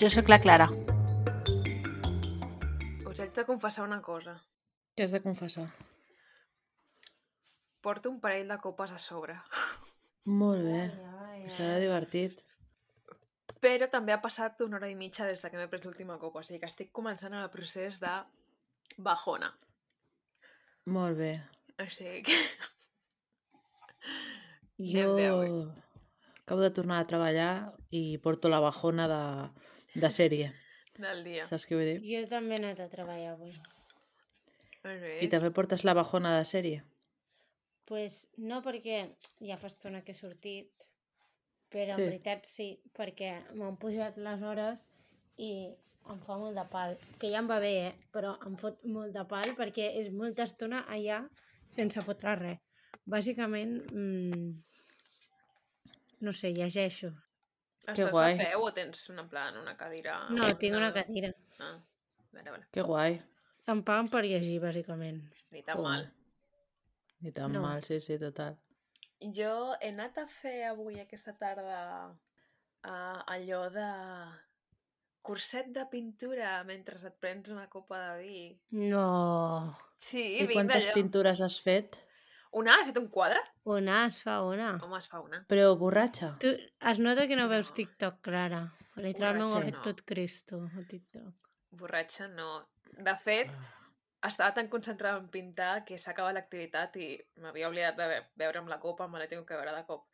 Jo 0.00 0.08
sóc 0.10 0.26
la 0.28 0.40
Clara. 0.42 0.66
Us 3.06 3.20
haig 3.22 3.30
de 3.36 3.44
confessar 3.46 3.84
una 3.86 4.00
cosa. 4.02 4.32
Què 4.98 5.04
has 5.06 5.12
de 5.14 5.20
confessar? 5.22 5.68
Porto 7.84 8.10
un 8.10 8.16
parell 8.24 8.50
de 8.50 8.56
copes 8.64 8.90
a 8.90 8.98
sobre. 8.98 9.36
Molt 10.26 10.66
bé. 10.66 10.80
Serà 11.54 11.76
divertit. 11.78 12.42
Però 13.62 13.86
també 13.92 14.16
ha 14.16 14.22
passat 14.24 14.64
una 14.66 14.80
hora 14.80 14.90
i 14.90 14.96
mitja 14.98 15.28
des 15.30 15.44
de 15.44 15.50
que 15.52 15.60
m'he 15.60 15.68
pres 15.70 15.84
l'última 15.86 16.18
copa, 16.18 16.42
o 16.42 16.46
sigui 16.48 16.58
que 16.64 16.70
estic 16.72 16.90
començant 16.90 17.36
el 17.38 17.46
procés 17.52 18.00
de 18.02 18.14
bajona. 18.98 19.52
Molt 20.90 21.20
bé. 21.20 21.36
O 21.78 21.86
sigui 21.86 22.24
que... 22.26 22.40
Jo 24.90 25.06
avui. 25.14 25.52
acabo 26.42 26.66
de 26.66 26.72
tornar 26.74 26.98
a 26.98 27.06
treballar 27.06 27.52
i 27.94 28.18
porto 28.18 28.50
la 28.50 28.58
bajona 28.60 29.06
de, 29.08 29.22
de 29.94 30.10
sèrie. 30.10 30.52
Del 30.98 31.24
dia. 31.26 31.44
Saps 31.46 31.66
què 31.66 31.74
vull 31.78 31.88
dir? 31.90 32.00
Jo 32.06 32.26
també 32.30 32.54
he 32.54 32.62
anat 32.62 32.80
a 32.84 32.88
treballar 32.92 33.32
avui. 33.34 33.54
I 35.24 35.28
també 35.32 35.50
portes 35.56 35.82
la 35.84 35.94
bajona 35.96 36.36
de 36.38 36.44
sèrie. 36.44 36.82
pues 37.84 38.30
no 38.40 38.62
perquè 38.64 39.10
ja 39.44 39.58
fa 39.60 39.66
estona 39.68 39.98
que 40.00 40.12
he 40.12 40.16
sortit, 40.16 40.70
però 41.68 41.92
Sí. 41.94 42.00
en 42.00 42.06
veritat 42.08 42.46
sí, 42.48 42.80
perquè 42.96 43.42
m'han 43.58 43.76
pujat 43.76 44.16
les 44.16 44.40
hores 44.40 44.86
i 45.36 45.50
em 46.08 46.20
fa 46.24 46.38
molt 46.38 46.56
de 46.56 46.64
pal. 46.72 46.96
Que 47.20 47.28
ja 47.30 47.40
em 47.42 47.48
va 47.50 47.58
bé, 47.60 47.88
eh? 47.88 47.94
però 48.10 48.38
em 48.46 48.56
fot 48.56 48.80
molt 48.84 49.12
de 49.12 49.24
pal 49.28 49.52
perquè 49.58 49.90
és 50.00 50.08
molta 50.10 50.44
estona 50.44 50.86
allà 50.88 51.28
sense 51.76 52.00
fotre 52.00 52.34
res. 52.36 52.58
Bàsicament, 53.04 53.84
mmm, 53.92 54.62
no 56.20 56.32
sé, 56.32 56.52
llegeixo. 56.56 57.12
Estàs 57.92 58.10
guai. 58.10 58.32
a 58.40 58.50
peu 58.50 58.62
o 58.64 58.72
tens 58.72 59.08
en 59.10 59.28
plan 59.28 59.56
una 59.60 59.76
cadira? 59.76 60.18
No, 60.30 60.48
tinc 60.58 60.74
una 60.76 60.92
cadira. 60.92 61.32
Ah, 61.60 61.78
vale, 62.32 62.50
vale. 62.50 62.66
Que 62.72 62.82
guai. 62.82 63.18
Em 63.66 63.82
paguen 63.82 64.08
per 64.12 64.22
llegir, 64.24 64.60
bàsicament. 64.60 65.22
Ni 65.50 65.62
tan 65.62 65.78
Oh. 65.78 65.82
mal. 65.82 66.06
Ni 67.20 67.32
tan 67.32 67.52
No. 67.52 67.62
mal, 67.62 67.82
sí, 67.84 68.00
sí, 68.00 68.18
total. 68.18 68.56
Jo 69.20 69.74
he 69.80 69.88
anat 69.88 70.18
a 70.18 70.26
fer 70.26 70.64
avui 70.68 70.98
aquesta 71.00 71.32
tarda 71.38 72.10
uh, 72.10 73.20
allò 73.26 73.70
de 73.72 73.86
curset 75.22 75.70
de 75.72 75.86
pintura 75.90 76.62
mentre 76.64 76.96
et 77.06 77.14
prens 77.20 77.48
una 77.48 77.68
copa 77.70 78.00
de 78.16 78.18
vi. 78.22 78.60
No! 78.70 79.76
Sí, 79.96 80.36
I 80.42 80.46
vinc 80.46 80.52
quantes 80.58 80.84
d'allò. 80.84 80.94
pintures 80.94 81.40
has 81.40 81.60
fet? 81.64 81.96
Una? 82.60 82.76
He 82.80 82.86
fet 82.86 82.98
un 83.00 83.08
quadre? 83.10 83.40
Una, 83.66 84.04
es 84.06 84.20
fa 84.22 84.36
una. 84.46 84.72
Home, 84.82 84.98
es 85.02 85.08
fa 85.10 85.20
una. 85.24 85.40
Però 85.50 85.72
borratxa? 85.80 86.32
Tu, 86.42 86.52
es 86.90 87.00
nota 87.02 87.26
que 87.30 87.36
no 87.38 87.48
veus 87.50 87.70
No. 87.72 87.74
TikTok, 87.80 88.20
Clara. 88.22 88.60
Literalment 88.96 89.48
ho 89.50 89.56
ha 89.58 89.62
fet 89.64 89.74
no. 89.74 89.82
tot 89.82 90.04
Cristo, 90.06 90.60
a 90.70 90.84
TikTok. 90.90 91.48
Borratxa 91.74 92.28
no. 92.30 92.50
De 92.94 93.14
fet, 93.18 93.50
estava 94.22 94.54
tan 94.54 94.68
concentrada 94.70 95.18
en 95.18 95.26
pintar 95.34 95.84
que 95.84 95.98
s'ha 95.98 96.12
acabat 96.14 96.36
l'activitat 96.38 96.94
i 97.02 97.08
m'havia 97.42 97.68
oblidat 97.72 97.98
de 97.98 98.06
ve- 98.12 98.22
veure 98.44 98.62
amb 98.62 98.70
la 98.70 98.78
copa, 98.78 99.08
me 99.10 99.18
la 99.18 99.26
tinc 99.26 99.48
que 99.48 99.58
veure 99.58 99.74
de 99.74 99.82
cop. 99.90 100.06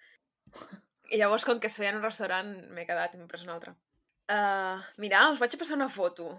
I 1.12 1.19
llavors, 1.20 1.44
com 1.44 1.60
que 1.60 1.69
es 1.69 1.76
feia 1.76 1.91
en 1.93 2.00
un 2.00 2.06
restaurant, 2.09 2.54
m'he 2.72 2.87
quedat 2.88 3.14
i 3.14 3.20
m'he 3.20 3.28
pres 3.28 3.44
una 3.44 3.59
altra. 3.59 3.76
Uh, 4.31 4.81
mira, 5.03 5.26
us 5.34 5.38
vaig 5.43 5.54
a 5.54 5.59
passar 5.60 5.76
una 5.76 5.91
foto. 5.93 6.31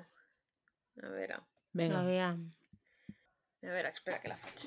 A 1.04 1.09
veure, 1.14 1.38
Vinga. 1.78 2.00
Aviam. 2.02 2.40
a 3.62 3.68
veure, 3.78 3.90
espera 3.94 4.18
que 4.20 4.30
la 4.34 4.38
faig. 4.42 4.66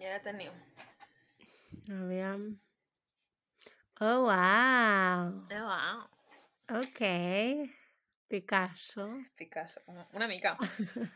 Ja 0.00 0.10
la 0.12 0.20
teniu. 0.24 0.52
Aviam. 1.92 2.42
Oh, 4.00 4.26
wow! 4.26 5.30
Oh, 5.56 5.64
wow. 5.70 6.02
Ok. 6.80 7.00
Picasso. 8.28 9.06
Picasso. 9.36 9.80
Una- 9.86 10.06
Una 10.12 10.26
mica. 10.28 10.56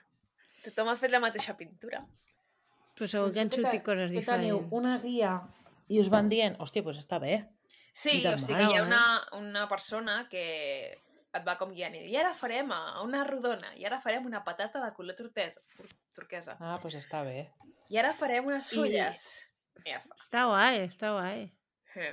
Tothom 0.65 0.89
ha 0.93 0.97
fet 0.97 1.11
la 1.13 1.21
mateixa 1.21 1.55
pintura. 1.59 2.01
Però 2.97 3.09
segur 3.09 3.31
que 3.33 3.41
han 3.41 3.51
sortit 3.53 3.83
coses 3.85 4.11
que 4.13 4.23
teniu 4.27 4.59
diferents. 4.61 4.73
una 4.77 4.97
guia 5.01 5.35
i 5.89 6.01
us 6.01 6.11
van 6.13 6.29
dient, 6.29 6.57
hòstia, 6.61 6.83
doncs 6.85 7.01
està 7.01 7.19
bé. 7.21 7.39
Sí, 7.93 8.21
o 8.27 8.37
sigui, 8.39 8.55
mal, 8.61 8.71
hi 8.71 8.77
ha 8.77 8.83
eh? 8.83 8.87
una, 8.87 9.03
una 9.39 9.63
persona 9.69 10.19
que 10.31 10.43
et 10.93 11.47
va 11.47 11.57
com 11.59 11.73
guiant 11.73 11.95
i 11.97 12.03
diu, 12.05 12.11
i 12.13 12.19
ara 12.21 12.33
farem 12.37 12.71
a 12.77 13.01
una 13.03 13.25
rodona, 13.27 13.73
i 13.77 13.85
ara 13.89 13.99
farem 14.03 14.27
una 14.29 14.43
patata 14.45 14.83
de 14.85 14.93
color 14.95 15.17
turquesa, 15.19 15.61
turquesa, 16.15 16.57
Ah, 16.61 16.77
doncs 16.83 16.97
està 17.01 17.25
bé. 17.27 17.49
I 17.91 17.99
ara 18.01 18.13
farem 18.17 18.47
unes 18.51 18.71
fulles. 18.75 19.23
I 19.85 19.91
ja 19.91 19.99
està. 20.01 20.17
Està 20.19 20.45
guai, 20.51 20.83
està 20.87 21.11
guai. 21.17 21.47
Sí. 21.95 22.09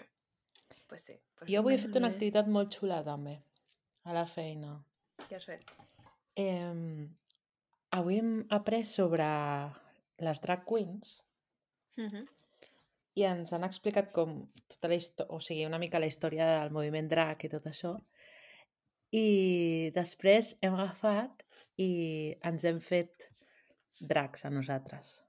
Pues 0.87 1.03
sí. 1.05 1.17
Pues 1.37 1.51
Jo 1.51 1.61
avui 1.61 1.75
he 1.75 1.81
fet 1.81 1.95
una 1.99 2.09
activitat 2.13 2.47
molt 2.49 2.73
xula, 2.73 3.01
també, 3.05 3.35
a 4.07 4.15
la 4.15 4.25
feina. 4.25 4.77
Què 5.27 5.37
has 5.37 5.45
fet? 5.49 5.67
Eh, 6.39 7.07
avui 7.97 8.19
hem 8.21 8.31
après 8.53 8.85
sobre 8.87 9.27
les 10.23 10.41
drag 10.43 10.65
queens 10.65 11.21
Uh 11.97 12.05
-huh. 12.05 12.27
i 13.15 13.23
ens 13.25 13.53
han 13.53 13.63
explicat 13.63 14.11
com 14.13 14.51
tota 14.67 14.87
la 14.87 14.95
història, 14.95 15.33
o 15.33 15.39
sigui, 15.39 15.65
una 15.65 15.79
mica 15.79 15.99
la 15.99 16.05
història 16.05 16.45
del 16.59 16.69
moviment 16.71 17.07
drag 17.09 17.43
i 17.43 17.49
tot 17.49 17.65
això. 17.65 17.95
I 19.11 19.91
després 19.95 20.57
hem 20.61 20.73
agafat 20.73 21.43
i 21.77 22.37
ens 22.43 22.63
hem 22.65 22.79
fet 22.79 23.31
drags 23.99 24.45
a 24.45 24.49
nosaltres. 24.49 25.23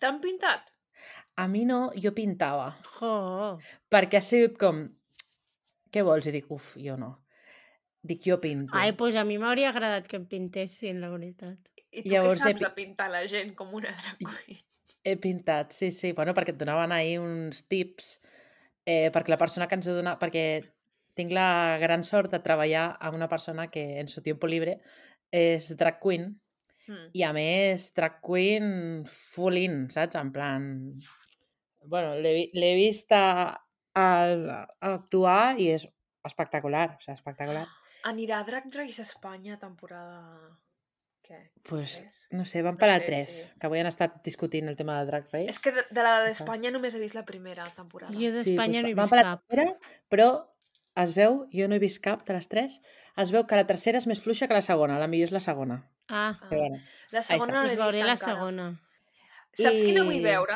T'han 0.00 0.20
pintat? 0.22 0.70
A 1.40 1.46
mi 1.48 1.64
no, 1.68 1.90
jo 1.96 2.12
pintava, 2.16 2.70
Jo! 2.98 3.58
perquè 3.92 4.18
ha 4.20 4.24
sigut 4.24 4.56
com... 4.60 4.82
Què 5.90 6.02
vols? 6.06 6.26
I 6.30 6.32
dic, 6.34 6.50
uf, 6.54 6.74
jo 6.78 6.96
no. 7.00 7.14
Dic, 8.02 8.22
jo 8.24 8.36
pinto. 8.40 8.76
Ai, 8.78 8.92
doncs 8.96 9.16
a 9.20 9.24
mi 9.28 9.36
m'hauria 9.40 9.70
agradat 9.72 10.06
que 10.08 10.16
em 10.20 10.26
pintessin, 10.30 11.00
la 11.02 11.10
veritat. 11.12 11.58
I 11.90 12.04
tu 12.04 12.12
Llavors 12.12 12.40
què 12.40 12.50
he 12.50 12.52
saps 12.52 12.60
pi- 12.60 12.66
de 12.66 12.70
pintar 12.76 13.08
la 13.12 13.24
gent 13.28 13.54
com 13.58 13.72
una 13.76 13.90
drag 13.96 14.20
queen? 14.22 14.60
He 15.04 15.16
pintat, 15.20 15.72
sí, 15.76 15.90
sí. 15.96 16.12
Bueno, 16.16 16.32
perquè 16.36 16.54
et 16.54 16.60
donaven 16.60 16.92
ahir 16.96 17.18
uns 17.22 17.64
tips, 17.68 18.12
eh, 18.86 19.08
perquè 19.12 19.32
la 19.34 19.40
persona 19.40 19.66
que 19.68 19.76
ens 19.80 19.88
ho 19.90 19.96
dona... 19.98 20.14
Perquè 20.20 20.44
tinc 21.18 21.32
la 21.36 21.76
gran 21.82 22.04
sort 22.06 22.30
de 22.32 22.40
treballar 22.44 22.86
amb 23.00 23.18
una 23.18 23.28
persona 23.28 23.66
que 23.72 23.98
en 24.00 24.08
su 24.08 24.22
tiempo 24.22 24.46
libre 24.48 24.78
és 25.34 25.72
drag 25.76 25.98
queen 26.00 26.30
Mm. 26.90 27.08
i 27.14 27.22
a 27.22 27.30
més 27.36 27.84
drag 27.94 28.16
queen 28.24 29.04
full 29.06 29.56
in, 29.60 29.84
saps? 29.94 30.16
En 30.18 30.32
plan... 30.34 30.64
Bueno, 31.86 32.16
l'he 32.18 32.32
vi- 32.34 32.50
l'he 32.58 32.72
vist 32.76 33.12
a, 33.16 33.54
a, 33.94 34.06
a 34.06 34.90
actuar 34.90 35.54
i 35.62 35.70
és 35.76 35.86
espectacular, 36.26 36.88
o 36.96 37.00
sigui, 37.00 37.14
espectacular. 37.16 37.62
Anirà 38.10 38.42
Drag 38.48 38.66
Race 38.74 39.02
Espanya 39.06 39.58
temporada... 39.60 40.18
Què? 41.24 41.38
Pues, 41.68 41.94
Tres? 42.00 42.18
no 42.34 42.44
sé, 42.48 42.62
van 42.64 42.74
No 42.74 42.80
per 42.80 42.88
al 42.90 43.02
sé, 43.04 43.06
3, 43.12 43.32
sí. 43.36 43.48
que 43.60 43.68
avui 43.68 43.78
han 43.80 43.88
estat 43.90 44.16
discutint 44.26 44.66
el 44.72 44.76
tema 44.76 44.98
de 44.98 45.06
Drag 45.12 45.28
Race. 45.30 45.46
És 45.52 45.60
que 45.62 45.70
de, 45.76 45.84
de 45.94 46.02
la 46.04 46.14
d'Espanya 46.24 46.72
només 46.74 46.96
he 46.96 47.00
vist 47.02 47.14
la 47.14 47.24
primera 47.28 47.66
temporada. 47.76 48.12
Jo 48.16 48.32
d'Espanya 48.34 48.82
no 48.82 48.88
he 48.90 48.96
vist 48.98 49.14
cap. 49.14 49.44
tercera, 49.46 49.66
però 50.10 50.28
es 51.00 51.12
veu, 51.14 51.44
jo 51.54 51.68
no 51.70 51.76
he 51.76 51.82
vist 51.82 52.00
cap 52.02 52.24
de 52.26 52.34
les 52.34 52.48
tres, 52.50 52.80
es 53.20 53.30
veu 53.32 53.44
que 53.46 53.56
la 53.60 53.66
tercera 53.68 54.00
és 54.02 54.08
més 54.10 54.20
fluixa 54.24 54.48
que 54.50 54.56
la 54.58 54.64
segona, 54.64 54.98
la 54.98 55.06
millor 55.12 55.28
és 55.30 55.36
la 55.36 55.44
segona. 55.44 55.78
Ah, 56.10 56.30
Ah. 56.42 56.48
Però 56.50 56.58
bueno, 56.60 56.80
La 57.12 57.22
segona 57.22 57.52
no 57.52 57.62
l'he 57.62 57.68
vist 57.76 57.80
veuré 57.82 58.02
la 58.04 58.12
encara. 58.12 58.34
segona. 58.34 58.66
Saps 59.52 59.80
quina 59.80 60.02
vull 60.04 60.14
I- 60.20 60.22
veure? 60.24 60.54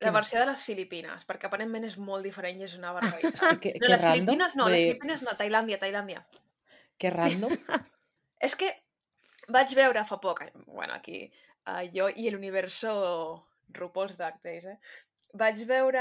La 0.00 0.06
Quina? 0.08 0.12
versió 0.12 0.38
de 0.40 0.46
les 0.46 0.62
Filipines, 0.64 1.26
perquè 1.28 1.46
aparentment 1.46 1.84
és 1.84 1.98
molt 1.98 2.24
diferent 2.24 2.58
i 2.60 2.64
és 2.64 2.74
una 2.78 2.92
barbaritat. 2.92 3.34
hosti, 3.34 3.58
que, 3.60 3.72
No, 3.78 3.86
que 3.86 3.92
les 3.92 4.02
random. 4.02 4.14
Filipines 4.14 4.56
no, 4.56 4.64
Vull 4.64 4.72
les 4.72 4.80
Filipines 4.86 5.22
no, 5.22 5.30
Tailàndia, 5.36 5.78
Tailàndia. 5.78 6.24
Que 6.98 7.10
random. 7.10 7.50
És 8.40 8.56
que 8.56 8.70
vaig 9.48 9.74
veure 9.74 10.04
fa 10.04 10.18
poc, 10.20 10.40
bueno, 10.66 10.94
aquí, 10.94 11.30
uh, 11.66 11.82
jo 11.92 12.08
i 12.08 12.30
l'universo 12.30 13.46
RuPaul's 13.74 14.16
Drag 14.16 14.38
Race, 14.42 14.68
eh? 14.70 14.78
Vaig 15.34 15.60
veure... 15.66 16.00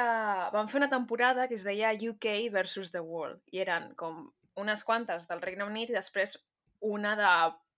Vam 0.53 0.68
fer 0.69 0.77
una 0.80 0.89
temporada 0.89 1.47
que 1.50 1.56
es 1.56 1.63
deia 1.63 1.91
UK 1.91 2.50
versus 2.51 2.91
the 2.91 3.01
World, 3.01 3.41
i 3.51 3.59
eren 3.59 3.94
com 3.95 4.31
unes 4.56 4.83
quantes 4.86 5.27
del 5.27 5.41
Regne 5.41 5.65
Unit 5.65 5.89
i 5.89 5.94
després 5.94 6.38
una 6.80 7.15
de 7.19 7.27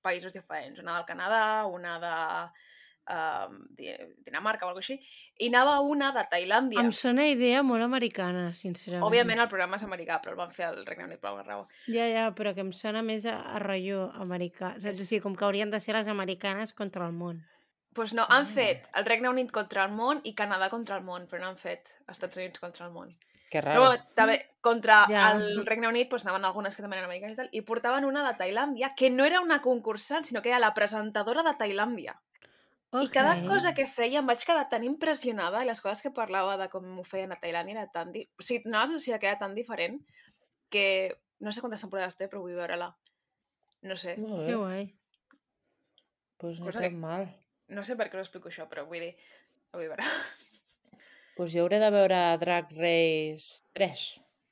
països 0.01 0.33
diferents, 0.33 0.79
una 0.79 0.95
del 0.97 1.05
Canadà, 1.05 1.43
una 1.69 1.97
de 2.01 2.15
um, 3.11 3.55
Dinamarca 4.25 4.65
o 4.65 4.69
alguna 4.69 4.83
així, 4.83 4.97
i 5.39 5.47
anava 5.49 5.79
una 5.81 6.11
de 6.15 6.23
Tailàndia. 6.31 6.79
Em 6.83 6.91
sona 6.95 7.25
idea 7.27 7.63
molt 7.65 7.83
americana, 7.83 8.51
sincerament. 8.57 9.03
Òbviament 9.07 9.41
el 9.43 9.49
programa 9.51 9.79
és 9.79 9.85
americà, 9.87 10.19
però 10.21 10.35
el 10.35 10.39
van 10.41 10.51
fer 10.55 10.67
al 10.69 10.83
Regne 10.85 11.07
Unit 11.09 11.19
per 11.21 11.31
alguna 11.31 11.47
raó. 11.47 11.65
Ja, 11.87 12.05
ja, 12.11 12.27
però 12.37 12.53
que 12.53 12.61
em 12.65 12.71
sona 12.71 13.01
més 13.01 13.25
a, 13.25 13.39
a 13.55 13.59
rotllo 13.63 14.09
americà. 14.25 14.75
Saps? 14.77 14.85
És- 14.93 15.01
O 15.01 15.05
sigui, 15.09 15.21
com 15.25 15.35
que 15.35 15.45
haurien 15.45 15.71
de 15.73 15.79
ser 15.79 15.95
les 15.97 16.07
americanes 16.07 16.73
contra 16.73 17.05
el 17.07 17.13
món. 17.13 17.41
Doncs 17.91 17.97
pues 17.97 18.13
no, 18.15 18.23
han 18.29 18.45
fet 18.47 18.85
el 18.95 19.03
Regne 19.03 19.27
Unit 19.29 19.49
contra 19.51 19.83
el 19.83 19.91
món 19.91 20.21
i 20.23 20.31
Canadà 20.33 20.69
contra 20.69 20.95
el 20.95 21.03
món, 21.03 21.25
però 21.27 21.41
no 21.41 21.47
han 21.49 21.57
fet 21.59 21.89
Estats 22.07 22.37
Units 22.37 22.59
contra 22.61 22.85
el 22.85 22.93
món. 22.93 23.09
Que 23.51 23.59
Però 23.59 23.83
raro. 23.91 24.03
també 24.15 24.37
contra 24.63 25.01
Ja. 25.11 25.31
el 25.35 25.65
Regne 25.67 25.89
Unit 25.89 26.09
pues, 26.09 26.23
anaven 26.25 26.45
algunes 26.47 26.75
que 26.75 26.81
també 26.85 26.95
eren 26.95 27.09
americanes 27.09 27.33
i 27.35 27.39
tal, 27.41 27.49
i 27.51 27.61
portaven 27.67 28.05
una 28.07 28.23
de 28.23 28.31
Tailàndia, 28.39 28.93
que 28.95 29.09
no 29.11 29.25
era 29.27 29.41
una 29.43 29.61
concursant, 29.61 30.23
sinó 30.25 30.41
que 30.41 30.49
era 30.53 30.59
la 30.63 30.73
presentadora 30.73 31.43
de 31.43 31.51
Tailàndia. 31.59 32.15
Okay. 32.93 33.07
I 33.07 33.09
cada 33.09 33.33
cosa 33.47 33.73
que 33.75 33.85
feia 33.87 34.19
em 34.19 34.27
vaig 34.27 34.41
quedar 34.43 34.69
tan 34.71 34.83
impressionada 34.83 35.61
i 35.63 35.67
les 35.67 35.79
coses 35.83 36.01
que 36.03 36.11
parlava 36.15 36.55
de 36.59 36.69
com 36.71 36.87
ho 36.99 37.03
feien 37.07 37.31
a 37.31 37.35
Tailàndia 37.39 37.75
era 37.81 37.87
tan... 37.91 38.11
Di... 38.11 38.23
O 38.39 38.43
sigui, 38.43 38.63
donava 38.63 38.85
la 38.85 38.91
sensació 38.93 39.19
que 39.19 39.27
era 39.27 39.39
tan 39.39 39.53
diferent 39.55 39.99
que 40.69 41.17
no 41.39 41.51
sé 41.51 41.59
quantes 41.63 41.81
temporades 41.83 42.15
té, 42.19 42.27
però 42.31 42.41
vull 42.43 42.55
veure-la. 42.55 42.89
No 43.83 43.95
sé. 43.97 44.15
Que 44.15 44.55
guai. 44.55 44.93
Pues 46.37 46.59
ni 46.59 46.65
Cosa 46.67 46.79
tan 46.79 46.89
que- 46.91 46.97
mal. 46.97 47.27
No 47.67 47.83
sé 47.83 47.95
per 47.95 48.09
què 48.11 48.15
ho 48.19 48.23
explico 48.23 48.49
això, 48.49 48.67
però 48.69 48.85
vull 48.87 48.99
dir... 49.07 49.15
Ho 49.71 49.77
vull 49.79 49.87
veure. 49.91 50.03
Pues 51.41 51.55
jo 51.55 51.63
hauré 51.63 51.79
de 51.81 51.87
veure 51.89 52.17
Drag 52.37 52.67
Race 52.77 53.63
3. 53.73 54.01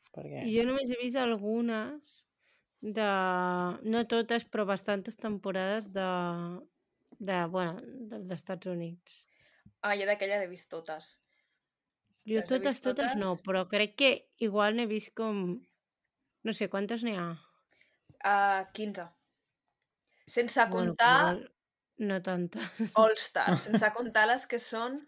Perquè... 0.09 0.39
Jo 0.49 0.63
només 0.65 0.89
he 0.89 0.95
vist 0.97 1.19
algunes 1.21 2.15
de... 2.81 3.09
No 3.93 4.01
totes, 4.09 4.47
però 4.49 4.65
bastantes 4.65 5.19
temporades 5.21 5.91
de... 5.93 6.05
de 7.19 7.37
bueno, 7.53 7.75
dels 8.09 8.33
Estats 8.33 8.71
Units. 8.73 9.19
Ah, 9.85 9.93
jo 9.99 10.07
d'aquella 10.09 10.39
l'he 10.41 10.49
vist 10.49 10.71
totes. 10.73 11.11
Jo 12.25 12.39
Les 12.39 12.47
he 12.47 12.49
totes, 12.55 12.79
vist 12.79 12.87
totes 12.89 13.13
no, 13.21 13.35
totes? 13.35 13.45
però 13.45 13.63
crec 13.69 13.93
que 14.01 14.11
igual 14.49 14.73
n'he 14.73 14.89
vist 14.89 15.13
com... 15.13 15.45
No 16.41 16.57
sé, 16.57 16.71
quantes 16.73 17.05
n'hi 17.05 17.13
ha? 17.21 17.29
Uh, 18.17 18.65
15. 18.73 19.05
Sense 20.25 20.57
Bueno, 20.65 20.95
comptar 20.95 21.21
igual 21.35 21.47
no 21.99 22.21
tanta. 22.25 22.65
All 22.95 23.13
Stars, 23.13 23.61
sense 23.69 23.93
comptar 23.93 24.25
les 24.33 24.49
que 24.49 24.57
són 24.57 25.03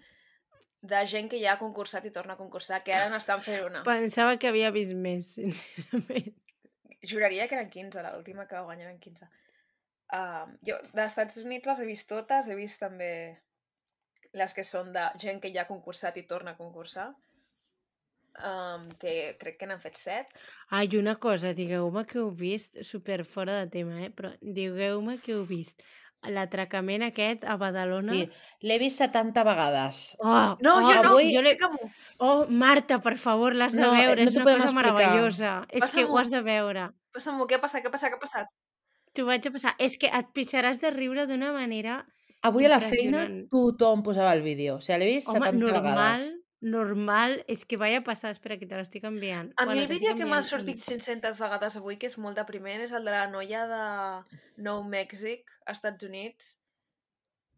de 0.81 1.01
gent 1.07 1.29
que 1.29 1.39
ja 1.41 1.53
ha 1.53 1.61
concursat 1.61 2.05
i 2.09 2.13
torna 2.13 2.33
a 2.33 2.39
concursar, 2.39 2.81
que 2.83 2.93
ara 2.95 3.09
n'estan 3.11 3.43
fent 3.45 3.65
una. 3.67 3.83
Pensava 3.85 4.37
que 4.41 4.49
havia 4.49 4.71
vist 4.73 4.97
més, 4.97 5.29
sincerament. 5.37 6.33
Juraria 7.05 7.47
que 7.49 7.57
eren 7.57 7.69
15, 7.73 8.03
l'última 8.07 8.47
que 8.49 8.57
va 8.57 8.65
guanyar 8.69 8.89
eren 8.89 8.99
15. 9.01 9.29
Um, 10.11 10.57
jo, 10.67 10.75
dels 10.91 11.13
Estats 11.13 11.39
Units 11.41 11.69
les 11.69 11.81
he 11.81 11.87
vist 11.87 12.09
totes, 12.09 12.49
he 12.49 12.57
vist 12.57 12.81
també 12.81 13.11
les 14.37 14.53
que 14.55 14.65
són 14.67 14.91
de 14.95 15.05
gent 15.21 15.41
que 15.43 15.51
ja 15.53 15.63
ha 15.63 15.69
concursat 15.69 16.17
i 16.17 16.25
torna 16.27 16.53
a 16.53 16.59
concursar, 16.59 17.07
um, 18.47 18.89
que 18.99 19.35
crec 19.39 19.59
que 19.59 19.69
n'han 19.69 19.81
fet 19.83 19.99
7. 20.01 20.41
Ah, 20.69 20.83
i 20.83 20.97
una 20.99 21.17
cosa, 21.21 21.53
digueu-me 21.57 22.05
que 22.09 22.19
heu 22.21 22.31
vist, 22.43 22.79
super 22.87 23.21
fora 23.27 23.59
de 23.61 23.71
tema, 23.77 24.01
eh? 24.05 24.11
però 24.15 24.33
digueu-me 24.41 25.17
que 25.21 25.35
heu 25.35 25.45
vist 25.47 25.83
l'atracament 26.29 27.03
aquest 27.03 27.43
a 27.43 27.55
Badalona. 27.57 28.13
Sí, 28.13 28.29
l'he 28.61 28.77
vist 28.79 28.97
70 29.01 29.43
vegades. 29.43 30.15
Oh, 30.19 30.55
No, 30.61 30.75
oh, 30.77 30.81
jo 30.91 31.01
no, 31.01 31.09
avui- 31.09 31.33
jo 31.35 31.41
l'he-. 31.41 31.57
Oh, 32.19 32.45
Marta, 32.49 32.99
per 33.01 33.17
favor, 33.17 33.55
l'has 33.55 33.73
de 33.73 33.81
No, 33.81 33.93
eh, 33.95 34.05
veure, 34.05 34.23
no 34.23 34.29
és 34.29 34.35
una 34.35 34.43
cosa 34.45 34.63
explicar. 34.65 34.93
meravellosa. 34.93 35.65
És 35.69 35.91
que 35.91 36.05
ho 36.05 36.17
has 36.17 36.29
de 36.29 36.41
veure. 36.41 36.89
Passa'm-ho, 37.11 37.47
què 37.47 37.59
passa, 37.59 37.81
què 37.81 37.91
passa, 37.91 38.09
què 38.09 38.15
ha 38.15 38.19
passat? 38.19 38.47
T'ho 39.13 39.25
vaig 39.25 39.45
a 39.47 39.51
passar. 39.51 39.75
És 39.79 39.97
que 39.97 40.07
et 40.07 40.27
pixaràs 40.33 40.79
de 40.79 40.91
riure 40.91 41.25
d'una 41.27 41.51
manera... 41.51 42.05
Avui 42.43 42.65
a 42.65 42.69
la 42.69 42.79
feina 42.79 43.27
tothom 43.51 44.01
posava 44.01 44.31
el 44.33 44.41
vídeo. 44.41 44.77
O 44.77 44.81
sigui, 44.81 44.97
l'he 44.99 45.05
vist 45.15 45.27
Home, 45.29 45.45
70 45.45 45.59
normal, 45.59 45.83
vegades. 45.83 46.35
Normal, 46.61 47.39
és 47.49 47.65
que 47.65 47.77
vaya 47.77 47.99
a 47.99 48.05
passar, 48.05 48.31
espera, 48.31 48.57
que 48.61 48.67
te 48.69 48.77
l'estic 48.77 49.03
enviant. 49.09 49.49
A 49.57 49.65
mi 49.65 49.79
el 49.81 49.89
vídeo 49.89 50.13
que 50.15 50.27
m'ha 50.29 50.41
sortit 50.45 50.79
500 50.85 51.39
vegades 51.41 51.75
avui, 51.79 51.97
que 51.97 52.07
és 52.07 52.17
molt 52.21 52.37
depriment, 52.37 52.81
és 52.85 52.93
el 52.93 53.05
de 53.07 53.13
la 53.15 53.25
noia 53.31 53.65
de 53.67 53.83
Nou 54.61 54.83
Mèxic, 54.87 55.49
Estats 55.73 56.05
Units, 56.05 56.55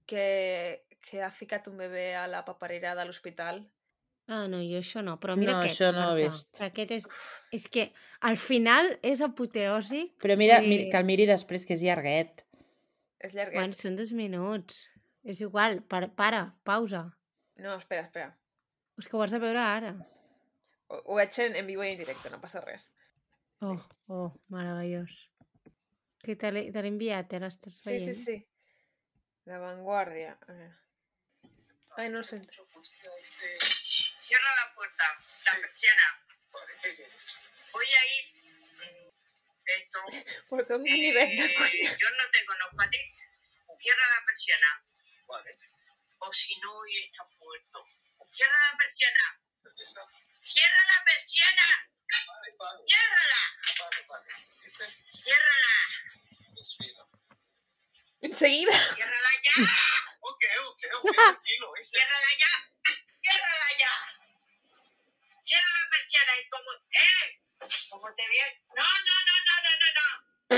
que, 0.08 0.84
que 1.04 1.22
ha 1.22 1.30
ficat 1.32 1.68
un 1.68 1.78
bebè 1.84 2.14
a 2.16 2.28
la 2.32 2.44
paperera 2.48 2.96
de 2.96 3.06
l'hospital. 3.06 3.66
Ah, 4.32 4.46
no, 4.48 4.62
jo 4.64 4.80
això 4.80 5.02
no, 5.04 5.18
però 5.20 5.36
mira 5.36 5.52
No, 5.52 5.60
aquest, 5.60 5.82
això 5.82 5.90
no 5.92 6.06
ho 6.14 6.16
he 6.16 6.30
vist. 6.30 6.48
que 6.56 6.70
Aquest 6.70 6.92
és... 6.96 7.08
És 7.52 7.66
que 7.68 7.90
al 8.22 8.38
final 8.40 8.88
és 9.04 9.20
apoteòsic. 9.20 10.14
Però 10.24 10.38
mira, 10.40 10.62
Vull 10.64 10.72
mira, 10.72 10.86
que 10.94 11.02
el 11.02 11.10
miri 11.10 11.26
després, 11.28 11.66
que 11.68 11.76
és 11.76 11.84
llarguet. 11.84 12.46
És 13.20 13.36
llarguet. 13.36 13.60
Bueno, 13.60 13.76
són 13.76 14.00
dos 14.00 14.14
minuts. 14.16 14.86
És 15.28 15.44
igual, 15.44 15.82
para, 15.92 16.08
para 16.08 16.46
pausa. 16.64 17.10
No, 17.60 17.76
espera, 17.76 18.08
espera. 18.08 18.32
És 19.02 19.08
que 19.10 19.18
ho 19.18 19.24
has 19.26 19.32
de 19.34 19.40
veure 19.42 19.60
ara. 19.62 19.94
Ho, 20.90 21.00
ho 21.06 21.16
veig 21.18 21.38
en, 21.44 21.56
en 21.60 21.68
vivo 21.68 21.84
i 21.86 21.94
en 21.94 22.02
directe, 22.02 22.30
no 22.30 22.40
passa 22.42 22.62
res. 22.62 22.92
Oh, 23.66 23.78
oh, 24.12 24.30
meravellós. 24.54 25.14
Que 26.24 26.36
te 26.40 26.52
l'he 26.54 26.70
enviat, 26.88 27.34
eh? 27.36 27.40
L'estàs 27.44 27.80
Sí, 27.82 27.90
veient? 27.90 28.14
sí, 28.14 28.24
sí. 28.24 28.38
La 29.50 29.58
vanguardia. 29.60 30.38
A 30.48 30.54
ver. 30.54 30.72
Ay, 31.98 32.10
no 32.10 32.18
lo 32.20 32.24
sé. 32.24 32.40
Cierra 34.24 34.52
la 34.60 34.74
puerta, 34.76 35.04
la 35.46 35.56
persiana. 35.62 36.08
Voy 37.74 37.86
a 37.86 38.04
ir. 38.16 38.26
Esto. 39.66 40.00
Por 40.50 40.66
todo 40.66 40.78
un 40.78 40.84
nivel 40.84 41.30
de 41.30 41.46
eh, 41.46 41.98
yo 42.00 42.10
no 42.20 42.26
tengo 42.32 42.54
no 42.56 42.78
para 42.78 42.90
ti. 42.92 42.98
Cierra 43.80 44.06
la 44.16 44.26
persiana. 44.26 44.70
O 46.20 46.32
si 46.32 46.56
no, 46.60 46.78
hoy 46.80 46.98
estás 47.00 47.28
muerto. 47.40 47.86
Cierra 48.26 48.72
la 48.72 48.78
persiana. 48.78 49.40
Cierra 50.42 50.86
la 50.88 51.04
persiana. 51.04 51.90
Ciérrala. 52.88 53.42
Ciérrala. 55.20 55.74
Enseguida. 58.22 58.72
Ciérrala 58.96 59.30
ya. 59.44 59.54
Ok, 60.22 60.44
ok, 60.66 60.82
ok, 60.94 61.16
tranquilo, 61.16 61.74
¿viste? 61.74 61.98
Ciérrala 61.98 62.32
ya. 62.40 62.54
Ciérrala 63.22 63.70
ya. 63.78 63.94
Cierra 65.44 65.70
la 65.70 65.90
persiana 65.92 66.32
y 66.38 66.50
como, 66.50 66.72
¡eh! 66.92 67.42
Como 67.90 68.16
te 68.16 68.28
ve. 68.28 68.62
No, 68.76 68.84
no, 68.84 69.16
no, 69.28 69.36
no, 69.48 69.56
no, 69.64 69.72
no, 69.82 69.88
no. 69.98 70.08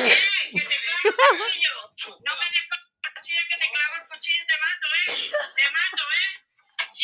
¡Eh! 0.06 0.52
Que 0.52 0.62
te 0.62 0.78
clavo 0.80 1.00
el 1.04 1.16
cuchillo. 1.16 1.74
No 2.24 2.38
me 2.38 2.46
des 2.52 2.66
cuchillo 3.16 3.42
que 3.50 3.58
te 3.58 3.72
clavo 3.72 3.96
el 3.96 4.08
cuchillo 4.08 4.44
y 4.44 4.48
te 4.48 4.58
mato, 4.58 4.88
¿eh? 4.96 5.06
Te 5.56 5.70
mato, 5.72 6.12
¿eh? 6.12 6.45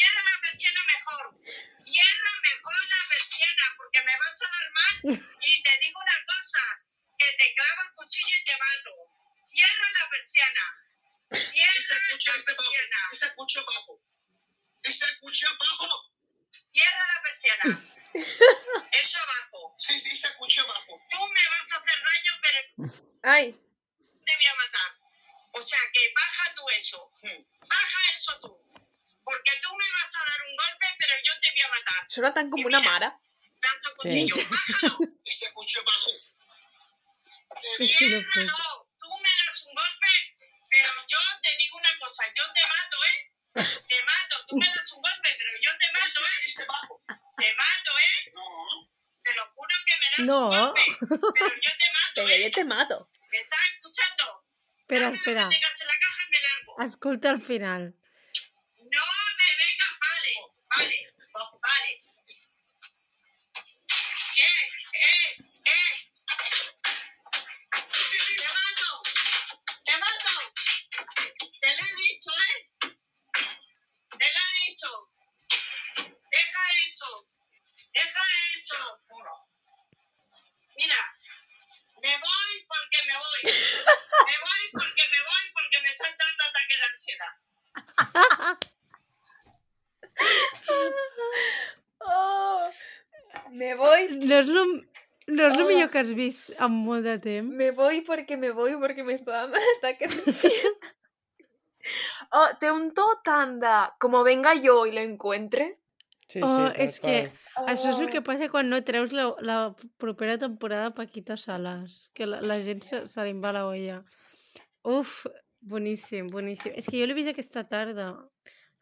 Cierra 0.01 0.24
la 0.24 0.42
persiana 0.42 0.81
mejor. 0.98 1.36
Cierra 1.77 2.31
mejor 2.42 2.74
la 2.89 3.03
persiana 3.07 3.63
porque 3.77 4.01
me 4.01 4.18
vas 4.18 4.42
a 4.42 4.48
dar 4.50 4.71
mal. 4.74 5.27
Y 5.42 5.63
te 5.63 5.77
digo 5.77 6.00
una 6.00 6.25
cosa. 6.25 6.62
Que 7.19 7.31
te 7.37 7.54
clavo 7.54 7.81
el 7.87 7.95
cuchillo 7.95 8.35
y 8.35 8.44
te 8.44 8.54
mato. 8.57 8.94
Cierra 9.45 9.92
la 9.99 10.09
persiana. 10.09 10.64
Cierra 11.52 11.97
Escucha 12.02 12.31
la 12.31 12.37
este 12.37 12.52
bajo, 12.54 12.71
persiana. 12.71 12.97
este 13.11 13.26
escucha 13.28 13.59
abajo. 13.59 14.02
Dice 14.81 15.06
escucha 15.06 15.47
abajo. 15.49 16.11
Cierra 16.71 17.06
la 17.14 17.21
persiana. 17.21 17.94
Eso 18.92 19.19
abajo. 19.19 19.76
Sí, 19.78 19.99
sí, 19.99 20.16
se 20.16 20.28
escucha 20.30 20.61
abajo. 20.64 20.99
Tú 21.11 21.19
me 21.28 21.42
vas 21.49 21.71
a 21.73 21.78
hacer 21.78 22.04
daño, 22.04 22.33
pero 22.42 22.59
Ay, 23.23 23.52
te 23.52 24.35
voy 24.35 24.45
a 24.47 24.56
matar. 24.56 24.97
O 25.54 25.61
sea 25.61 25.80
que 25.94 26.14
baja 26.16 26.54
tú 26.56 26.64
eso. 26.69 27.11
Baja 27.69 28.14
eso 28.14 28.40
tú. 28.40 28.81
Porque 29.23 29.51
tú 29.61 29.69
me 29.75 29.85
vas 29.92 30.13
a 30.16 30.25
dar 30.30 30.40
un 30.49 30.56
golpe, 30.57 30.87
pero 30.99 31.13
yo 31.23 31.33
te 31.40 31.51
voy 31.51 31.61
a 31.61 31.69
matar. 31.69 32.06
suena 32.09 32.33
tan 32.33 32.49
como 32.49 32.68
una 32.68 32.80
mara. 32.81 33.19
Lanza 33.61 33.90
cuchillo. 33.97 34.35
Bájalo. 34.49 34.97
Escucha 35.23 35.80
abajo. 35.81 36.11
És 37.80 37.95
que 37.97 38.06
no 38.09 38.19
puc. 38.21 38.33
Ciérralo. 38.33 38.87
Tú 38.99 39.07
me 39.21 39.30
das 39.45 39.61
un 39.68 39.73
golpe, 39.75 40.11
pero 40.71 40.90
yo 41.07 41.19
te 41.44 41.49
digo 41.57 41.78
una 41.78 41.94
cosa. 41.99 42.23
Yo 42.33 42.44
te 42.56 42.61
mato, 42.73 42.97
¿eh? 43.11 43.18
Te 43.87 43.97
mato. 44.04 44.35
Tú 44.47 44.57
me 44.57 44.66
das 44.66 44.92
un 44.94 45.01
golpe, 45.01 45.30
pero 45.37 45.51
yo 45.61 45.71
te 45.78 45.87
mato, 45.94 46.19
¿eh? 46.25 46.37
Te 47.37 47.54
mato, 47.56 47.92
¿eh? 47.99 48.31
No, 48.33 48.44
Te 49.23 49.33
lo 49.35 49.45
juro 49.54 49.75
que 49.85 49.95
me 50.01 50.06
das 50.09 50.19
No. 50.25 50.49
un 50.49 50.51
golpe. 50.57 50.81
Pero 51.35 51.56
yo 51.66 51.71
te 51.81 51.87
mato, 51.97 52.16
Pero 52.16 52.30
¿eh? 52.30 52.42
yo 52.44 52.51
te 52.51 52.63
mato. 52.66 53.09
¿Me 53.31 53.37
estás 53.40 53.59
escuchando? 53.75 54.45
Espera, 54.80 55.01
Dame 55.06 55.18
espera. 55.18 55.44
que 55.49 55.56
tengas 55.56 55.81
en 55.81 55.87
la 55.87 55.94
caja 55.99 56.21
y 56.25 56.30
me 56.31 56.40
largo. 56.42 56.81
Escolta 56.83 57.30
al 57.30 57.42
final. 57.42 57.95
Vale, 60.71 61.13
vale. 61.61 62.04
¿Qué? 64.35 64.51
¿Eh? 64.94 65.37
¿Eh? 65.66 65.94
Te 68.37 68.47
mato, 68.47 68.92
te 69.85 69.97
mato. 69.97 70.35
Te 71.59 71.68
lo 71.68 71.83
he 71.83 71.95
dicho, 72.01 72.31
¿eh? 72.31 72.57
Te 74.18 74.28
lo 74.31 74.40
he 74.40 74.69
dicho. 74.69 74.90
Deja 76.31 76.63
eso. 76.90 77.28
Deja 77.94 78.21
eso. 78.56 78.81
Mira, 80.78 81.01
me 82.01 82.18
voy 82.18 82.66
porque 82.68 82.99
me 83.07 83.18
voy. 83.18 83.42
Me 84.28 84.37
voy 84.37 84.69
porque 84.71 85.04
me 85.09 85.21
voy 85.23 85.51
porque 85.54 85.81
me 85.81 85.90
está 85.90 86.07
entrando 86.07 86.44
ataque 86.44 86.78
de 86.78 86.85
ansiedad. 86.85 87.33
Oh, 91.99 92.69
me 93.51 93.75
voy, 93.75 94.07
No 94.25 94.35
és 94.40 94.47
lo, 94.47 94.66
no 95.28 95.44
és 95.47 95.57
lo 95.57 95.63
Oh. 95.66 95.68
millor 95.69 95.90
que 95.94 95.99
has 96.01 96.13
vist 96.18 96.51
en 96.59 96.71
molt 96.85 97.04
de 97.06 97.18
temps. 97.19 97.54
me 97.54 97.71
voy 97.71 98.01
porque 98.01 98.37
me 98.37 98.51
voy 98.51 98.75
porque 98.78 99.04
me 99.04 99.13
está 99.19 99.31
dando 99.31 99.57
ataque 99.78 100.07
de. 100.07 100.33
Oh, 102.31 102.47
té 102.59 102.71
un 102.71 102.94
to 102.94 103.06
tan 103.23 103.59
de 103.59 103.75
como 103.99 104.23
venga 104.23 104.54
yo 104.56 104.85
y 104.85 104.92
lo 104.92 105.01
encuentre. 105.01 105.78
Sí, 106.28 106.40
Oh, 106.42 106.47
tal 106.47 106.75
és 106.80 106.99
que 107.01 107.16
qual. 107.54 107.68
Això 107.73 107.90
és 107.92 107.99
el 107.99 108.09
que 108.09 108.19
Oh. 108.19 108.23
passa 108.23 108.47
quan 108.49 108.69
no 108.69 108.81
treus 108.83 109.11
la, 109.11 109.33
la 109.42 109.75
propera 109.97 110.37
temporada 110.37 110.85
de 110.90 110.95
Paquita 110.95 111.35
Salas, 111.37 112.09
que 112.13 112.25
la, 112.25 112.40
la 112.42 112.57
gent 112.59 112.81
se, 112.83 113.07
se 113.07 113.25
li 113.25 113.33
va 113.33 113.51
la 113.51 113.66
olla. 113.68 114.04
Uf, 114.83 115.25
boníssim, 115.59 116.28
boníssim. 116.31 116.71
És 116.75 116.87
que 116.87 116.97
jo 117.01 117.06
l'he 117.06 117.13
vist 117.18 117.30
aquesta 117.30 117.66
tarda. 117.68 118.13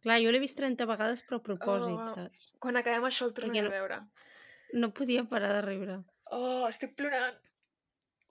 Clar, 0.04 0.20
jo 0.24 0.32
l'he 0.32 0.40
vist 0.40 0.56
30 0.58 0.86
vegades 0.88 1.22
però 1.28 1.40
a 1.40 1.44
propòsit, 1.44 1.96
Oh. 2.00 2.14
saps? 2.16 2.52
Quan 2.60 2.78
acabem 2.80 3.04
això 3.04 3.26
el 3.28 3.34
tornaré 3.34 3.60
Perquè 3.60 3.60
a 3.60 3.64
no- 3.64 3.70
veure. 3.76 4.00
No 4.74 4.94
podia 4.94 5.24
parar 5.28 5.54
de 5.54 5.62
riure. 5.66 5.98
Oh, 6.32 6.68
estic 6.70 6.96
plorant. 6.96 7.36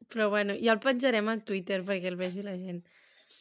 Però 0.08 0.28
bueno, 0.30 0.54
ja 0.54 0.72
el 0.72 0.80
penjarem 0.80 1.28
al 1.28 1.42
Twitter 1.44 1.82
perquè 1.84 2.06
el 2.08 2.16
vegi 2.16 2.42
la 2.42 2.56
gent. 2.56 2.84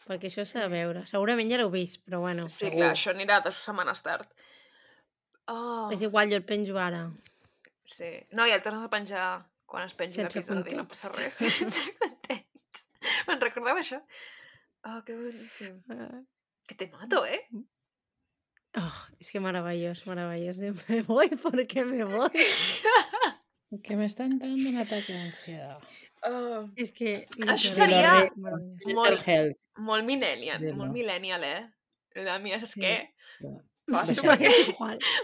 Perquè 0.07 0.27
això 0.27 0.43
s'ha 0.45 0.61
de 0.65 0.67
veure. 0.71 1.05
Segurament 1.07 1.49
ja 1.51 1.57
l'heu 1.57 1.69
vist, 1.71 2.01
però 2.05 2.19
bueno. 2.19 2.47
Sí, 2.49 2.65
Segur. 2.65 2.77
clar, 2.81 2.91
això 2.95 3.11
anirà 3.13 3.41
dues 3.43 3.55
setmanes 3.63 4.01
tard. 4.03 4.27
Oh, 5.47 5.89
És 5.93 6.01
igual, 6.01 6.29
jo 6.29 6.35
el 6.35 6.43
penjo 6.43 6.77
ara. 6.77 7.05
sí. 7.85 8.09
No, 8.33 8.45
i 8.47 8.51
el 8.51 8.61
tornes 8.61 8.83
a 8.83 8.89
penjar 8.89 9.45
quan 9.65 9.85
es 9.85 9.93
pengi 9.93 10.13
Sense 10.13 10.39
l'episodi, 10.39 10.75
no 10.75 10.87
passa 10.87 11.09
res. 11.13 11.37
Sense 11.71 11.93
context. 11.99 12.87
Me'n 13.27 13.39
recordava 13.41 13.79
això. 13.79 14.01
Oh, 14.83 15.01
que 15.05 15.15
boníssim. 15.15 15.81
Ah. 15.89 16.21
Que 16.67 16.75
te 16.75 16.87
mato, 16.91 17.25
eh? 17.25 17.47
Oh, 18.77 18.93
és 19.19 19.31
que 19.33 19.39
meravellós. 19.41 20.03
Diu, 20.05 20.75
Me 20.87 21.01
voy 21.01 21.29
porque 21.41 21.83
me 21.85 22.03
voy. 22.05 22.29
Que 23.83 23.97
me 23.97 24.05
está 24.05 24.23
entrando 24.23 24.69
un 24.69 24.77
ataque 24.77 25.11
de 25.11 25.19
ansiedad. 25.19 25.79
Oh, 26.23 26.69
És 26.79 26.91
que... 26.95 27.25
Això 27.51 27.67
seria 27.69 28.13
meravellós. 28.37 28.85
Mental 28.85 28.95
molt, 28.95 29.57
molt 29.89 30.05
millennial, 30.07 30.61
Dir-lo. 30.61 30.77
molt 30.79 30.93
millennial, 30.95 31.43
eh? 31.43 31.65
De 32.15 32.37
mi 32.39 32.53
és 32.55 32.63
Sí. 32.71 32.79
que 32.79 32.93
Ja. 33.43 33.51
passo 33.91 34.23
perquè 34.23 34.49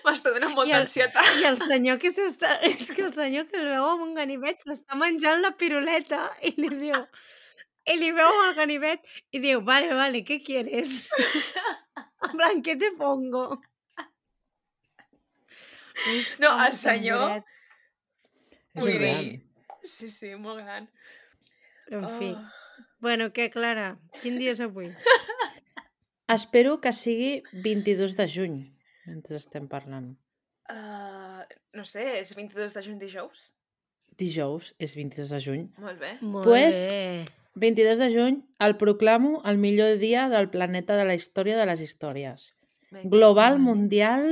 m'està 0.03 0.33
donant 0.35 0.53
molta 0.55 0.71
I 0.71 0.75
el- 0.75 0.81
ansietat. 0.81 1.31
I 1.41 1.45
el 1.53 1.61
senyor 1.61 1.97
que 1.99 2.11
s'està... 2.11 2.51
És 2.67 2.91
que 2.91 3.01
el 3.07 3.13
senyor 3.15 3.47
que 3.47 3.57
el 3.61 3.69
veu 3.71 3.85
amb 3.93 4.03
un 4.09 4.13
ganivet 4.19 4.59
s'està 4.67 4.95
menjant 4.99 5.39
la 5.41 5.53
piruleta 5.55 6.25
i 6.41 6.53
li 6.57 6.69
diu... 6.83 6.99
I 7.87 7.95
li 7.99 8.11
veu 8.15 8.27
amb 8.27 8.45
el 8.49 8.53
ganivet 8.59 9.01
i 9.31 9.39
diu, 9.43 9.61
vale, 9.63 9.93
vale, 9.93 10.23
¿qué 10.23 10.41
quieres? 10.43 11.09
En 12.23 12.37
plan, 12.37 12.61
¿qué 12.61 12.75
te 12.75 12.91
pongo? 12.97 13.61
Uf, 15.95 16.39
No, 16.39 16.51
el 16.65 16.73
senyor... 16.73 17.43
És 18.73 18.81
Vull 18.81 18.89
dir, 18.89 18.99
gran. 19.01 19.27
Sí, 19.85 20.07
sí, 20.09 20.31
molt 20.41 20.63
gran. 20.63 20.87
En 21.93 22.07
fi. 22.17 22.31
Oh. 22.33 22.41
Bueno, 23.03 23.27
què, 23.35 23.49
Clara? 23.53 23.91
Quin 24.21 24.39
dia 24.41 24.55
és 24.55 24.61
avui? 24.65 24.87
Espero 26.33 26.79
que 26.81 26.93
sigui 26.95 27.43
22 27.65 28.15
de 28.17 28.25
juny, 28.31 28.55
mentre 29.05 29.37
estem 29.37 29.67
parlant. 29.69 30.07
Uh, 30.71 31.43
no 31.77 31.85
sé, 31.85 32.07
és 32.23 32.33
22 32.33 32.73
de 32.73 32.81
juny 32.87 32.97
dijous? 33.03 33.51
Dijous 34.17 34.71
és 34.81 34.95
22 34.97 35.35
de 35.35 35.41
juny. 35.43 35.63
Molt 35.83 35.99
bé. 36.01 36.15
Molt 36.23 36.47
Pues- 36.49 36.85
bé. 36.87 37.42
22 37.55 37.99
de 38.01 38.09
juny 38.13 38.37
el 38.59 38.77
proclamo 38.77 39.41
el 39.45 39.57
millor 39.61 39.97
dia 40.01 40.27
del 40.29 40.49
planeta 40.49 40.95
de 40.97 41.05
la 41.05 41.13
història 41.13 41.57
de 41.57 41.65
les 41.69 41.81
històries. 41.81 42.53
Vinga. 42.91 43.09
Global, 43.09 43.57
Vale. 43.57 43.63
mundial, 43.63 44.25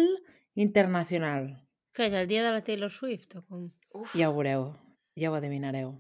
internacional. 0.56 1.52
Què 1.94 2.08
és, 2.08 2.14
el 2.14 2.28
dia 2.28 2.44
de 2.44 2.52
la 2.54 2.64
Taylor 2.64 2.92
Swift 2.92 3.36
o 3.38 3.44
com? 3.46 3.68
Uf, 3.94 4.16
Ja 4.16 4.30
ho 4.30 4.34
veureu, 4.34 4.72
ja 5.20 5.30
ho 5.32 5.36
adivinareu. 5.36 5.94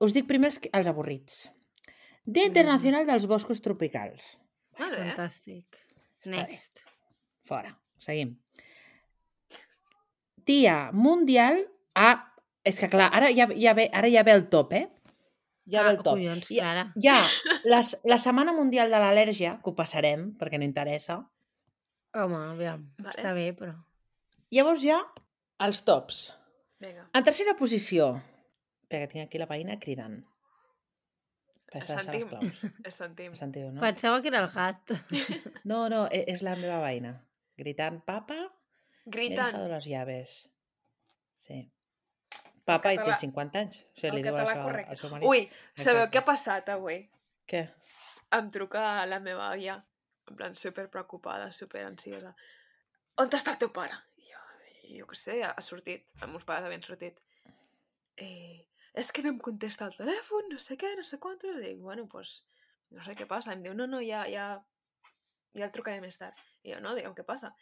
Us 0.00 0.14
dic 0.14 0.26
primer 0.26 0.50
els, 0.72 0.86
avorrits. 0.90 1.48
Dia. 2.24 2.46
Internacional 2.46 3.06
dels 3.06 3.26
Boscos 3.26 3.60
Tropicals. 3.60 4.38
molt 4.78 4.94
bé. 4.94 5.08
Fantàstic. 5.10 5.78
Està 6.22 6.30
bé. 6.30 6.36
Next. 6.50 6.82
Fora. 7.44 7.76
Seguim. 7.96 8.36
Dia 10.46 10.90
Mundial 10.92 11.66
a... 11.94 12.24
És 12.64 12.78
que 12.78 12.88
clar, 12.90 13.08
ara 13.14 13.30
ja, 13.32 13.46
ja, 13.56 13.72
ve, 13.74 13.88
ara 13.92 14.08
ja 14.12 14.22
ve 14.26 14.32
el 14.32 14.48
top, 14.48 14.72
eh? 14.76 14.88
Ja 15.68 15.82
ve 15.84 15.90
el 15.90 15.98
top. 16.02 16.14
collons, 16.16 16.46
Ja- 16.48 16.54
Clara. 16.62 16.84
Ja, 17.04 17.16
les, 17.72 17.94
la 18.08 18.16
Setmana 18.18 18.52
Mundial 18.56 18.90
de 18.90 19.00
l'Al·lèrgia, 19.02 19.58
que 19.62 19.70
ho 19.70 19.74
passarem, 19.76 20.30
perquè 20.40 20.58
no 20.58 20.64
interessa. 20.64 21.18
Home, 22.16 22.38
aviam, 22.54 22.86
Vale. 22.98 23.12
està 23.14 23.34
bé, 23.36 23.50
però... 23.58 23.74
Llavors 24.50 24.80
ja, 24.82 25.02
els 25.60 25.82
tops. 25.84 26.22
Vinga. 26.80 27.04
En 27.12 27.24
tercera 27.26 27.52
posició, 27.58 28.14
perquè 28.88 29.10
tinc 29.12 29.26
aquí 29.26 29.38
la 29.42 29.46
veïna 29.50 29.76
cridant. 29.82 30.22
Les 31.74 31.84
sentim. 31.84 32.28
claus. 32.30 32.62
El 32.80 32.92
sentim. 32.94 33.32
Ho 33.34 33.36
sentiu, 33.36 33.66
no? 33.74 33.80
Pensava 33.82 34.22
que 34.24 34.30
era 34.32 34.40
el 34.40 34.48
gat. 34.54 34.94
No, 35.68 35.82
no, 35.92 36.06
e- 36.08 36.24
és 36.32 36.40
la 36.46 36.54
meva 36.56 36.78
veïna. 36.80 37.10
Gritant, 37.60 37.98
papa, 38.06 38.38
he 39.04 39.10
Gritant. 39.12 39.50
dejado 39.52 39.68
las 39.68 39.84
llaves. 39.84 40.36
Sí. 41.36 41.66
Papa 42.68 42.92
i 42.92 42.98
té 42.98 43.02
català- 43.04 43.18
50 43.22 43.60
anys. 43.64 43.78
O 43.82 44.00
sigui, 44.00 44.08
el 44.10 44.16
li 44.18 44.24
català 44.26 44.46
seva, 44.52 44.64
correcte. 44.68 44.90
al 44.94 45.00
seu 45.00 45.10
marit. 45.14 45.28
Ui, 45.28 45.40
sabeu 45.74 46.02
Exacte. 46.02 46.10
què 46.14 46.20
ha 46.22 46.24
passat 46.28 46.68
avui? 46.74 46.98
Què? 47.48 47.62
Em 48.38 48.50
truca 48.52 48.82
la 49.08 49.20
meva 49.24 49.46
àvia, 49.54 49.78
en 50.28 50.36
plan 50.36 50.54
super 50.54 50.88
preocupada, 50.92 51.50
super 51.52 51.84
ansiosa. 51.88 52.34
On 53.18 53.30
està 53.32 53.54
el 53.56 53.58
teu 53.62 53.70
pare? 53.72 53.96
I 54.20 54.28
jo, 54.32 54.42
jo 54.98 55.06
què 55.08 55.16
sé, 55.16 55.38
ha 55.44 55.62
sortit. 55.64 56.04
Els 56.20 56.30
meus 56.30 56.44
pares 56.44 56.66
havien 56.68 56.82
sortit. 56.84 57.18
Eh, 58.18 58.66
és 58.98 59.12
que 59.14 59.22
no 59.22 59.30
em 59.32 59.38
contesta 59.38 59.86
el 59.86 59.94
telèfon, 59.96 60.48
no 60.52 60.58
sé 60.62 60.76
què, 60.76 60.92
no 60.98 61.04
sé 61.06 61.18
quantos. 61.22 61.56
I 61.56 61.62
dic, 61.70 61.80
bueno, 61.80 62.06
pues, 62.10 62.44
no 62.90 63.02
sé 63.02 63.14
què 63.18 63.26
passa. 63.30 63.52
Em 63.54 63.62
diu, 63.64 63.74
no, 63.74 63.86
no, 63.86 64.00
ja, 64.04 64.24
ja, 64.30 64.48
ja 65.56 65.64
el 65.68 65.72
trucaré 65.74 66.00
més 66.04 66.18
tard. 66.20 66.36
I 66.64 66.74
jo, 66.74 66.80
no, 66.84 66.94
digue'm 66.98 67.14
què 67.16 67.24
passa. 67.24 67.54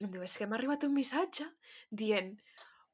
I 0.00 0.04
em 0.06 0.10
diu, 0.14 0.22
és 0.26 0.36
que 0.38 0.46
m'ha 0.46 0.56
arribat 0.58 0.84
un 0.86 0.94
missatge 0.94 1.46
dient, 1.90 2.34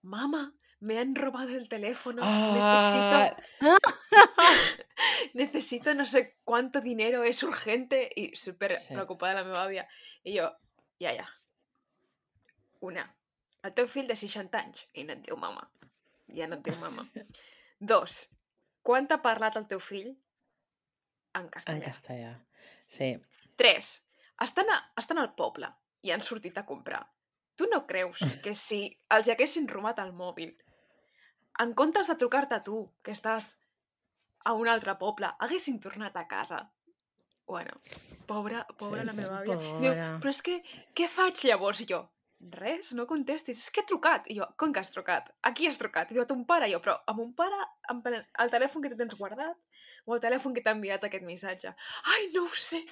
mama, 0.02 0.46
me 0.80 0.98
han 0.98 1.14
robado 1.14 1.50
el 1.56 1.68
teléfono, 1.68 2.22
necesito 2.22 3.16
Ah, 3.16 3.36
necesito 5.34 5.94
no 5.94 6.04
sé 6.06 6.38
cuánto 6.44 6.80
dinero, 6.80 7.22
es 7.24 7.42
urgente. 7.42 8.10
Y 8.14 8.34
súper 8.36 8.76
Sí. 8.76 8.94
preocupada 8.94 9.34
la 9.34 9.44
meva 9.44 9.62
àvia. 9.64 9.88
I 10.24 10.38
jo, 10.38 10.50
ja, 11.00 11.14
ja. 11.14 11.28
Una, 12.80 13.04
el 13.62 13.74
teu 13.74 13.86
fill 13.88 14.06
de 14.08 14.16
60 14.16 14.58
anys 14.58 14.86
i 14.94 15.04
no 15.04 15.12
et 15.12 15.22
diu 15.26 15.36
mama. 15.36 15.66
Ja 16.34 16.46
no 16.48 16.56
et 16.56 16.64
diu 16.64 16.78
mama. 16.80 17.04
Dos, 17.78 18.30
quan 18.82 19.06
t'ha 19.08 19.20
parlat 19.22 19.56
el 19.56 19.66
teu 19.68 19.80
fill? 19.80 20.14
En 21.34 21.48
castellà. 21.48 21.76
en 21.76 21.82
castellà. 21.84 22.32
Sí. 22.88 23.12
Tres, 23.56 24.08
estan, 24.40 24.68
a, 24.72 24.78
estan 24.98 25.18
al 25.18 25.34
poble 25.36 25.68
i 26.02 26.10
han 26.10 26.22
sortit 26.22 26.56
a 26.58 26.64
comprar. 26.66 27.04
Tu 27.56 27.68
no 27.68 27.86
creus 27.86 28.18
que 28.44 28.54
si 28.54 28.86
els 29.10 29.28
haguessin 29.28 29.68
robat 29.68 29.98
el 30.00 30.12
mòbil, 30.16 30.56
en 31.62 31.74
comptes 31.78 32.08
de 32.08 32.16
trucar-te 32.20 32.56
a 32.56 32.62
tu, 32.66 32.82
que 33.04 33.12
estàs 33.16 33.54
a 34.48 34.54
un 34.56 34.68
altre 34.72 34.94
poble, 35.00 35.28
haguessin 35.44 35.80
tornat 35.80 36.16
a 36.16 36.26
casa? 36.28 36.62
Bueno, 37.50 37.80
pobra, 38.30 38.62
pobra 38.78 39.02
Sí, 39.02 39.08
la 39.10 39.16
meva 39.18 39.40
àvia. 39.42 39.56
Diu, 39.58 39.90
Pobra. 39.90 40.08
però 40.22 40.32
és 40.32 40.40
que, 40.46 40.60
què 40.96 41.08
faig 41.10 41.42
llavors? 41.48 41.82
I 41.82 41.88
jo, 41.90 42.00
res, 42.56 42.92
no 42.96 43.06
contestis. 43.10 43.58
És 43.58 43.74
que 43.74 43.82
he 43.82 43.88
trucat. 43.90 44.28
I 44.30 44.38
jo, 44.38 44.46
com 44.60 44.72
que 44.72 44.80
has 44.80 44.92
trucat? 44.94 45.32
A 45.42 45.52
qui 45.56 45.66
has 45.68 45.80
trucat? 45.80 46.10
I 46.10 46.16
diu, 46.16 46.22
a 46.22 46.28
ton 46.30 46.44
pare. 46.48 46.68
I 46.70 46.76
jo, 46.76 46.80
però 46.84 46.94
a 47.06 47.14
mon 47.16 47.32
pare, 47.36 47.58
en 47.92 48.00
plan, 48.04 48.22
el 48.44 48.52
telèfon 48.54 48.84
que 48.84 48.92
tu 48.92 48.96
tens 49.00 49.16
guardat 49.18 49.58
o 50.06 50.14
el 50.16 50.22
telèfon 50.22 50.54
que 50.54 50.62
t'ha 50.64 50.76
enviat 50.78 51.04
aquest 51.04 51.26
missatge? 51.26 51.74
Ai, 52.14 52.30
no 52.34 52.46
ho 52.46 52.54
sé. 52.54 52.84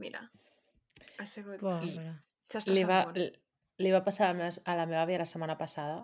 Mira, 0.00 0.24
ha 1.18 1.26
sigut... 1.28 1.60
Pobra. 1.60 2.16
Li 2.72 2.82
va, 2.88 3.02
molt. 3.04 3.34
li 3.84 3.90
va 3.92 4.00
passar 4.06 4.30
a 4.32 4.76
la 4.78 4.86
meva 4.88 5.02
àvia 5.02 5.20
la 5.20 5.28
setmana 5.28 5.58
passada, 5.60 5.98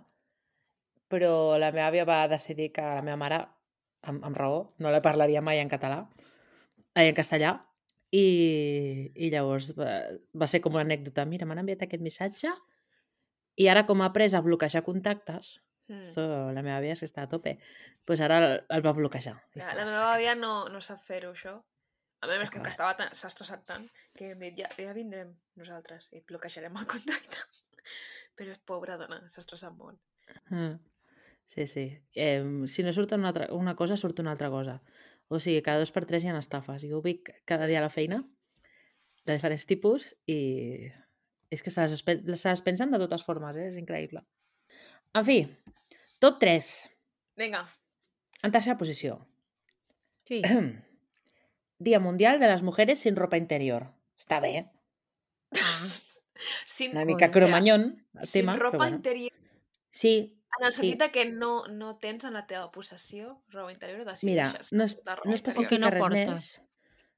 però 1.14 1.30
la 1.62 1.70
meva 1.72 1.86
àvia 1.92 2.04
va 2.08 2.18
decidir 2.30 2.72
que 2.74 2.82
la 2.82 3.02
meva 3.06 3.16
mare, 3.20 3.38
amb, 4.10 4.24
amb 4.26 4.36
raó, 4.36 4.58
no 4.82 4.90
la 4.92 5.00
parlaria 5.04 5.40
mai 5.44 5.60
en 5.62 5.70
català, 5.72 6.02
ai, 6.98 7.08
en 7.12 7.14
castellà, 7.16 7.54
i, 8.14 8.24
i 9.14 9.30
llavors 9.32 9.72
va, 9.78 9.90
va 10.38 10.46
ser 10.50 10.60
com 10.62 10.74
una 10.76 10.84
anècdota. 10.86 11.24
Mira, 11.26 11.46
m'han 11.46 11.62
enviat 11.64 11.82
aquest 11.86 12.02
missatge 12.04 12.52
i 13.58 13.66
ara 13.70 13.84
com 13.86 14.02
ha 14.02 14.10
après 14.10 14.34
a 14.34 14.42
bloquejar 14.42 14.84
contactes, 14.86 15.60
Mm. 15.84 16.00
so, 16.08 16.22
la 16.56 16.62
meva 16.64 16.78
àvia 16.78 16.94
és 16.94 17.00
que 17.02 17.04
està 17.04 17.26
a 17.26 17.28
tope, 17.28 17.58
doncs 18.08 18.20
ara 18.24 18.38
el, 18.40 18.52
el 18.72 18.80
va 18.86 18.94
bloquejar. 18.96 19.34
La, 19.52 19.66
fa, 19.66 19.74
la 19.76 19.82
"Se 19.82 19.84
meva 19.84 19.98
acabó". 19.98 20.14
àvia 20.14 20.32
no, 20.34 20.52
no 20.72 20.78
sap 20.80 21.02
fer-ho, 21.04 21.34
això. 21.36 21.52
A 22.22 22.26
més, 22.30 22.38
és 22.40 22.48
que, 22.54 22.62
estava 22.70 22.94
tan- 22.96 23.12
s'ha 23.12 23.28
estressat 23.28 23.66
tant 23.68 23.84
que 24.16 24.30
hem 24.30 24.38
dit, 24.40 24.56
ja, 24.62 24.70
ja 24.80 24.94
vindrem 24.96 25.34
nosaltres 25.60 26.06
i 26.14 26.22
et 26.22 26.24
bloquejarem 26.32 26.72
el 26.80 26.86
contacte. 26.88 27.36
Però 28.38 28.48
és 28.56 28.62
pobra 28.64 28.96
dona, 28.96 29.18
s'ha 29.28 29.42
estressat 29.44 29.76
molt. 29.76 30.00
Mm. 30.48 30.78
Sí, 31.46 31.66
sí. 31.66 31.98
Eh, 32.14 32.64
si 32.66 32.82
no 32.82 32.92
surt 32.92 33.12
una, 33.12 33.28
altra, 33.28 33.48
una 33.54 33.76
cosa, 33.76 33.96
surt 33.96 34.20
una 34.20 34.32
altra 34.32 34.50
cosa. 34.50 34.80
O 35.28 35.38
sigui, 35.40 35.62
cada 35.62 35.80
dos 35.82 35.92
per 35.92 36.04
tres 36.08 36.24
hi 36.24 36.30
ha 36.32 36.38
estafes. 36.38 36.84
Jo 36.84 37.00
ho 37.00 37.14
cada 37.44 37.66
dia 37.66 37.78
a 37.80 37.86
la 37.86 37.92
feina 37.92 38.22
de 39.24 39.32
diferents 39.36 39.66
tipus 39.66 40.12
i 40.26 40.90
és 41.50 41.62
que 41.62 41.70
se 41.70 41.80
les, 41.80 42.02
se 42.02 42.48
les 42.50 42.62
pensen 42.66 42.90
de 42.90 42.98
totes 42.98 43.24
formes, 43.24 43.56
eh? 43.56 43.68
és 43.70 43.78
increïble. 43.80 44.24
En 45.14 45.24
fi, 45.24 45.38
top 46.18 46.40
3. 46.42 46.70
Vinga. 47.38 47.62
En 48.42 48.52
tercera 48.52 48.76
posició. 48.76 49.20
Sí. 50.28 50.42
Día 51.78 52.00
Mundial 52.00 52.40
de 52.40 52.48
las 52.48 52.62
Mujeres 52.62 53.00
sin 53.00 53.16
ropa 53.16 53.38
interior. 53.38 53.92
Està 54.18 54.40
bé, 54.40 54.70
Ah, 55.54 55.86
Sin, 56.66 56.90
una 56.90 57.04
mica 57.04 57.30
cromanyón 57.30 58.04
el 58.20 58.26
sin 58.26 58.42
tema, 58.42 58.56
ropa 58.56 58.76
però 58.76 58.78
bueno. 58.78 58.96
interior. 58.96 59.32
Sí, 59.90 60.42
En 60.58 60.66
el 60.66 60.72
sentit 60.72 61.00
de 61.00 61.10
que 61.10 61.24
no, 61.30 61.66
no 61.66 61.96
tens 62.02 62.24
en 62.24 62.34
la 62.36 62.46
teva 62.46 62.70
possessió 62.72 63.40
roba 63.52 63.72
interior 63.72 64.02
o 64.02 64.04
Mira, 64.22 64.50
decideixes 64.52 64.72
no, 64.72 64.84
es, 64.84 64.98
no 65.24 65.34
especifica 65.34 65.78
no 65.78 65.90
res 65.90 66.04
portes. 66.04 66.28
més, 66.30 66.50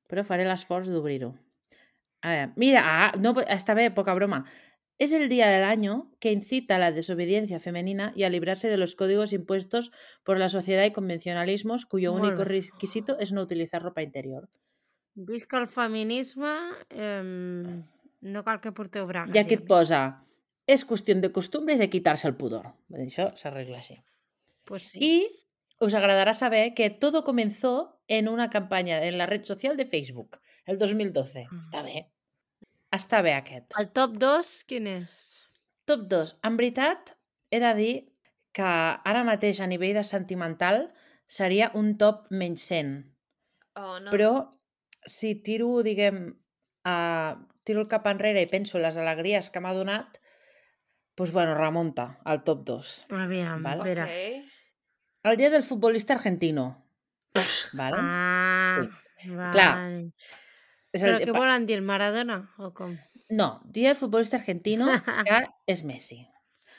però 0.09 0.25
faré 0.25 0.47
l'esforç 0.49 0.89
d'obrir-ho. 0.93 1.35
A 2.23 2.53
mira, 2.57 2.83
ah, 2.85 3.13
no, 3.21 3.35
está 3.47 3.75
bien, 3.75 3.95
poca 3.95 4.15
broma. 4.15 4.45
Es 4.99 5.13
el 5.13 5.29
día 5.29 5.49
del 5.49 5.65
año 5.65 6.11
que 6.21 6.33
incita 6.33 6.77
a 6.77 6.79
la 6.79 6.91
desobediencia 6.91 7.61
femenina 7.61 8.13
y 8.17 8.25
a 8.25 8.31
librarse 8.31 8.69
de 8.69 8.79
los 8.79 8.97
códigos 8.97 9.35
impuestos 9.35 9.93
por 10.25 10.39
la 10.39 10.49
sociedad 10.49 10.85
y 10.85 10.93
convencionalismos 10.93 11.85
cuyo 11.85 12.13
Molt 12.13 12.25
único 12.25 12.39
bé. 12.39 12.45
requisito 12.47 13.19
es 13.19 13.33
no 13.33 13.43
utilizar 13.43 13.83
ropa 13.83 14.03
interior. 14.03 14.49
Visca 15.15 15.59
el 15.59 15.69
feminisme, 15.69 16.55
eh, 16.91 17.83
no 18.21 18.45
cal 18.45 18.61
que 18.61 18.73
porteu 18.73 19.07
aquí 19.09 19.39
et 19.39 19.61
ja. 19.61 19.67
posa, 19.67 20.01
es 20.67 20.85
cuestión 20.85 21.21
de 21.21 21.33
costumbre 21.33 21.75
y 21.75 21.79
de 21.79 21.91
quitarse 21.91 22.29
el 22.29 22.37
pudor. 22.37 22.75
Això 22.91 23.31
s'arregla 23.39 23.79
així. 23.79 24.01
Pues 24.67 24.91
sí. 24.91 24.99
Y 25.01 25.47
os 25.79 25.95
agradará 25.95 26.35
saber 26.35 26.75
que 26.75 26.91
todo 26.91 27.23
comenzó 27.25 28.03
en 28.09 28.29
una 28.29 28.51
campaña 28.51 29.03
en 29.05 29.19
la 29.19 29.27
red 29.27 29.45
social 29.45 29.77
de 29.77 29.87
Facebook, 29.87 30.41
el 30.65 30.79
2012. 30.79 31.47
Ah. 31.47 31.61
Està 31.63 31.83
bé. 31.87 32.07
Està 32.91 33.23
bé 33.23 33.35
aquest. 33.37 33.75
El 33.79 33.91
top 33.95 34.19
2, 34.19 34.53
quin 34.67 34.91
és? 34.91 35.15
Top 35.87 36.07
2. 36.11 36.37
En 36.47 36.57
veritat, 36.59 37.15
he 37.51 37.61
de 37.63 37.73
dir 37.79 37.95
que 38.57 38.67
ara 38.67 39.25
mateix 39.27 39.61
a 39.61 39.69
nivell 39.71 39.95
de 39.99 40.05
sentimental 40.07 40.89
seria 41.27 41.71
un 41.75 41.97
top 42.01 42.27
menys 42.31 42.67
100. 42.71 42.95
Oh, 43.77 43.99
no. 44.01 44.11
Però 44.11 44.33
si 45.07 45.35
tiro, 45.47 45.83
diguem, 45.87 46.31
a... 46.89 46.97
tiro 47.67 47.83
el 47.83 47.91
cap 47.91 48.07
enrere 48.07 48.43
i 48.43 48.51
penso 48.51 48.79
en 48.79 48.87
les 48.87 48.97
alegries 48.97 49.51
que 49.51 49.61
m'ha 49.61 49.75
donat, 49.75 50.21
doncs, 51.17 51.33
bueno, 51.33 51.55
remunta 51.55 52.19
al 52.25 52.43
top 52.45 52.65
2. 52.69 53.07
Aviam, 53.11 53.63
Val. 53.63 53.79
espera. 53.81 54.05
Ok. 54.05 54.51
El 55.25 55.37
dia 55.37 55.51
del 55.51 55.63
futbolista 55.65 56.15
argentino. 56.15 56.85
Vale? 57.73 57.97
Ah, 57.99 58.79
vale. 59.27 59.53
Clar, 59.53 59.73
És 60.93 61.03
Però 61.03 61.17
el... 61.19 61.25
què 61.29 61.33
volen 61.35 61.67
dir, 61.69 61.81
Maradona 61.85 62.39
o 62.63 62.71
com? 62.73 62.95
No, 63.29 63.61
dia 63.67 63.91
del 63.91 63.99
futbolista 63.99 64.39
argentino 64.39 64.87
que 65.03 65.43
és 65.67 65.83
Messi. 65.85 66.23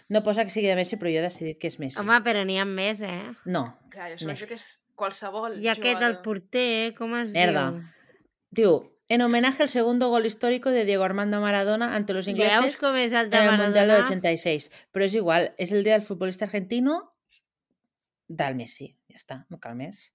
No 0.09 0.23
posa 0.23 0.45
que 0.47 0.53
sigui 0.53 0.69
de 0.71 0.77
Messi, 0.79 0.95
però 0.97 1.11
jo 1.11 1.19
he 1.19 1.25
decidit 1.25 1.59
que 1.59 1.67
és 1.67 1.75
Messi. 1.81 1.99
Home, 1.99 2.15
però 2.23 2.45
n'hi 2.47 2.55
ha 2.57 2.65
més, 2.65 3.01
eh? 3.03 3.33
No, 3.45 3.65
Clar, 3.91 4.13
jo 4.15 4.25
Messi. 4.29 4.45
suposo 4.45 4.47
que 4.47 4.55
és 4.57 4.67
qualsevol 4.97 5.57
I 5.61 5.67
aquest, 5.73 5.99
el 5.99 6.15
jugador. 6.15 6.21
porter, 6.23 6.93
com 6.97 7.13
es 7.19 7.33
Merda. 7.35 7.65
diu? 7.75 7.83
Diu, 8.57 8.77
en 9.09 9.21
homenaje 9.21 9.63
al 9.63 9.69
segundo 9.69 10.09
gol 10.09 10.25
histórico 10.25 10.69
de 10.71 10.83
Diego 10.85 11.03
Armando 11.03 11.39
Maradona 11.39 11.95
ante 11.95 12.13
los 12.13 12.27
ingleses 12.27 12.77
com 12.77 12.95
és 12.95 13.13
el 13.13 13.29
de 13.29 13.37
en 13.37 13.43
el 13.43 13.51
Mundial 13.57 13.87
Maradona? 13.87 13.93
del 13.93 14.03
86. 14.03 14.71
Però 14.91 15.05
és 15.05 15.13
igual, 15.15 15.53
és 15.57 15.71
el 15.71 15.83
dia 15.83 15.93
del 15.93 16.01
futbolista 16.01 16.45
argentino 16.45 17.13
del 18.27 18.55
Messi. 18.55 18.97
Ja 19.09 19.15
està, 19.15 19.45
no 19.49 19.59
cal 19.59 19.75
més. 19.79 20.13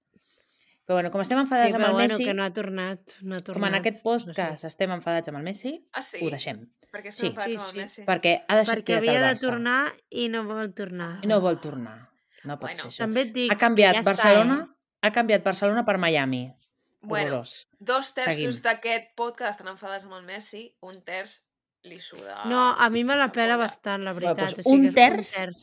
Però 0.84 0.96
bueno, 0.98 1.10
com 1.14 1.22
estem 1.22 1.38
Sí, 1.38 1.42
enfadats 1.46 1.74
amb 1.74 1.84
però 1.84 1.88
el 1.88 1.94
bueno, 1.94 2.12
Messi, 2.18 2.24
que 2.26 2.34
no 2.34 2.44
ha 2.44 2.52
tornat. 2.52 3.00
No 3.22 3.36
ha 3.36 3.40
tornat. 3.40 3.54
com 3.62 3.68
en 3.68 3.74
aquest 3.80 3.96
no 3.96 4.00
sé. 4.00 4.04
podcast 4.26 4.64
estem 4.64 4.90
enfadats 4.90 5.28
amb 5.28 5.38
el 5.38 5.44
Messi, 5.44 5.88
Ah, 5.92 6.02
sí? 6.02 6.18
ho 6.26 6.30
deixem. 6.30 6.68
Perquè 6.92 7.10
Sí. 7.12 7.26
estem 7.26 7.30
enfadats 7.30 7.52
Sí, 7.52 7.56
amb 7.56 7.64
el 7.64 7.70
sí. 7.72 7.78
Messi. 7.78 8.02
Perquè 8.04 8.44
ha 8.46 8.56
deixat 8.56 8.76
Perquè 8.78 8.96
havia 8.98 9.20
de 9.22 9.40
tornar 9.40 9.92
i 10.10 10.28
no 10.28 10.44
vol 10.44 10.74
tornar. 10.74 11.20
I 11.24 11.26
no 11.26 11.40
vol 11.40 11.60
tornar. 11.60 12.10
No 12.44 12.58
pot 12.58 12.68
Bueno, 12.68 12.76
ser 12.76 12.88
això. 12.90 12.98
També 13.06 13.20
et 13.22 13.32
dic 13.32 13.52
Ha 13.52 13.56
canviat 13.56 13.94
ja 13.94 14.02
Barcelona, 14.02 14.54
Està, 14.54 14.64
eh? 14.72 14.76
ha 15.02 15.12
canviat 15.12 15.42
Barcelona 15.44 15.84
per 15.84 15.96
Miami. 15.98 16.52
Bueno, 17.02 17.26
Horrorós. 17.42 17.66
dos 17.80 18.12
terços 18.14 18.60
d'aquest 18.62 19.12
podcast 19.18 19.58
estan 19.58 19.72
enfadats 19.74 20.04
amb 20.06 20.14
el 20.20 20.22
Messi, 20.28 20.68
un 20.86 21.00
terç 21.02 21.40
li 21.84 21.98
suda... 21.98 22.44
No, 22.46 22.60
a 22.78 22.86
mi 22.94 23.02
me 23.04 23.16
la 23.18 23.32
pela 23.34 23.56
bastant, 23.58 24.04
la 24.06 24.12
Bueno, 24.14 24.34
veritat. 24.36 24.54
doncs 24.54 24.60
o 24.60 24.70
sigui, 24.70 24.88
un 24.88 24.94
terç? 24.94 25.32
Un 25.34 25.40
terç. 25.40 25.62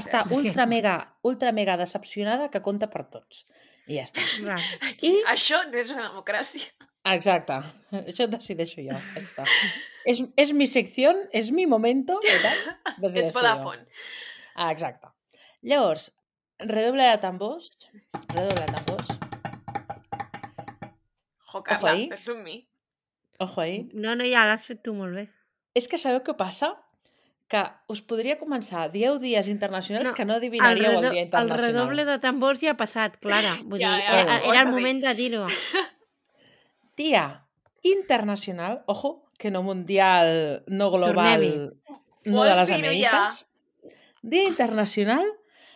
Està 0.00 0.24
ultra 0.38 0.66
mega, 0.66 0.96
ultra 1.22 1.52
mega 1.54 1.76
decepcionada 1.78 2.50
que 2.50 2.62
compta 2.62 2.90
per 2.90 3.04
tots. 3.10 3.44
I 3.86 4.00
ja 4.00 4.04
està. 4.08 4.26
Va. 4.46 4.58
I... 5.02 5.14
Això 5.30 5.62
no 5.70 5.78
és 5.78 5.94
una 5.94 6.08
democràcia. 6.08 6.66
Exacte. 7.14 7.60
Això 8.02 8.26
decideixo 8.28 8.82
jo. 8.82 8.92
Ja 8.98 9.22
està. 9.22 9.46
És, 10.10 10.20
és 10.36 10.52
mi 10.52 10.66
secció, 10.66 11.14
és 11.32 11.50
mi 11.54 11.66
momento, 11.70 12.18
tant, 12.44 12.60
Ets. 13.14 13.32
Vodafone. 13.34 13.86
Ah, 14.54 14.70
exacte. 14.74 15.08
Llavors, 15.62 16.10
redoble 16.58 17.06
de 17.14 17.18
tambors. 17.22 17.70
Redoble 18.34 18.66
de 18.66 18.72
tambors. 18.74 19.19
Jo, 21.58 21.62
Carla, 21.64 21.92
ahí. 21.92 22.08
és 22.12 22.26
un 22.28 22.42
mi. 22.44 22.58
Ojo 23.38 23.60
ahí. 23.60 23.88
No, 23.94 24.14
no, 24.14 24.24
ja 24.28 24.44
l'has 24.46 24.64
fet 24.64 24.82
tu 24.84 24.92
molt 24.94 25.14
bé. 25.16 25.28
És 25.74 25.88
que 25.88 25.98
sabeu 25.98 26.20
què 26.26 26.34
passa? 26.36 26.74
Que 27.50 27.64
us 27.90 28.00
podria 28.06 28.36
començar 28.38 28.84
10 28.92 29.18
dies 29.22 29.48
internacionals 29.50 30.08
No, 30.10 30.14
que 30.14 30.24
no 30.24 30.34
El, 30.34 30.38
adivinaríeu 30.38 30.90
el, 30.90 30.96
redo 30.98 31.10
dia 31.10 31.20
el 31.22 31.26
internacional. 31.26 31.66
redoble 31.72 32.04
de 32.06 32.18
tambors 32.22 32.60
ja 32.62 32.70
ha 32.72 32.76
passat, 32.78 33.16
Clara. 33.18 33.56
Vull 33.66 33.80
Ja, 33.82 33.96
dir, 33.96 34.04
ja, 34.06 34.20
era, 34.20 34.36
era 34.52 34.60
el 34.62 34.68
moment 34.70 35.02
de 35.02 35.14
dir-ho. 35.14 35.46
Día 36.96 37.46
internacional, 37.82 38.82
ojo, 38.86 39.24
que 39.38 39.50
no 39.50 39.62
mundial, 39.62 40.62
no 40.66 40.90
global, 40.90 41.74
no 42.24 42.44
de 42.44 42.54
les 42.54 42.68
dir-ho 42.68 42.92
ja? 42.92 43.10
Amèriques. 43.26 43.46
Día 44.22 44.44
internacional 44.44 45.24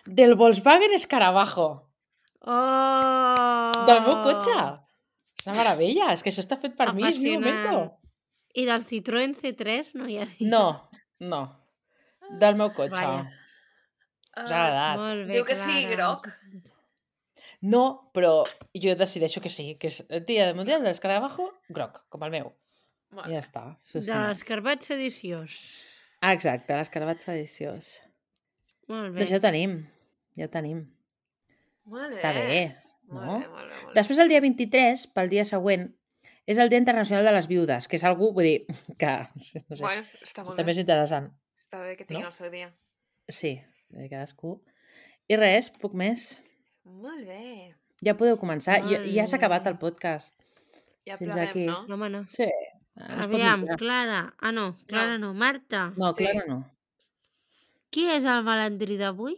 del 0.05 0.35
Volkswagen 0.35 0.93
Escarabajo, 0.93 1.89
Oh! 2.47 3.73
del 3.87 4.03
meu 4.05 4.21
cotxe. 4.23 4.84
És 5.45 5.51
una 5.51 5.59
meravella, 5.61 6.07
és 6.15 6.23
que 6.25 6.31
això 6.33 6.41
està 6.41 6.57
fet 6.57 6.73
per 6.79 6.87
mi, 6.97 7.03
és 7.05 7.19
mi 7.21 7.35
Apassionant. 7.37 7.67
momento. 7.69 8.01
I 8.55 8.65
del 8.65 8.85
Citroën 8.89 9.35
C3 9.37 9.91
no 9.99 10.07
hi 10.09 10.17
ha 10.23 10.25
dit. 10.31 10.47
No, 10.49 10.89
no, 11.21 11.41
del 12.41 12.57
meu 12.57 12.71
cotxe. 12.73 12.97
Vaja. 13.03 13.27
Us 14.35 14.51
ha 14.51 14.61
agradat. 14.65 14.99
Molt 15.03 15.27
bé, 15.29 15.35
Diu 15.37 15.45
que 15.45 15.57
sigui 15.59 15.83
Clara. 15.91 15.97
groc. 15.99 16.29
No, 17.65 17.83
però 18.17 18.33
jo 18.77 18.95
decideixo 18.97 19.41
que 19.45 19.51
sí, 19.53 19.75
que 19.81 19.89
és 19.93 20.01
el 20.09 20.25
dia 20.29 20.47
del 20.49 20.57
Mundial 20.57 20.83
de 20.83 20.89
l'Escarabajo, 20.91 21.51
groc, 21.69 22.03
com 22.09 22.25
el 22.27 22.33
meu. 22.35 22.53
Bé. 23.15 23.29
ja 23.31 23.39
està. 23.45 23.61
Sí. 23.87 24.01
De 24.03 24.17
l'escarbat 24.25 24.83
sediciós. 24.83 25.55
Ah, 26.21 26.33
exacte, 26.33 26.75
l'escarabat 26.75 27.21
sediciós. 27.23 28.01
Molt 28.89 29.13
bé. 29.15 29.21
Doncs 29.21 29.31
ja 29.31 29.39
ho 29.39 29.45
tenim, 29.45 29.77
ja 30.41 30.49
ho 30.49 30.51
tenim. 30.51 30.81
Molt 31.87 32.09
bé. 32.11 32.17
Està 32.17 32.33
bé, 32.35 32.65
Molt 33.09 33.27
no? 33.27 33.39
bé, 33.41 33.49
molt 33.49 33.69
bé, 33.69 33.75
molt 33.75 33.87
bé. 33.91 33.95
Després, 33.99 34.19
el 34.25 34.29
dia 34.33 34.41
23, 34.41 35.07
pel 35.15 35.29
dia 35.33 35.45
següent, 35.45 35.89
és 36.47 36.59
el 36.61 36.69
Dia 36.69 36.79
Internacional 36.81 37.25
de 37.25 37.33
les 37.33 37.47
Viudes, 37.49 37.87
que 37.89 37.97
és 37.97 38.05
algú, 38.05 38.33
vull 38.37 38.45
dir, 38.45 38.67
que 39.01 39.13
no 39.35 39.45
sé, 39.45 39.65
Bueno, 39.81 40.05
està 40.23 40.45
molt 40.45 40.57
també 40.59 40.73
bé. 40.73 40.77
és 40.77 40.83
interessant. 40.85 41.31
Està 41.61 41.81
bé 41.85 41.97
que 41.97 42.05
tinguin 42.05 42.25
no? 42.27 42.33
el 42.33 42.37
seu 42.37 42.51
dia. 42.53 42.69
Sí, 43.33 43.55
de 43.95 44.09
cadascú. 44.11 44.59
I 45.29 45.37
res, 45.41 45.71
poc 45.81 45.95
més. 45.97 46.43
Molt 46.85 47.25
bé. 47.25 47.73
Ja 48.05 48.13
podeu 48.19 48.37
començar. 48.37 48.81
Ja, 48.85 48.99
Molt 49.01 49.09
ja 49.15 49.25
s'ha 49.31 49.39
acabat 49.41 49.67
el 49.71 49.79
podcast. 49.81 50.35
Ja 51.09 51.17
Fins 51.17 51.33
plovem, 51.33 51.49
aquí. 51.49 51.65
no? 51.69 51.79
No, 51.89 51.97
home, 51.97 52.11
no. 52.13 52.23
Sí. 52.29 52.45
Ah, 52.97 53.21
es 53.21 53.25
Aviam. 53.27 53.65
Clara. 53.81 54.35
Ah, 54.39 54.53
no, 54.53 54.77
Clara 54.87 55.17
no. 55.19 55.33
Marta, 55.35 55.93
No, 55.97 56.13
Sí. 56.15 56.25
Clara 56.27 56.45
no. 56.47 56.59
qui 57.91 58.05
és 58.11 58.25
el 58.29 58.43
malandrí 58.45 58.97
d'avui? 59.01 59.37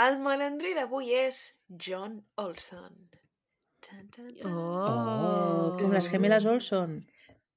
El 0.00 0.18
malandrí 0.22 0.72
d'avui 0.76 1.10
és 1.18 1.40
John 1.86 2.18
Olson. 2.40 2.92
Tan, 3.84 4.06
tan, 4.14 4.30
tan. 4.40 4.52
Oh, 4.54 5.76
com 5.80 5.92
les 5.96 6.08
gemeles 6.12 6.44
Olson. 6.48 6.98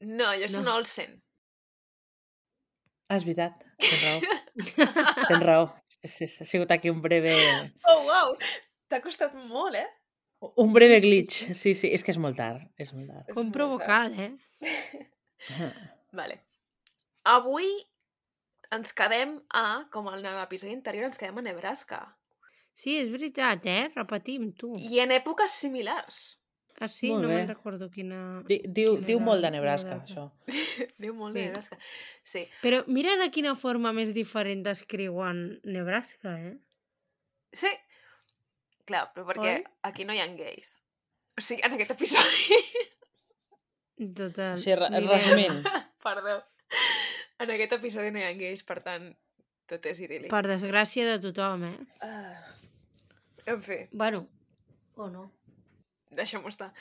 No, 0.03 0.31
jo 0.39 0.49
No. 0.63 0.77
Olsen. 0.77 1.19
Ah, 3.09 3.17
és 3.19 3.25
veritat. 3.27 3.65
Tens 3.83 4.03
raó. 4.03 4.19
Tens 5.29 5.43
raó. 5.43 5.65
Sí, 5.87 6.07
sí, 6.07 6.27
sí, 6.27 6.43
ha 6.43 6.47
sigut 6.49 6.71
aquí 6.71 6.89
un 6.89 7.01
breve... 7.03 7.35
Oh, 7.91 7.99
wow! 8.07 8.33
T'ha 8.89 9.01
costat 9.03 9.35
molt, 9.35 9.75
eh? 9.77 9.87
Un 10.59 10.73
breve 10.75 10.97
Sí, 10.99 11.03
sí, 11.03 11.09
glitch. 11.09 11.35
sí. 11.45 11.53
Sí, 11.59 11.73
sí, 11.79 11.91
és 11.95 12.03
que 12.03 12.11
és 12.15 12.19
molt 12.19 12.35
tard. 12.39 12.63
És 12.79 12.91
molt 12.95 13.11
tard. 13.11 13.29
És 13.29 13.35
Compro 13.37 13.67
molt 13.69 13.83
vocal, 13.83 14.15
eh? 14.19 14.33
Vale. 16.19 16.39
Avui 17.31 17.69
ens 18.75 18.91
quedem 18.97 19.37
a, 19.55 19.85
com 19.93 20.09
en 20.11 20.23
l'episodi 20.25 20.73
anterior, 20.75 21.05
ens 21.07 21.19
quedem 21.21 21.39
a 21.39 21.45
Nebraska. 21.45 22.01
Sí, 22.73 22.95
és 22.97 23.09
veritat, 23.13 23.65
eh? 23.69 23.91
Repetim, 23.95 24.51
tu. 24.57 24.71
I 24.77 24.99
en 25.03 25.11
èpoques 25.13 25.53
similars. 25.61 26.23
Ah, 26.81 26.87
sí? 26.89 27.11
Molt 27.11 27.21
no 27.23 27.29
me'n 27.29 27.47
recordo 27.47 27.85
quina... 27.93 28.41
Di, 28.49 28.57
diu, 28.65 28.95
Quina 28.97 29.05
diu 29.07 29.19
era 29.19 29.25
molt 29.27 29.43
de 29.45 29.51
Nebraska, 29.53 29.99
això. 30.01 30.23
Diu 31.03 31.13
molt 31.13 31.35
de 31.37 31.43
Sí. 31.43 31.47
Nebraska. 31.51 31.77
Sí. 32.25 32.41
Però 32.63 32.79
mira 32.89 33.13
de 33.21 33.27
quina 33.31 33.53
forma 33.55 33.91
més 33.93 34.13
diferent 34.17 34.63
descriuen 34.65 35.43
Nebraska, 35.69 36.33
eh? 36.49 36.55
Sí. 37.53 37.69
Clar, 38.89 39.05
però 39.13 39.27
perquè 39.29 39.51
Oi? 39.59 39.67
aquí 39.91 40.03
no 40.09 40.17
hi 40.17 40.19
ha 40.23 40.27
gais. 40.33 40.79
O 41.37 41.41
sigui, 41.45 41.61
en 41.63 41.77
aquest 41.77 41.93
episodi... 41.93 42.57
Total. 44.17 44.55
O 44.57 44.57
sigui, 44.57 44.75
re- 44.81 44.89
Ni 44.97 45.05
resumint, 45.07 45.61
Perdó. 46.03 46.39
En 47.39 47.51
aquest 47.53 47.77
episodi 47.77 48.09
no 48.11 48.19
hi 48.19 48.25
ha 48.27 48.33
gais, 48.35 48.65
per 48.67 48.79
tant, 48.83 49.11
tot 49.69 49.85
és 49.93 50.01
idíl·lic. 50.03 50.31
Per 50.33 50.41
desgràcia 50.49 51.05
de 51.07 51.19
tothom, 51.29 51.63
eh? 51.69 51.77
Ah. 52.01 52.49
En 53.45 53.61
fi, 53.61 53.87
Bueno, 53.91 54.27
o 54.95 55.09
no. 55.09 55.31
deixem-ho 56.11 56.47
estar. 56.47 56.71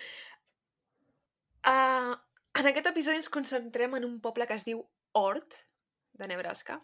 Uh, 1.67 2.15
en 2.59 2.69
aquest 2.69 2.87
episodi 2.91 3.21
ens 3.21 3.31
concentrem 3.33 3.95
en 3.97 4.05
un 4.05 4.21
poble 4.21 4.47
que 4.47 4.55
es 4.59 4.67
diu 4.69 4.83
Ort, 5.19 5.55
de 6.13 6.29
Nebraska, 6.29 6.79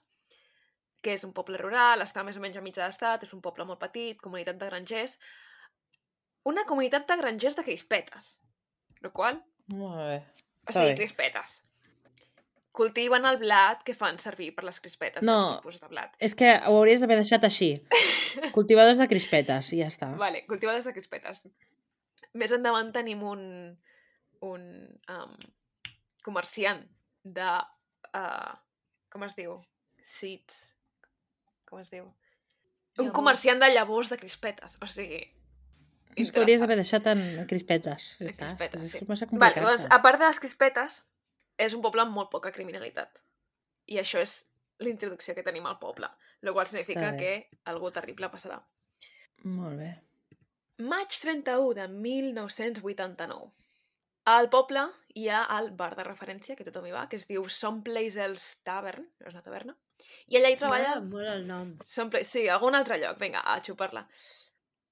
que 1.03 1.14
és 1.14 1.25
un 1.27 1.35
poble 1.37 1.59
rural, 1.61 2.03
està 2.03 2.25
més 2.27 2.38
o 2.38 2.43
menys 2.43 2.57
a 2.59 2.64
mig 2.64 2.75
de 2.75 2.83
l'estat, 2.83 3.23
és 3.23 3.35
un 3.37 3.43
poble 3.45 3.67
molt 3.69 3.81
petit, 3.83 4.19
comunitat 4.23 4.59
de 4.59 4.71
grangers. 4.71 5.19
Una 6.49 6.64
comunitat 6.67 7.07
de 7.09 7.19
grangers 7.21 7.59
de 7.59 7.64
crispetes, 7.67 8.38
el 9.03 9.12
qual 9.12 9.43
molt 9.69 9.99
bé. 10.01 10.19
O 10.67 10.73
sigui, 10.73 10.95
bé. 10.95 10.99
crispetes. 11.03 11.59
Cultiven 12.79 13.25
el 13.27 13.41
blat 13.41 13.81
que 13.83 13.95
fan 13.99 14.21
servir 14.23 14.53
per 14.55 14.62
les 14.69 14.79
crispetes, 14.79 15.25
No. 15.27 15.57
tipus 15.59 15.81
de 15.83 15.88
blat. 15.91 16.12
És 16.23 16.37
que 16.38 16.53
ho 16.69 16.77
hauries 16.79 17.03
d'haver 17.03 17.17
deixat 17.19 17.47
així. 17.49 17.73
Cultivadors 18.57 19.01
de 19.03 19.09
crispetes, 19.11 19.73
i 19.75 19.81
ja 19.83 19.88
està. 19.91 20.12
Vale, 20.21 20.45
cultivades 20.47 20.87
de 20.87 20.93
crispetes. 20.95 21.43
Més 22.38 22.55
endavant 22.55 22.93
tenim 22.95 23.25
un, 23.27 23.43
un 24.47 24.69
um, 25.11 25.35
comerciant 26.23 26.85
de... 27.25 27.49
Uh, 28.14 28.55
com 29.11 29.25
es 29.27 29.35
diu? 29.35 29.59
Seeds. 30.05 30.61
Com 31.69 31.83
es 31.83 31.91
diu? 31.91 32.05
Un 32.05 33.09
Llavors. 33.09 33.14
comerciant 33.17 33.61
de 33.62 33.73
llavors 33.75 34.11
de 34.14 34.19
crispetes. 34.23 34.79
O 34.83 34.87
sigui... 34.87 35.21
És 36.19 36.31
que 36.35 36.41
hauries 36.43 36.62
d'haver 36.62 36.79
deixat 36.79 37.07
en 37.11 37.21
crispetes. 37.51 38.12
Ja 38.23 38.33
crispetes, 38.38 38.95
sí. 38.95 39.03
Vale, 39.38 39.62
doncs, 39.62 39.85
a 39.91 39.99
part 40.03 40.19
de 40.19 40.27
les 40.27 40.41
crispetes, 40.43 41.03
és 41.59 41.75
un 41.75 41.83
poble 41.85 42.05
amb 42.05 42.14
molt 42.14 42.31
poca 42.33 42.53
criminalitat. 42.55 43.23
I 43.88 44.01
això 44.03 44.23
és 44.23 44.38
la 44.79 44.92
introducció 44.92 45.35
que 45.35 45.44
tenim 45.47 45.66
al 45.66 45.79
poble, 45.83 46.09
el 46.42 46.53
qual 46.55 46.68
significa 46.71 47.14
que 47.18 47.33
algú 47.73 47.90
terrible 47.94 48.31
passarà. 48.31 48.61
Molt 49.44 49.81
bé. 49.81 49.90
Maig 50.79 51.11
31 51.11 51.75
de 51.75 51.88
1989. 51.88 53.51
Al 54.31 54.51
poble 54.53 54.85
hi 55.18 55.27
ha 55.33 55.42
el 55.57 55.71
bar 55.75 55.94
de 55.99 56.05
referència, 56.07 56.55
que 56.55 56.66
tothom 56.66 56.87
hi 56.87 56.94
va, 56.94 57.07
que 57.11 57.18
es 57.18 57.27
diu 57.27 57.49
Someplace 57.51 58.21
Else 58.23 58.62
Tavern, 58.66 59.09
no 59.18 59.31
és 59.31 59.35
una 59.35 59.42
taverna, 59.42 59.75
i 60.29 60.38
allà 60.38 60.53
hi 60.53 60.59
treballa... 60.61 60.92
M'agrada 60.99 61.11
molt 61.14 61.33
el 61.33 61.47
nom. 61.49 61.73
Somepla... 61.97 62.23
Sí, 62.29 62.44
algun 62.53 62.77
altre 62.79 63.01
lloc, 63.03 63.18
vinga, 63.23 63.42
a 63.42 63.59
xupar-la. 63.64 64.05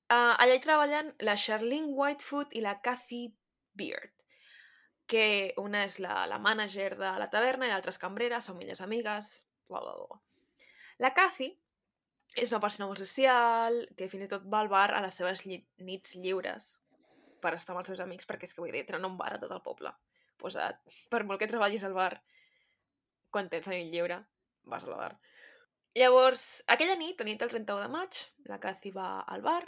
Uh, 0.07 0.33
allà 0.42 0.57
hi 0.57 0.62
treballen 0.64 1.12
la 1.29 1.37
Charlene 1.42 1.92
Whitefoot 1.98 2.55
i 2.59 2.62
la 2.64 2.76
Kathy 2.83 3.26
Beard, 3.79 4.12
que 5.07 5.55
una 5.62 5.85
és 5.87 6.01
la, 6.03 6.25
la 6.31 6.38
mànager 6.42 6.95
de 6.99 7.12
la 7.21 7.29
taverna 7.33 7.69
i 7.69 7.71
l'altra 7.73 7.95
és 7.95 8.03
cambrera, 8.03 8.40
són 8.42 8.59
millors 8.59 8.83
amigues, 8.83 9.31
bla, 9.71 9.81
bla, 9.81 9.95
bla. 10.01 10.19
La 11.03 11.12
Kathy 11.14 11.53
és 12.35 12.51
una 12.53 12.61
persona 12.61 12.88
molt 12.90 13.01
social, 13.01 13.79
que 13.97 14.09
fins 14.12 14.27
i 14.27 14.31
tot 14.33 14.47
va 14.53 14.64
al 14.64 14.73
bar 14.73 14.88
a 14.92 15.03
les 15.05 15.14
seves 15.21 15.45
lli 15.47 15.61
nits 15.87 16.16
lliures 16.19 16.73
per 17.42 17.55
estar 17.55 17.75
amb 17.75 17.83
els 17.83 17.90
seus 17.92 18.03
amics, 18.03 18.27
perquè 18.27 18.49
és 18.49 18.57
que 18.57 18.62
vull 18.64 18.75
dir, 18.75 18.85
tenen 18.88 19.07
un 19.09 19.16
bar 19.21 19.35
a 19.37 19.40
tot 19.42 19.53
el 19.55 19.62
poble. 19.62 19.92
Pues, 20.40 20.57
uh, 20.59 20.73
per 21.12 21.23
molt 21.25 21.40
que 21.40 21.49
treballis 21.51 21.85
al 21.87 21.95
bar, 21.97 22.12
quan 23.33 23.49
tens 23.53 23.69
nit 23.71 23.92
lliure, 23.92 24.19
vas 24.73 24.85
al 24.85 24.97
bar. 24.97 25.12
Llavors, 25.97 26.45
aquella 26.73 26.97
nit, 27.01 27.21
la 27.21 27.29
nit 27.29 27.40
del 27.40 27.53
31 27.53 27.87
de 27.87 27.92
maig, 27.92 28.21
la 28.51 28.59
Cathy 28.61 28.92
va 28.92 29.09
al 29.23 29.45
bar, 29.45 29.62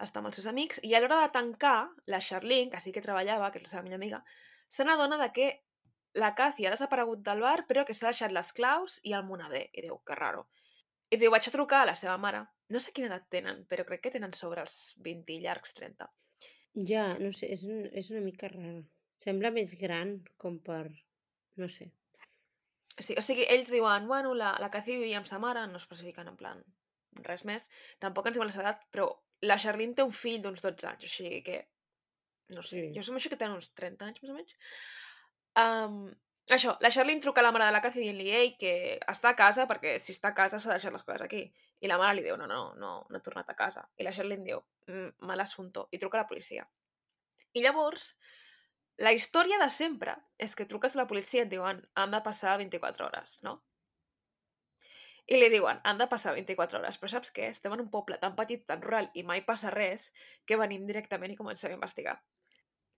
està 0.00 0.20
amb 0.20 0.28
els 0.28 0.40
seus 0.40 0.48
amics, 0.50 0.80
i 0.84 0.92
a 0.94 1.00
l'hora 1.00 1.22
de 1.22 1.32
tancar, 1.36 1.78
la 2.12 2.20
Charlene, 2.24 2.68
que 2.72 2.80
sí 2.84 2.92
que 2.92 3.04
treballava, 3.04 3.48
que 3.52 3.60
és 3.60 3.68
la 3.68 3.72
seva 3.72 3.84
millor 3.86 4.00
amiga, 4.00 4.20
se 4.70 4.86
n'adona 4.86 5.18
de 5.20 5.28
que 5.36 5.50
la 6.22 6.32
Cathy 6.38 6.66
ha 6.66 6.72
desaparegut 6.74 7.22
del 7.26 7.42
bar, 7.44 7.66
però 7.68 7.84
que 7.86 7.94
s'ha 7.94 8.10
deixat 8.10 8.34
les 8.34 8.52
claus 8.56 8.98
i 9.06 9.14
el 9.18 9.26
moneder. 9.26 9.66
I 9.74 9.84
diu, 9.86 10.00
que 10.06 10.16
raro. 10.18 10.46
I 11.10 11.18
diu, 11.18 11.30
vaig 11.34 11.46
a 11.46 11.54
trucar 11.54 11.82
a 11.82 11.90
la 11.90 11.98
seva 11.98 12.16
mare. 12.22 12.44
No 12.70 12.82
sé 12.82 12.94
quina 12.94 13.10
edat 13.10 13.28
tenen, 13.34 13.64
però 13.70 13.84
crec 13.86 14.04
que 14.06 14.14
tenen 14.16 14.34
sobre 14.38 14.62
els 14.64 14.76
20 15.06 15.36
i 15.36 15.40
llargs 15.44 15.74
30. 15.78 16.08
Ja, 16.90 17.06
no 17.18 17.32
sé, 17.34 17.50
és, 17.54 17.64
un, 17.66 17.86
és 18.02 18.10
una 18.14 18.22
mica 18.22 18.50
rara. 18.50 18.82
Sembla 19.20 19.50
més 19.54 19.74
gran, 19.78 20.20
com 20.38 20.60
per... 20.66 20.84
No 21.60 21.68
sé. 21.68 21.90
Sí, 23.00 23.16
o 23.18 23.22
sigui, 23.24 23.46
ells 23.50 23.70
diuen, 23.72 24.06
bueno, 24.08 24.34
la, 24.38 24.52
la 24.62 24.70
Cathy 24.72 24.98
vivia 25.00 25.18
amb 25.20 25.28
sa 25.28 25.40
mare, 25.42 25.66
no 25.70 25.80
especifiquen 25.80 26.30
en 26.30 26.38
plan 26.38 26.62
res 27.26 27.44
més. 27.48 27.66
Tampoc 28.02 28.28
ens 28.28 28.38
diuen 28.38 28.48
la 28.50 28.54
seva 28.54 28.68
edat, 28.68 28.86
però 28.94 29.08
la 29.50 29.58
Charlene 29.58 29.96
té 29.96 30.06
un 30.06 30.14
fill 30.14 30.40
d'uns 30.44 30.62
12 30.64 30.88
anys, 30.92 31.06
o 31.08 31.12
sigui 31.16 31.42
que... 31.46 31.60
No 32.56 32.62
sé, 32.62 32.80
Sí. 32.80 32.92
jo 32.94 33.00
assumeixo 33.04 33.30
que 33.30 33.36
tenen 33.40 33.54
uns 33.58 33.72
30 33.74 34.06
anys, 34.06 34.20
més 34.22 34.30
o 34.32 34.34
menys. 34.34 34.56
Um, 35.62 35.96
això, 36.56 36.76
la 36.80 36.90
Charlene 36.90 37.22
truca 37.22 37.40
a 37.42 37.44
la 37.46 37.52
mare 37.54 37.66
de 37.68 37.72
la 37.76 37.80
Cathy 37.84 38.00
dient-li 38.04 38.30
ei, 38.34 38.52
que 38.58 38.72
està 39.12 39.30
a 39.30 39.36
casa, 39.38 39.66
perquè 39.70 39.98
si 40.02 40.12
està 40.16 40.32
a 40.32 40.34
casa 40.34 40.58
s'ha 40.58 40.72
deixat 40.74 40.92
les 40.92 41.04
coses 41.06 41.22
aquí. 41.22 41.44
I 41.80 41.88
la 41.88 41.98
mare 41.98 42.16
li 42.18 42.22
diu, 42.26 42.36
no, 42.36 42.46
no, 42.50 42.74
no, 42.74 42.92
no 43.08 43.16
he 43.18 43.22
tornat 43.24 43.48
a 43.50 43.56
casa. 43.56 43.86
I 43.96 44.04
la 44.04 44.12
Charlene 44.12 44.44
diu, 44.44 44.62
"Mm, 44.86 45.26
mal 45.30 45.40
assunto, 45.40 45.88
i 45.92 45.98
truca 45.98 46.18
a 46.18 46.22
la 46.22 46.26
policia. 46.28 46.68
I 47.54 47.62
llavors, 47.62 48.18
la 48.98 49.12
història 49.12 49.58
de 49.58 49.68
sempre 49.70 50.16
és 50.38 50.54
que 50.54 50.66
truques 50.66 50.94
a 50.96 51.00
la 51.00 51.06
policia 51.06 51.40
i 51.40 51.42
et 51.44 51.50
diuen 51.50 51.80
han 51.94 52.10
de 52.10 52.20
passar 52.20 52.56
24 52.58 53.06
hores, 53.06 53.42
no? 53.42 53.62
I 55.30 55.36
li 55.38 55.48
diuen, 55.52 55.80
han 55.84 55.98
de 55.98 56.06
passar 56.10 56.32
24 56.34 56.78
hores, 56.78 56.98
però 57.00 57.08
saps 57.08 57.30
què? 57.32 57.48
Estem 57.54 57.72
en 57.72 57.80
un 57.80 57.90
poble 57.90 58.18
tan 58.18 58.34
petit, 58.36 58.66
tan 58.66 58.82
rural, 58.82 59.10
i 59.14 59.22
mai 59.22 59.44
passa 59.46 59.70
res, 59.70 60.12
que 60.44 60.56
venim 60.56 60.86
directament 60.86 61.32
i 61.32 61.36
comencem 61.36 61.70
a 61.70 61.74
investigar. 61.74 62.16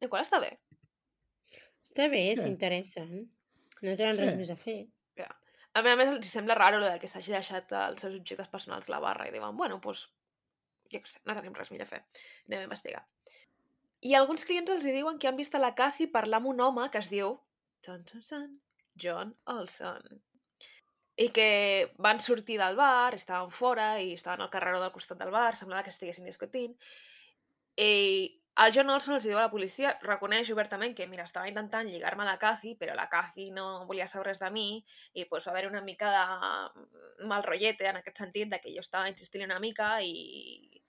El 0.02 0.10
qual 0.10 0.24
està 0.26 0.40
bé. 0.42 0.56
Està 1.82 2.08
bé, 2.10 2.24
Sí. 2.36 2.42
s'interessen. 2.42 3.14
No 3.82 3.94
tenen 3.98 4.18
res 4.18 4.32
Sí. 4.32 4.36
més 4.42 4.50
a 4.50 4.56
fer. 4.56 4.80
A 5.74 5.80
més 5.80 5.92
a 5.94 5.96
més, 5.96 6.08
els 6.12 6.28
sembla 6.28 6.54
raro 6.54 6.78
lo 6.78 6.84
de 6.84 6.98
que 7.00 7.08
s'hagi 7.08 7.32
deixat 7.32 7.70
els 7.72 8.02
seus 8.02 8.14
objectes 8.18 8.48
personals 8.52 8.90
a 8.90 8.92
la 8.92 8.98
barra 9.00 9.26
i 9.26 9.30
diuen, 9.32 9.56
bueno, 9.56 9.78
doncs, 9.80 10.02
jo 10.92 10.98
què 11.00 11.06
sé, 11.08 11.20
no 11.24 11.34
tenim 11.34 11.54
res 11.56 11.70
millor 11.72 11.86
a 11.86 11.90
fer. 11.94 12.02
Anem 12.46 12.60
a 12.60 12.66
investigar. 12.68 13.06
I 14.02 14.12
alguns 14.18 14.44
clients 14.44 14.68
els 14.74 14.84
hi 14.84 14.92
diuen 14.92 15.18
que 15.18 15.28
han 15.28 15.36
vist 15.38 15.54
a 15.54 15.58
la 15.62 15.74
Cathy 15.74 16.08
parlar 16.12 16.42
amb 16.42 16.48
un 16.50 16.60
home 16.60 16.90
que 16.90 16.98
es 16.98 17.08
diu 17.08 17.40
John, 17.86 18.04
John, 18.04 18.22
John, 18.28 18.60
John 19.00 19.32
Olson. 19.46 20.20
I 21.16 21.30
que 21.30 21.94
van 21.96 22.20
sortir 22.20 22.58
del 22.58 22.76
bar, 22.76 23.14
estaven 23.14 23.50
fora 23.50 23.98
i 24.02 24.12
estaven 24.12 24.42
al 24.42 24.50
carreró 24.50 24.78
del 24.78 24.92
costat 24.92 25.18
del 25.18 25.30
bar, 25.30 25.56
semblava 25.56 25.84
que 25.84 25.90
estiguessin 25.90 26.24
discutint. 26.28 26.76
I 27.78 28.41
el 28.60 28.72
John 28.74 28.90
Olson 28.92 29.14
els 29.16 29.24
diu 29.24 29.38
a 29.38 29.46
la 29.46 29.50
policia, 29.52 29.94
reconeix 30.04 30.50
obertament 30.52 30.92
que, 30.96 31.06
mira, 31.08 31.24
estava 31.24 31.48
intentant 31.48 31.88
lligar-me 31.88 32.24
a 32.26 32.28
la 32.28 32.38
Cathy, 32.40 32.74
però 32.76 32.94
la 32.94 33.08
Cathy 33.08 33.48
no 33.50 33.86
volia 33.88 34.06
saber 34.10 34.26
res 34.28 34.42
de 34.44 34.50
mi 34.52 34.66
i 35.16 35.24
pues, 35.30 35.46
va 35.48 35.54
haver 35.54 35.70
una 35.70 35.80
mica 35.80 36.10
de 36.12 37.26
mal 37.30 37.44
rotllete 37.46 37.88
en 37.88 38.02
aquest 38.02 38.20
sentit, 38.20 38.50
de 38.52 38.60
que 38.60 38.74
jo 38.74 38.84
estava 38.84 39.08
insistint 39.08 39.46
una 39.48 39.60
mica 39.60 39.94
i 40.04 40.82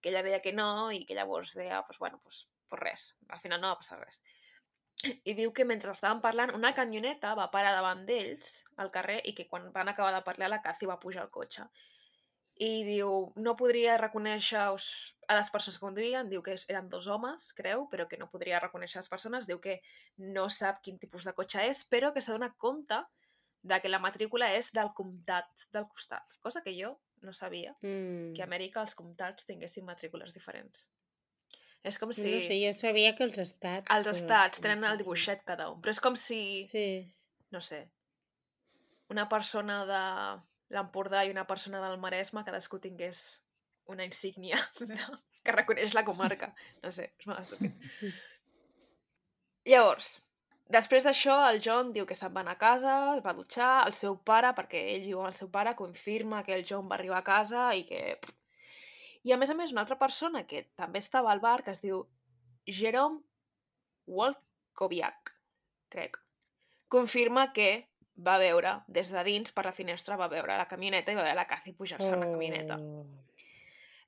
que 0.00 0.12
ella 0.12 0.22
deia 0.22 0.40
que 0.44 0.54
no 0.54 0.92
i 0.94 1.02
que 1.06 1.18
llavors 1.18 1.56
deia, 1.58 1.82
pues, 1.88 1.98
bueno, 1.98 2.20
pues, 2.22 2.46
pues 2.68 2.82
res, 2.82 3.08
al 3.28 3.42
final 3.42 3.60
no 3.60 3.72
va 3.72 3.80
passar 3.82 3.98
res. 3.98 4.22
I 5.02 5.34
diu 5.38 5.52
que 5.54 5.66
mentre 5.66 5.90
estaven 5.94 6.22
parlant, 6.22 6.54
una 6.54 6.72
camioneta 6.74 7.34
va 7.38 7.50
parar 7.50 7.74
davant 7.74 8.06
d'ells 8.06 8.64
al 8.82 8.90
carrer 8.94 9.20
i 9.30 9.34
que 9.34 9.46
quan 9.50 9.72
van 9.74 9.90
acabar 9.90 10.14
de 10.14 10.24
parlar 10.26 10.50
la 10.50 10.62
Cathy 10.62 10.86
va 10.90 10.98
pujar 11.02 11.22
al 11.22 11.34
cotxe. 11.34 11.66
I 12.58 12.82
diu, 12.82 13.32
no 13.38 13.52
podria 13.54 13.96
reconèixer 14.00 14.58
a 14.58 15.36
les 15.36 15.50
persones 15.54 15.76
que 15.78 15.84
conduïen, 15.86 16.28
diu 16.28 16.42
que 16.42 16.56
eren 16.68 16.88
dos 16.90 17.06
homes, 17.06 17.52
creu, 17.54 17.84
però 17.92 18.08
que 18.10 18.18
no 18.18 18.26
podria 18.32 18.58
reconèixer 18.58 18.98
les 18.98 19.08
persones, 19.12 19.46
diu 19.46 19.60
que 19.62 19.76
no 20.18 20.48
sap 20.50 20.80
quin 20.82 20.98
tipus 20.98 21.24
de 21.28 21.32
cotxe 21.38 21.68
és, 21.70 21.84
però 21.86 22.10
que 22.12 22.20
s'ha 22.20 22.34
donat 22.34 22.56
compte 22.58 22.98
de 23.62 23.78
que 23.80 23.88
la 23.88 24.00
matrícula 24.02 24.48
és 24.56 24.72
del 24.74 24.90
comtat 24.94 25.46
del 25.74 25.86
costat, 25.86 26.24
cosa 26.40 26.62
que 26.64 26.74
jo 26.74 26.96
no 27.22 27.32
sabia, 27.32 27.76
Mm. 27.82 28.34
que 28.34 28.42
a 28.42 28.46
Amèrica 28.46 28.80
els 28.80 28.94
comtats 28.94 29.46
tinguessin 29.46 29.84
matrícules 29.84 30.34
diferents. 30.34 30.88
És 31.84 31.98
com 31.98 32.10
si 32.12 32.26
No 32.34 32.42
sé, 32.42 32.58
jo 32.66 32.72
sabia 32.74 33.14
que 33.14 33.22
els 33.24 33.38
estats... 33.38 33.86
els 33.90 34.06
però- 34.08 34.14
estats 34.16 34.60
tenen 34.60 34.82
el 34.84 34.98
dibuixet 34.98 35.44
cada 35.44 35.70
un, 35.70 35.80
però 35.80 35.90
és 35.94 36.00
com 36.00 36.16
si, 36.16 36.64
Sí. 36.66 37.06
no 37.50 37.60
sé, 37.60 37.88
una 39.10 39.28
persona 39.28 39.84
de 39.86 40.42
l'Empordà 40.74 41.24
i 41.24 41.32
una 41.32 41.46
persona 41.48 41.80
del 41.84 41.98
Maresme 42.00 42.44
cadascú 42.44 42.80
tingués 42.82 43.42
una 43.88 44.04
insígnia 44.04 44.58
que 45.44 45.54
reconeix 45.56 45.94
la 45.96 46.04
comarca. 46.04 46.52
No 46.84 46.92
sé, 46.92 47.12
és 47.18 47.28
molt 47.28 47.40
estúpid. 47.40 47.76
Llavors, 49.68 50.10
després 50.72 51.08
d'això, 51.08 51.38
el 51.48 51.60
John 51.64 51.92
diu 51.96 52.06
que 52.08 52.16
se'n 52.16 52.34
va 52.34 52.44
anar 52.44 52.56
a 52.56 52.60
casa, 52.60 52.96
es 53.16 53.24
va 53.24 53.36
dutxar, 53.36 53.70
el 53.88 53.96
seu 53.96 54.18
pare, 54.30 54.52
perquè 54.56 54.84
ell 54.94 55.08
viu 55.08 55.22
amb 55.22 55.32
el 55.32 55.38
seu 55.40 55.50
pare, 55.52 55.76
confirma 55.76 56.44
que 56.44 56.54
el 56.56 56.66
John 56.68 56.88
va 56.90 56.98
arribar 57.00 57.22
a 57.22 57.28
casa 57.30 57.70
i 57.76 57.84
que... 57.88 58.02
I 59.26 59.34
a 59.34 59.40
més 59.40 59.50
a 59.50 59.56
més, 59.58 59.72
una 59.74 59.82
altra 59.82 59.98
persona 60.00 60.44
que 60.48 60.68
també 60.78 61.00
estava 61.02 61.32
al 61.32 61.40
bar, 61.42 61.58
que 61.64 61.72
es 61.74 61.82
diu 61.84 62.04
Jerome 62.68 63.20
Wolkowiak, 64.08 65.32
crec, 65.92 66.20
confirma 66.88 67.52
que 67.52 67.87
va 68.26 68.36
veure, 68.42 68.74
des 68.88 69.10
de 69.14 69.22
dins, 69.26 69.52
per 69.54 69.64
la 69.66 69.72
finestra, 69.72 70.16
va 70.18 70.28
veure 70.32 70.56
la 70.58 70.66
camioneta 70.70 71.12
i 71.12 71.18
va 71.18 71.24
veure 71.24 71.38
la 71.38 71.46
Cathy 71.50 71.74
pujar-se 71.78 72.12
a 72.12 72.18
la 72.18 72.30
camioneta. 72.30 72.78
Oh. 72.78 73.06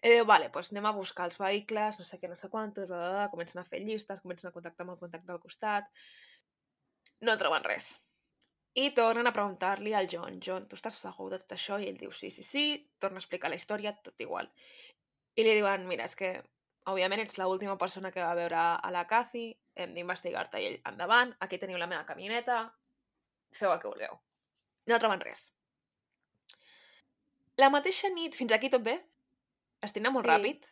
I 0.01 0.13
diu, 0.15 0.25
vale, 0.25 0.49
doncs 0.53 0.71
anem 0.73 0.87
a 0.89 0.95
buscar 0.97 1.27
els 1.29 1.37
vehicles, 1.39 1.99
no 2.01 2.07
sé 2.09 2.19
què, 2.21 2.29
no 2.31 2.37
sé 2.41 2.49
quantos, 2.49 2.87
bla, 2.89 2.99
bla, 2.99 3.11
bla, 3.17 3.27
comencen 3.33 3.61
a 3.61 3.67
fer 3.69 3.83
llistes, 3.85 4.23
comencen 4.25 4.49
a 4.49 4.55
contactar 4.55 4.87
amb 4.87 4.95
el 4.95 5.01
contacte 5.03 5.29
del 5.29 5.43
costat. 5.43 5.91
No 7.29 7.37
troben 7.37 7.67
res. 7.67 7.93
I 8.81 8.93
tornen 8.97 9.27
a 9.29 9.35
preguntar-li 9.35 9.93
al 9.99 10.09
John, 10.11 10.39
John, 10.47 10.67
tu 10.71 10.79
estàs 10.79 11.03
segur 11.05 11.29
de 11.33 11.41
tot 11.43 11.53
això? 11.57 11.77
I 11.77 11.91
ell 11.91 12.01
diu, 12.01 12.15
sí, 12.17 12.31
sí, 12.33 12.47
sí, 12.47 12.65
torna 13.03 13.21
a 13.21 13.25
explicar 13.25 13.51
la 13.53 13.59
història, 13.61 13.93
tot 14.07 14.25
igual. 14.25 14.49
I 15.37 15.45
li 15.45 15.57
diuen, 15.59 15.85
mira, 15.91 16.07
és 16.09 16.17
que, 16.17 16.33
òbviament, 16.89 17.21
ets 17.27 17.37
l'última 17.39 17.77
persona 17.79 18.13
que 18.15 18.25
va 18.25 18.35
veure 18.39 18.61
a 18.81 18.95
la 18.95 19.05
Cathy, 19.11 19.51
hem 19.77 19.93
d'investigar-te. 19.95 20.63
I 20.63 20.71
ell, 20.71 20.79
endavant, 20.95 21.35
aquí 21.45 21.61
teniu 21.61 21.83
la 21.83 21.91
meva 21.91 22.07
camioneta, 22.09 22.63
feu 23.57 23.73
el 23.73 23.81
que 23.83 23.89
vulgueu. 23.89 24.19
No 24.89 24.99
troben 24.99 25.21
res. 25.21 25.51
La 27.61 27.69
mateixa 27.71 28.09
nit, 28.15 28.35
fins 28.39 28.53
aquí 28.57 28.71
tot 28.73 28.83
bé? 28.87 28.99
Estic 29.85 30.03
anant 30.03 30.15
molt 30.17 30.27
Sí. 30.27 30.31
ràpid? 30.31 30.69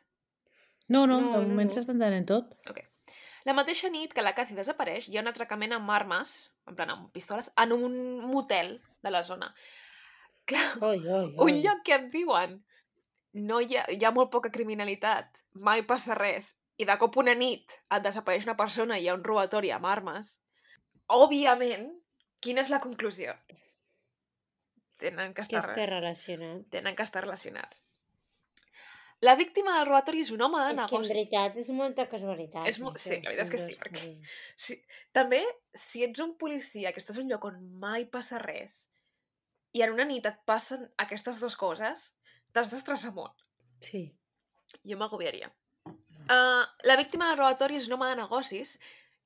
No, 0.89 1.07
no, 1.07 1.21
No, 1.21 1.33
de 1.33 1.39
no, 1.43 1.49
moment 1.49 1.69
no. 1.71 1.75
s'està 1.75 1.93
entenent 1.93 2.27
tot. 2.27 2.55
La 3.45 3.53
mateixa 3.55 3.89
nit 3.91 4.13
que 4.13 4.23
la 4.23 4.35
Cathy 4.35 4.55
desapareix, 4.55 5.09
hi 5.09 5.17
ha 5.17 5.21
un 5.23 5.29
atracament 5.29 5.73
amb 5.73 5.91
armes, 5.91 6.53
en 6.67 6.75
plan 6.77 6.91
amb 6.91 7.13
pistoles, 7.13 7.51
en 7.57 7.73
un 7.73 7.95
motel 8.27 8.81
de 9.03 9.11
la 9.11 9.23
zona. 9.23 9.55
Clar, 10.45 10.83
Oi, 10.83 10.99
oi, 11.07 11.35
oi. 11.37 11.53
un 11.53 11.63
lloc 11.63 11.83
que 11.85 11.95
et 11.95 12.11
diuen 12.13 12.65
no 13.35 13.61
hi 13.61 13.77
ha, 13.77 13.85
hi 13.93 14.05
ha 14.05 14.11
molt 14.11 14.31
poca 14.31 14.51
criminalitat, 14.51 15.43
mai 15.55 15.83
passa 15.87 16.15
res, 16.15 16.59
i 16.79 16.85
de 16.85 16.97
cop 16.99 17.17
una 17.17 17.35
nit 17.35 17.81
et 17.91 18.03
desapareix 18.03 18.45
una 18.45 18.57
persona 18.57 18.99
i 18.99 19.03
hi 19.05 19.09
ha 19.09 19.15
un 19.15 19.25
robatori 19.25 19.71
amb 19.71 19.87
armes, 19.87 20.41
òbviament, 21.09 21.91
quina 22.41 22.61
és 22.65 22.71
la 22.71 22.81
conclusió? 22.81 23.35
Tenen 24.99 25.31
que 25.35 25.43
Que 25.43 25.43
estar, 25.47 25.63
està 25.63 25.87
relacionat. 25.87 26.65
tenen 26.71 26.97
que 26.97 27.03
estar 27.07 27.23
relacionats. 27.23 27.85
La 29.21 29.35
víctima 29.35 29.73
del 29.79 29.87
robatori 29.89 30.21
és 30.23 30.31
un 30.31 30.43
home 30.43 30.59
de 30.63 30.71
És 30.73 30.77
que 30.77 30.83
en 30.85 30.91
negoci. 30.93 31.09
veritat 31.13 31.57
és 31.57 31.69
molta 31.71 32.09
casualitat. 32.09 32.67
És 32.67 32.79
mo- 32.79 32.93
sí, 32.97 33.17
la 33.21 33.31
veritat 33.31 33.41
és 33.47 33.51
que 33.51 33.59
sí, 33.59 33.75
perquè-. 33.75 34.27
Sí. 34.57 34.77
També, 35.13 35.41
si 35.75 36.05
ets 36.05 36.21
un 36.21 36.37
policia 36.39 36.93
que 36.93 37.01
estàs 37.01 37.19
en 37.19 37.25
un 37.27 37.31
lloc 37.33 37.45
on 37.45 37.59
mai 37.81 38.07
passa 38.07 38.39
res 38.39 38.91
i 39.73 39.83
en 39.83 39.93
una 39.93 40.05
nit 40.05 40.25
et 40.27 40.39
passen 40.47 40.89
aquestes 40.99 41.41
dues 41.41 41.57
coses, 41.57 42.15
t'has 42.53 42.71
d'estressar 42.71 43.13
molt. 43.13 43.35
Sí. 43.81 44.05
Jo 44.85 44.97
m'agobiaria. 44.99 45.51
Uh, 46.29 46.65
la 46.85 46.97
víctima 46.97 47.29
del 47.31 47.39
robatori 47.39 47.77
és 47.77 47.87
un 47.89 47.95
home 47.95 48.09
de 48.11 48.17
negocis 48.17 48.79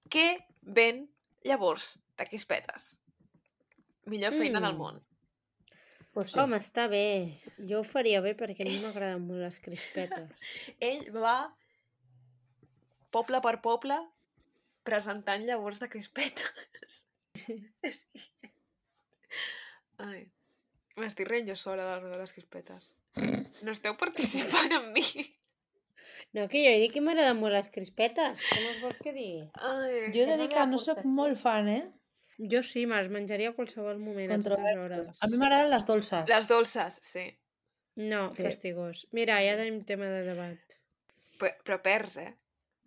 que 0.08 0.38
ven 0.62 1.08
llavors 1.44 1.98
de 2.16 2.24
crispetes. 2.26 3.01
Millor 4.06 4.32
feina 4.34 4.58
Mm. 4.60 4.64
del 4.66 4.76
món. 4.76 5.00
Pues 6.12 6.30
Sí. 6.32 6.38
Home, 6.40 6.56
està 6.58 6.88
bé. 6.88 7.38
Jo 7.58 7.80
ho 7.80 7.84
faria 7.84 8.20
bé 8.20 8.34
perquè 8.36 8.66
a 8.66 8.68
mi 8.68 8.78
m'agraden 8.82 9.22
molt 9.26 9.40
les 9.40 9.58
crispetes. 9.60 10.30
Ell 10.80 11.06
va 11.14 11.54
poble 13.12 13.40
per 13.44 13.60
poble 13.62 13.96
presentant 14.84 15.44
llavors 15.46 15.80
de 15.80 15.88
crispetes. 15.88 17.06
Sí. 17.34 17.62
Ai, 20.02 20.26
m'estic 21.00 21.28
rient 21.28 21.48
jo 21.48 21.56
sola 21.56 21.84
de, 21.96 22.10
de 22.10 22.18
les 22.20 22.32
crispetes. 22.34 22.92
No 23.62 23.72
esteu 23.72 23.96
participant 23.98 24.72
amb 24.76 24.92
mi. 24.94 25.04
No, 26.34 26.46
que 26.48 26.62
jo 26.64 26.70
he 26.72 26.78
dit 26.80 26.92
que 26.94 27.00
m'agraden 27.04 27.38
molt 27.40 27.52
les 27.56 27.68
crispetes. 27.72 28.40
Què 28.50 28.60
més 28.66 28.78
vols 28.82 28.98
que 29.02 29.12
digui? 29.16 29.42
Ai. 29.54 30.12
Jo 30.14 30.22
he 30.24 30.28
de 30.30 30.36
dir 30.40 30.48
que 30.52 30.66
no 30.66 30.78
sóc 30.80 31.02
molt 31.04 31.38
fan, 31.40 31.68
eh? 31.68 31.82
Jo 32.38 32.62
sí, 32.62 32.86
me 32.86 32.96
les 33.02 33.10
menjaria 33.10 33.50
a 33.50 33.54
qualsevol 33.56 33.98
moment, 33.98 34.32
a 34.32 34.38
totes 34.42 34.76
hores. 34.78 35.18
A 35.20 35.26
mi 35.28 35.36
m'agraden 35.38 35.70
les 35.70 35.86
dolces. 35.86 36.28
Les 36.28 36.48
dolces, 36.48 36.98
sí. 37.02 37.26
No, 37.96 38.30
Sí. 38.32 38.42
fastigós. 38.42 39.06
Mira, 39.12 39.40
ja 39.44 39.56
tenim 39.56 39.84
tema 39.84 40.06
de 40.06 40.22
debat. 40.24 40.58
Però, 41.38 41.52
però 41.64 41.82
perds, 41.82 42.16
eh, 42.16 42.34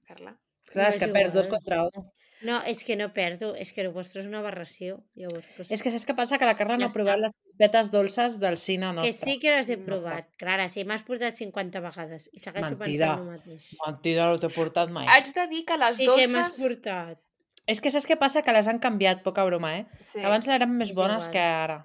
Carla? 0.08 0.38
Clar, 0.66 0.90
és 0.90 0.96
No, 0.96 1.00
que 1.00 1.06
és 1.06 1.12
perds 1.14 1.34
dos 1.34 1.46
igual. 1.46 1.60
contra 1.62 1.84
un. 1.84 2.12
No, 2.42 2.62
és 2.68 2.84
que 2.84 2.96
no 2.98 3.14
perdo, 3.14 3.56
és 3.56 3.72
que 3.72 3.82
el 3.82 3.90
vostre 3.94 4.22
és 4.22 4.28
una 4.28 4.40
aberració. 4.40 5.04
Llavors, 5.16 5.46
pues, 5.56 5.72
És 5.72 5.82
que 5.82 5.90
saps 5.90 6.06
què 6.06 6.16
passa? 6.16 6.38
Que 6.38 6.46
la 6.46 6.58
Carla 6.58 6.76
no 6.78 6.82
Ja 6.86 6.90
ha 6.92 6.94
provat 6.94 7.18
les 7.20 7.34
crispetes 7.34 7.92
dolces 7.92 8.40
del 8.40 8.58
cine 8.58 8.88
que 8.88 8.94
nostre. 8.94 9.14
sí 9.32 9.40
que 9.40 9.56
les 9.56 9.70
he 9.70 9.78
No 9.78 9.86
provat. 9.86 10.28
Clara, 10.38 10.68
sí, 10.70 10.84
m'has 10.86 11.04
portat 11.04 11.34
50 11.36 11.80
vegades 11.80 12.30
i 12.34 12.40
segueixo 12.40 12.76
Mentida. 12.78 13.16
pensant 13.16 13.20
el 13.20 13.26
mateix. 13.38 13.70
Mentida, 13.86 14.28
no 14.28 14.38
t'he 14.40 14.50
portat 14.50 14.90
mai. 14.90 15.08
Haig 15.08 15.34
de 15.34 15.48
dir 15.48 15.66
que 15.66 15.78
les 15.78 15.96
sí 15.96 16.06
que 16.06 16.28
m'has 16.28 16.58
dolces... 16.58 16.60
portat. 16.60 17.20
És 17.68 17.82
que 17.82 17.90
saps 17.90 18.06
què 18.06 18.18
passa? 18.22 18.44
Que 18.46 18.54
les 18.54 18.68
han 18.70 18.80
canviat, 18.80 19.24
poca 19.26 19.46
broma, 19.48 19.74
eh? 19.80 19.86
Sí. 20.06 20.22
Abans 20.22 20.48
eren 20.48 20.76
més 20.78 20.92
És 20.92 20.98
bones 20.98 21.30
que 21.34 21.42
ara. 21.42 21.80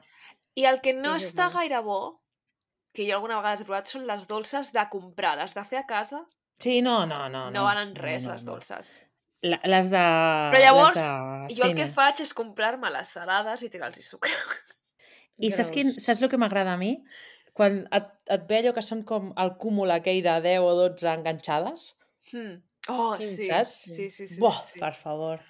I 0.58 0.66
el 0.68 0.80
que 0.84 0.92
no 0.92 1.14
És 1.16 1.30
està 1.30 1.48
igual. 1.48 1.62
gaire 1.62 1.80
bo, 1.86 2.00
que 2.92 3.06
jo 3.08 3.16
alguna 3.16 3.38
vegada 3.38 3.62
he 3.62 3.64
provat, 3.64 3.88
són 3.88 4.04
les 4.06 4.26
dolces 4.28 4.72
de 4.74 4.84
comprar. 4.92 5.36
Les 5.40 5.54
de 5.56 5.64
fer 5.64 5.78
a 5.80 5.86
casa 5.88 6.24
Sí, 6.60 6.82
no, 6.82 7.06
no, 7.06 7.28
no. 7.30 7.46
no, 7.46 7.50
no 7.54 7.62
valen 7.64 7.94
res, 7.96 8.26
no, 8.26 8.34
les 8.34 8.44
no. 8.44 8.52
dolces. 8.52 8.98
La, 9.40 9.56
les 9.64 9.88
de... 9.88 10.00
Però 10.52 10.60
llavors, 10.60 10.98
les 11.00 11.48
de 11.48 11.54
Jo 11.56 11.68
el 11.70 11.76
que 11.78 11.86
faig 11.88 12.20
és 12.20 12.34
comprar-me 12.36 12.90
les 12.92 13.14
salades 13.16 13.62
i 13.64 13.70
tirar-los 13.72 14.10
sucre. 14.12 14.32
I 15.40 15.48
saps, 15.48 15.70
quin, 15.72 15.94
saps 15.96 16.20
el 16.20 16.28
que 16.28 16.36
m'agrada 16.36 16.74
a 16.76 16.80
mi? 16.80 16.98
Quan 17.56 17.86
et, 17.96 18.10
et 18.28 18.44
ve 18.50 18.58
allò 18.60 18.74
que 18.76 18.84
són 18.84 19.00
com 19.08 19.32
el 19.40 19.54
cúmul 19.62 19.94
aquell 19.94 20.20
de 20.26 20.34
10 20.44 20.66
o 20.66 20.74
12 20.82 21.08
enganxades. 21.14 21.94
Hmm. 22.28 22.58
Oh, 22.88 23.14
Quin 23.18 23.36
sí. 23.36 23.46
saps? 23.46 23.74
Sí, 23.96 24.08
sí, 24.10 24.26
sí. 24.26 24.38
Buah, 24.40 24.60
sí, 24.64 24.72
sí. 24.74 24.80
per 24.80 24.94
favor. 24.94 25.40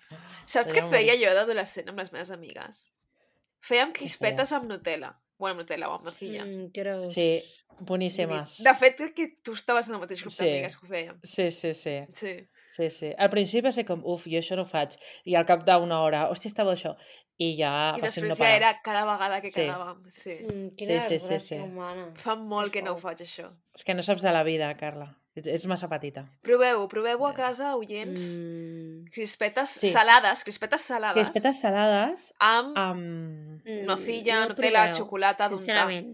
Saps 0.47 0.73
què 0.75 0.83
feia 0.90 1.14
jo 1.21 1.33
d'adolescent 1.37 1.88
amb 1.88 1.99
les 2.03 2.11
meves 2.12 2.31
amigues? 2.35 2.93
Fèiem 3.62 3.93
crispetes 3.93 4.53
amb 4.57 4.66
Nutella. 4.69 5.12
Bueno, 5.38 5.55
amb 5.55 5.62
Nutella 5.62 5.88
o 5.88 5.95
amb 5.95 6.05
nocilla. 6.05 6.45
Mm. 6.45 6.71
Gros. 6.75 7.12
Sí, 7.14 7.40
boníssimes. 7.81 8.59
De 8.64 8.75
fet, 8.77 8.97
crec 8.99 9.14
que 9.16 9.29
tu 9.45 9.55
estaves 9.57 9.88
en 9.88 9.95
el 9.97 10.01
mateix 10.03 10.21
grup 10.25 10.33
Sí. 10.35 10.45
d'amigues 10.45 10.77
que 10.77 10.87
ho 10.87 10.90
fèiem. 10.90 11.21
Sí, 11.25 11.51
sí, 11.51 11.73
sí. 11.75 11.95
Sí. 12.14 12.35
Sí, 12.77 12.90
sí. 12.90 13.12
Al 13.19 13.31
principi 13.31 13.64
va 13.66 13.73
ser 13.73 13.85
com, 13.87 14.03
uf, 14.05 14.27
jo 14.31 14.38
això 14.38 14.57
no 14.57 14.62
ho 14.62 14.69
faig. 14.69 14.95
I 15.25 15.35
al 15.37 15.47
cap 15.47 15.64
d'una 15.66 16.01
hora, 16.03 16.29
hòstia, 16.31 16.51
està 16.53 16.64
bo 16.64 16.73
això. 16.73 16.97
I 17.40 17.55
ja 17.57 17.95
I 17.97 18.01
va 18.03 18.09
ser 18.09 18.23
després 18.23 18.29
no 18.38 18.45
ja 18.45 18.51
era 18.57 18.81
cada 18.85 19.05
vegada 19.09 19.40
que 19.40 19.51
Sí. 19.51 19.61
quedàvem. 19.62 20.11
Sí. 20.11 20.35
Mm, 20.45 20.69
quina 20.77 21.01
Sí, 21.01 21.19
sí, 21.19 21.27
sí, 21.27 21.38
sí. 21.40 21.55
humana. 21.57 22.12
Fa 22.16 22.37
molt 22.37 22.73
que 22.73 22.83
no 22.83 22.93
ho 22.93 22.99
faig, 22.99 23.19
això. 23.25 23.51
És 23.75 23.83
que 23.85 23.95
no 23.95 24.03
saps 24.03 24.23
de 24.23 24.33
la 24.33 24.43
vida, 24.43 24.77
Carla. 24.77 25.16
Ets, 25.38 25.66
massa 25.71 25.87
petita. 25.88 26.25
Proveu-ho, 26.43 26.88
proveu-ho 26.90 27.27
a 27.29 27.35
casa, 27.35 27.77
oients. 27.79 28.21
Mm. 28.40 29.05
Crispetes 29.14 29.69
Sí. 29.79 29.90
salades, 29.95 30.43
crispetes 30.45 30.81
salades. 30.83 31.21
Crispetes 31.31 31.61
salades 31.61 32.35
Amb 32.40 32.77
amb... 32.77 33.62
Mm, 33.64 33.85
nocilla, 33.87 34.40
no 34.40 34.49
Nutella, 34.51 34.87
proveu, 34.88 34.99
xocolata, 35.05 35.49
d'untar. 35.49 35.64
Sincerament. 35.64 36.11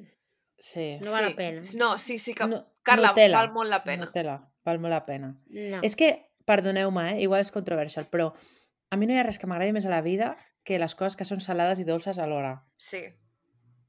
Sí. 0.59 0.99
No 1.03 1.13
val 1.13 1.25
sí. 1.25 1.31
la 1.31 1.37
pena. 1.37 1.61
No, 1.75 1.99
sí, 1.99 2.19
sí 2.19 2.35
que... 2.35 2.47
No- 2.47 2.63
Carla, 2.83 3.09
Nutella. 3.09 3.39
val 3.41 3.53
molt 3.53 3.71
la 3.71 3.83
pena. 3.85 4.05
Nutella, 4.07 4.37
val 4.65 4.79
molt 4.79 4.93
la 4.93 5.05
pena. 5.07 5.33
No. 5.49 5.81
És 5.83 5.97
que, 5.97 6.11
perdoneu-me, 6.47 7.15
eh? 7.17 7.23
igual 7.25 7.41
és 7.43 7.51
controversial, 7.51 8.07
però 8.13 8.29
a 8.91 8.97
mi 8.97 9.07
no 9.09 9.17
hi 9.17 9.19
ha 9.19 9.25
res 9.27 9.41
que 9.43 9.49
m'agradi 9.51 9.73
més 9.75 9.87
a 9.89 9.91
la 9.91 10.03
vida 10.05 10.37
que 10.63 10.79
les 10.79 10.95
coses 10.95 11.17
que 11.17 11.25
són 11.27 11.41
salades 11.41 11.81
i 11.81 11.85
dolces 11.89 12.19
alhora. 12.23 12.61
Sí. 12.77 13.03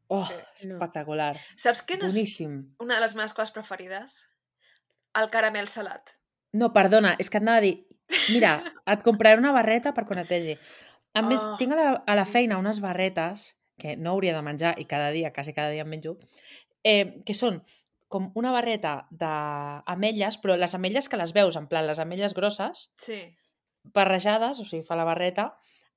Oh, 0.07 0.23
Sí. 0.23 0.67
No. 0.71 0.77
espectacular. 0.79 1.35
Saps 1.59 1.83
què 1.85 1.99
no 1.99 2.07
és 2.07 2.15
Boníssim. 2.15 2.57
una 2.79 2.95
de 2.95 3.01
les 3.01 3.13
meves 3.15 3.33
coses 3.35 3.51
preferides? 3.51 4.23
El 5.17 5.29
caramel 5.33 5.67
salat. 5.71 6.13
No, 6.53 6.71
perdona, 6.73 7.15
és 7.19 7.29
que 7.29 7.39
et 7.39 7.45
anava 7.45 7.61
a 7.61 7.65
dir... 7.65 7.75
Mira, 8.31 8.51
et 8.87 9.01
compraré 9.03 9.39
una 9.41 9.51
barreta 9.51 9.91
per 9.93 10.05
quan 10.07 10.21
et 10.21 10.29
vegi. 10.31 10.53
Mi, 11.25 11.35
Oh, 11.35 11.55
tinc 11.59 11.73
a 11.73 11.77
la, 11.79 11.87
a 12.05 12.15
la 12.15 12.25
feina 12.29 12.59
unes 12.61 12.79
barretes 12.79 13.49
que 13.81 13.95
no 13.97 14.13
hauria 14.13 14.35
de 14.35 14.43
menjar 14.45 14.75
i 14.79 14.85
cada 14.89 15.09
dia, 15.11 15.33
quasi 15.33 15.53
cada 15.53 15.73
dia 15.73 15.83
em 15.83 15.89
menjo, 15.91 16.15
eh, 16.85 17.19
que 17.25 17.35
són 17.35 17.59
com 18.07 18.29
una 18.39 18.53
barreta 18.55 19.07
d'ametlles, 19.11 20.37
però 20.41 20.55
les 20.57 20.75
ametlles 20.77 21.09
que 21.11 21.19
les 21.19 21.33
veus, 21.35 21.57
en 21.59 21.67
plan, 21.67 21.87
les 21.87 21.99
ametlles 21.99 22.33
grosses, 22.37 22.87
Sí. 22.97 23.19
barrejades, 23.83 24.59
o 24.59 24.65
sigui, 24.65 24.85
fa 24.87 24.95
la 24.95 25.07
barreta, 25.07 25.49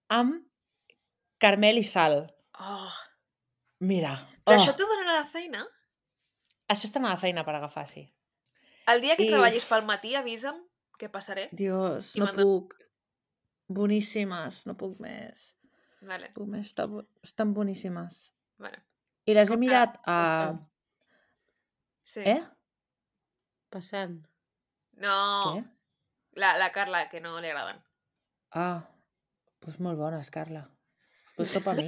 amb 0.08 0.42
carmel 1.38 1.78
i 1.78 1.84
sal. 1.86 2.24
Oh. 2.58 2.90
Mira. 3.80 4.16
Però 4.44 4.56
oh, 4.56 4.60
això 4.60 4.74
t'ho 4.76 4.88
donen 4.88 5.08
a 5.08 5.20
la 5.20 5.26
feina? 5.26 5.66
això 6.70 6.86
està 6.86 7.00
a 7.00 7.08
la 7.08 7.16
feina 7.18 7.44
per 7.44 7.54
agafar, 7.56 7.86
sí. 7.86 8.04
El 8.90 9.00
dia 9.04 9.16
que 9.16 9.24
I- 9.26 9.30
treballis 9.32 9.66
pel 9.70 9.84
matí, 9.88 10.14
avisa'm 10.18 10.58
que 10.98 11.08
passaré. 11.08 11.48
Dios, 11.52 12.14
I 12.16 12.20
no 12.24 12.32
puc. 12.36 12.74
Boníssimes, 13.70 14.64
no 14.66 14.74
puc 14.76 14.98
més. 15.00 15.56
Vale, 16.02 16.30
Puc 16.34 16.48
més, 16.48 16.66
estan, 16.72 16.90
bo- 16.90 17.06
estan 17.22 17.52
boníssimes. 17.54 18.32
vale. 18.58 18.80
I 19.28 19.34
les 19.36 19.50
he 19.52 19.56
mirat 19.60 19.98
a... 20.08 20.16
Sí. 22.02 22.20
Eh? 22.24 22.40
Passant. 23.70 24.16
No, 24.98 25.16
Què? 25.54 25.60
la, 26.40 26.54
la 26.58 26.70
Carla, 26.72 27.04
que 27.12 27.20
no 27.20 27.36
li 27.40 27.50
agraden. 27.52 27.78
Ah, 28.56 28.80
doncs 29.62 29.78
molt 29.78 30.00
bones, 30.00 30.30
Carla. 30.34 30.64
Doncs 31.36 31.52
top 31.58 31.68
a 31.70 31.74
mi. 31.78 31.84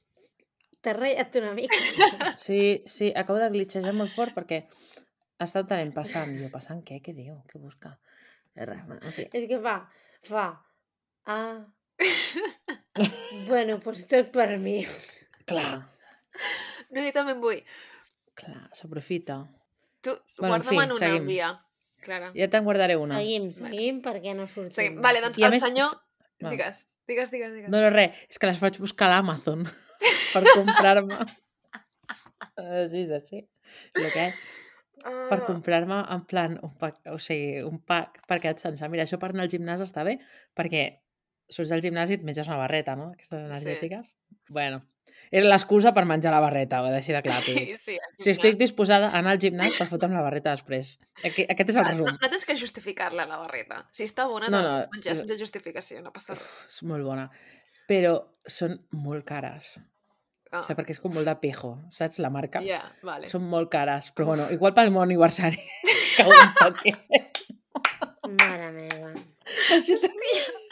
T'has 0.82 0.96
ratllat 0.96 1.38
una 1.42 1.52
mica. 1.54 2.32
Sí, 2.40 2.82
sí, 2.86 3.12
acabo 3.14 3.38
de 3.38 3.50
glitchejar 3.54 3.92
molt 3.94 4.10
fort 4.16 4.34
perquè 4.34 4.64
està 5.42 5.62
tenint 5.68 5.92
passant. 5.96 6.32
I 6.36 6.44
jo, 6.44 6.50
passant 6.52 6.82
què? 6.86 7.00
Què 7.04 7.14
diu? 7.16 7.36
Què 7.50 7.60
busca? 7.60 7.96
Eh, 8.56 8.64
Res, 8.64 8.84
bueno, 8.86 9.00
en 9.04 9.12
fi. 9.12 9.26
És 9.36 9.48
que 9.50 9.58
fa, 9.64 9.76
fa, 10.24 10.46
ah... 11.26 11.64
bueno, 13.48 13.78
doncs 13.84 14.06
tot 14.10 14.32
per 14.34 14.48
mi. 14.62 14.80
Clar, 15.48 15.76
No, 16.92 17.02
jo 17.02 17.10
també 17.16 17.32
en 17.34 17.40
vull. 17.42 17.60
clar, 18.38 18.68
s'aprofita. 18.76 19.40
Tu, 20.04 20.12
Bueno, 20.38 20.58
en 20.58 20.62
guarda-me'n 20.62 20.68
fi, 20.68 20.76
una 20.84 20.98
seguim. 21.00 21.22
un 21.22 21.26
dia, 21.30 21.48
Clara. 22.04 22.28
Ja 22.36 22.46
te'n 22.52 22.64
guardaré 22.68 22.96
una. 23.00 23.16
Seguim, 23.18 23.48
seguim, 23.52 23.96
perquè 24.04 24.34
no 24.38 24.44
sortim. 24.46 24.74
Seguim. 24.76 25.00
Vale, 25.02 25.22
doncs 25.24 25.40
I 25.40 25.46
el 25.48 25.54
més, 25.56 25.64
senyor... 25.64 25.94
va. 26.44 26.52
Digues. 26.52 26.84
Digues, 27.08 27.30
digues, 27.32 27.52
digues. 27.54 27.70
No, 27.72 27.80
no, 27.82 27.90
res, 27.94 28.20
és 28.30 28.38
que 28.38 28.46
les 28.50 28.60
vaig 28.62 28.78
buscar 28.82 29.08
a 29.08 29.16
l'Amazon 29.16 29.64
per 30.34 30.42
comprar-me. 30.52 31.18
Així 32.60 33.02
és 33.06 33.12
així. 33.16 33.42
Lo 33.98 34.08
que 34.12 34.28
és, 34.30 34.38
per 35.04 35.40
Ah, 35.42 35.44
comprar-me 35.46 35.98
en 36.14 36.24
plan 36.26 36.58
un 36.62 36.74
pack, 36.78 37.02
o 37.12 37.18
sigui, 37.18 37.62
un 37.62 37.78
pack 37.84 38.22
per 38.26 38.38
aquest 38.38 38.58
sencer. 38.64 38.88
Mira, 38.90 39.04
això 39.04 39.18
per 39.18 39.30
anar 39.30 39.44
al 39.44 39.50
gimnàs 39.52 39.80
està 39.84 40.04
bé, 40.04 40.18
perquè 40.56 41.00
surts 41.48 41.70
del 41.70 41.82
gimnàs 41.84 42.10
i 42.10 42.14
et 42.14 42.22
menges 42.26 42.48
una 42.48 42.56
barreta, 42.56 42.96
no? 42.96 43.10
Aquestes 43.12 43.38
energètiques. 43.38 44.14
Bueno, 44.48 44.80
era 45.30 45.46
l'excusa 45.48 45.92
per 45.94 46.04
menjar 46.06 46.32
la 46.32 46.40
barreta, 46.40 46.80
ho 46.82 46.86
he 46.88 46.92
deixat 46.92 47.16
de 47.18 47.22
clar. 47.22 47.36
Sí, 47.42 47.76
sí. 47.76 47.98
Si 48.18 48.30
estic 48.30 48.56
disposada 48.58 49.08
a 49.10 49.18
anar 49.18 49.32
al 49.36 49.38
gimnàs 49.42 49.76
per 49.78 49.86
fotre'm 49.90 50.12
la 50.14 50.22
barreta 50.22 50.50
després. 50.56 50.98
Aqu- 51.22 51.46
Aquest 51.50 51.70
és 51.70 51.76
el 51.76 51.84
resum. 51.84 52.06
No, 52.06 52.16
no 52.20 52.28
tens 52.30 52.44
que 52.46 52.56
justificar-la, 52.56 53.26
la 53.26 53.36
barreta. 53.38 53.84
Si 53.92 54.04
està 54.04 54.26
bona, 54.26 54.48
No, 54.48 54.62
no, 54.62 54.86
menjar 54.92 55.14
sense 55.16 55.38
justificació, 55.38 56.00
no 56.02 56.12
passa 56.12 56.34
res. 56.34 56.42
Uf, 56.42 56.66
és 56.68 56.82
molt 56.82 57.04
bona. 57.04 57.28
Però 57.86 58.16
són 58.46 58.80
molt 58.92 59.24
cares. 59.24 59.76
Ah, 60.56 60.62
O 60.62 60.66
sigui, 60.66 60.78
perquè 60.80 60.94
és 60.96 61.00
com 61.02 61.12
molt 61.14 61.28
de 61.28 61.34
pijo, 61.42 61.72
saps? 61.92 62.18
La 62.24 62.30
marca. 62.32 62.62
ja, 62.64 62.80
vale. 63.06 63.28
Són 63.30 63.44
molt 63.50 63.68
cares, 63.72 64.10
però 64.16 64.30
bueno, 64.32 64.48
igual 64.54 64.72
pel 64.76 64.92
meu 64.94 65.02
aniversari. 65.04 65.60
que 66.16 66.24
un 66.24 66.54
paquet. 66.60 67.42
Mare 68.40 68.70
meva. 68.74 69.12
Així 69.76 69.98
te... 70.02 70.10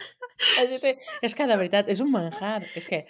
Així 0.61 0.79
te... 0.83 0.95
És 1.25 1.35
que, 1.37 1.47
de 1.49 1.57
veritat, 1.57 1.89
és 1.93 2.01
un 2.05 2.11
manjar. 2.13 2.59
És 2.77 2.89
que 2.91 3.05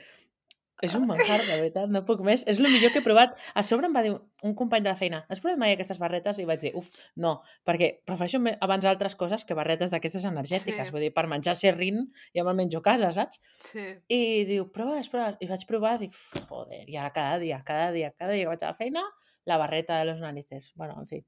és 0.86 0.94
un 0.98 1.06
manjar, 1.08 1.38
de 1.42 1.56
veritat, 1.60 1.88
no 1.90 2.04
puc 2.06 2.20
més. 2.26 2.44
És 2.50 2.60
el 2.60 2.68
millor 2.70 2.92
que 2.94 3.00
he 3.00 3.04
provat. 3.04 3.34
A 3.54 3.62
sobre 3.66 3.88
em 3.88 3.94
va 3.96 4.02
dir 4.04 4.12
un 4.44 4.54
company 4.54 4.84
de 4.84 4.90
la 4.92 4.96
feina, 4.96 5.22
has 5.28 5.40
provat 5.40 5.58
mai 5.58 5.74
aquestes 5.74 5.98
barretes? 6.02 6.38
I 6.38 6.46
vaig 6.48 6.60
dir, 6.62 6.72
uf, 6.78 6.90
no, 7.16 7.36
perquè 7.66 7.90
prefereixo 8.06 8.40
abans 8.60 8.84
altres 8.90 9.16
coses 9.20 9.44
que 9.44 9.56
barretes 9.58 9.90
d'aquestes 9.94 10.24
energètiques. 10.30 10.86
Sí. 10.88 10.92
Vull 10.94 11.06
dir, 11.06 11.12
per 11.16 11.26
menjar 11.30 11.56
serrín 11.58 12.04
ja 12.34 12.44
me'l 12.44 12.56
menjo 12.58 12.78
a 12.82 12.86
casa, 12.88 13.10
saps? 13.12 13.40
Sí. 13.58 13.84
I 14.08 14.44
diu, 14.48 14.68
prova-les, 14.72 15.08
prova 15.12 15.34
I 15.40 15.46
vaig 15.50 15.66
provar, 15.66 15.98
dic, 15.98 16.12
"Uf, 16.14 16.44
joder, 16.48 16.84
i 16.88 16.96
ara 16.96 17.12
cada 17.12 17.38
dia, 17.38 17.62
cada 17.64 17.90
dia, 17.92 18.12
cada 18.12 18.32
dia 18.32 18.44
que 18.44 18.52
vaig 18.54 18.62
a 18.64 18.72
la 18.72 18.74
feina, 18.74 19.02
la 19.44 19.56
barreta 19.58 19.98
de 19.98 20.04
los 20.06 20.20
narices. 20.20 20.72
Bueno, 20.74 20.96
en 21.00 21.06
fi, 21.06 21.24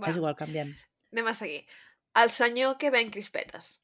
Va, 0.00 0.08
és 0.08 0.16
igual, 0.16 0.34
canviem. 0.36 0.74
anem 1.12 1.26
a 1.26 1.34
seguir. 1.34 1.66
El 2.14 2.30
senyor 2.30 2.78
que 2.78 2.90
ven 2.90 3.10
crispetes, 3.10 3.80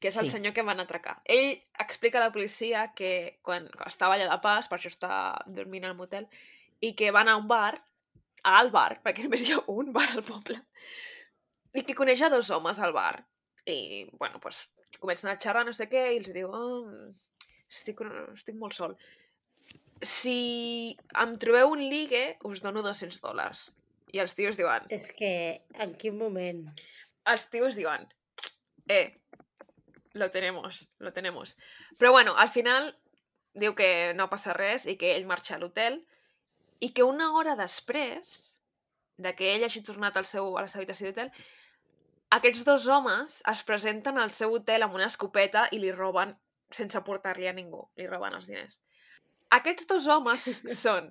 que 0.00 0.08
és 0.08 0.16
el 0.16 0.26
Sí. 0.26 0.32
senyor 0.32 0.54
que 0.54 0.62
van 0.64 0.80
atracar. 0.80 1.20
Ell 1.24 1.62
explica 1.78 2.18
a 2.18 2.24
la 2.24 2.32
policia 2.32 2.92
que 2.96 3.38
quan, 3.42 3.68
estava 3.86 4.14
allà 4.16 4.30
de 4.30 4.40
pas, 4.40 4.66
per 4.68 4.78
això 4.78 4.88
està 4.88 5.44
dormint 5.46 5.84
al 5.84 5.94
motel, 5.94 6.26
i 6.80 6.94
que 6.96 7.10
va 7.12 7.20
anar 7.20 7.32
a 7.36 7.36
un 7.42 7.48
bar, 7.48 7.84
al 8.42 8.70
bar, 8.70 9.02
perquè 9.04 9.24
només 9.24 9.46
hi 9.48 9.52
ha 9.52 9.60
un 9.68 9.92
bar 9.92 10.08
al 10.14 10.22
poble, 10.24 10.56
i 11.74 11.82
que 11.84 11.94
coneix 11.94 12.22
a 12.22 12.30
dos 12.32 12.48
homes 12.50 12.78
al 12.80 12.92
bar. 12.96 13.26
I, 13.66 14.08
bueno, 14.18 14.40
pues, 14.40 14.70
comencen 14.98 15.30
a 15.30 15.36
xerrar, 15.38 15.66
no 15.66 15.72
sé 15.76 15.88
què, 15.90 16.14
i 16.14 16.16
els 16.22 16.32
diu, 16.32 16.48
oh, 16.48 17.12
estic, 17.68 18.00
estic 18.34 18.56
molt 18.56 18.72
sol. 18.74 18.96
Si 20.00 20.96
em 21.20 21.36
trobeu 21.38 21.68
un 21.74 21.82
ligue, 21.90 22.38
us 22.48 22.62
dono 22.64 22.80
200 22.82 23.20
dòlars. 23.20 23.66
I 24.12 24.18
els 24.18 24.32
tios 24.34 24.56
diuen, 24.56 24.86
És 24.88 25.12
que, 25.12 25.62
en 25.74 25.92
quin 25.94 26.16
moment? 26.18 26.64
els 27.26 27.44
tios 27.50 27.76
diuen, 27.76 28.08
eh, 28.88 29.19
lo 30.12 30.30
tenemos, 30.30 30.88
lo 30.98 31.12
tenemos. 31.12 31.56
Però 31.98 32.12
bueno, 32.12 32.36
al 32.36 32.48
final 32.48 32.90
diu 33.54 33.74
que 33.74 34.12
no 34.14 34.30
passa 34.30 34.54
res 34.54 34.86
i 34.86 34.96
que 34.98 35.14
ell 35.16 35.26
marxa 35.26 35.56
a 35.56 35.60
l'hotel 35.62 36.00
i 36.80 36.92
que 36.96 37.06
una 37.06 37.32
hora 37.36 37.56
després 37.58 38.56
de 39.20 39.34
que 39.36 39.54
ell 39.54 39.64
hagi 39.66 39.82
tornat 39.84 40.16
al 40.16 40.26
seu, 40.26 40.54
a 40.56 40.64
la 40.64 40.70
seva 40.70 40.82
habitació 40.82 41.10
d'hotel, 41.10 41.32
aquests 42.30 42.62
dos 42.64 42.86
homes 42.88 43.40
es 43.52 43.62
presenten 43.66 44.18
al 44.18 44.30
seu 44.30 44.54
hotel 44.54 44.86
amb 44.86 44.94
una 44.96 45.08
escopeta 45.10 45.66
i 45.74 45.80
li 45.82 45.90
roben 45.92 46.36
sense 46.70 47.02
portar-li 47.06 47.48
a 47.50 47.54
ningú, 47.56 47.82
li 47.98 48.06
roben 48.06 48.36
els 48.38 48.46
diners. 48.46 48.78
Aquests 49.50 49.88
dos 49.90 50.06
homes 50.06 50.46
són 50.84 51.10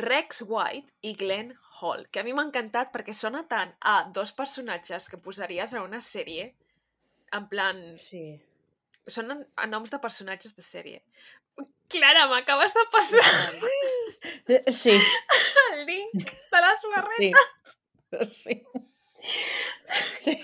Rex 0.00 0.40
White 0.48 0.96
i 1.04 1.12
Glenn 1.20 1.52
Hall, 1.78 2.06
que 2.08 2.22
a 2.22 2.24
mi 2.24 2.32
m'ha 2.32 2.46
encantat 2.48 2.92
perquè 2.94 3.12
sona 3.12 3.44
tant 3.48 3.74
a 3.80 3.98
dos 4.16 4.32
personatges 4.32 5.10
que 5.12 5.20
posaries 5.20 5.74
a 5.76 5.82
una 5.84 6.00
sèrie, 6.00 6.54
en 7.32 7.48
plan, 7.48 7.82
Sí. 8.08 8.24
són 9.08 9.32
a 9.56 9.66
noms 9.66 9.90
de 9.90 9.98
personatges 9.98 10.54
de 10.56 10.62
sèrie. 10.62 11.02
Clara, 11.92 12.26
m'acabes 12.30 12.72
de 12.74 12.84
passar 12.92 13.22
Eh, 14.48 14.62
Sí, 14.72 14.92
el 15.72 15.86
link 15.86 16.14
de 16.52 16.60
les 16.66 16.84
barretes. 16.94 18.36
sí. 18.44 18.62
Sí, 19.92 20.34
sí, 20.34 20.36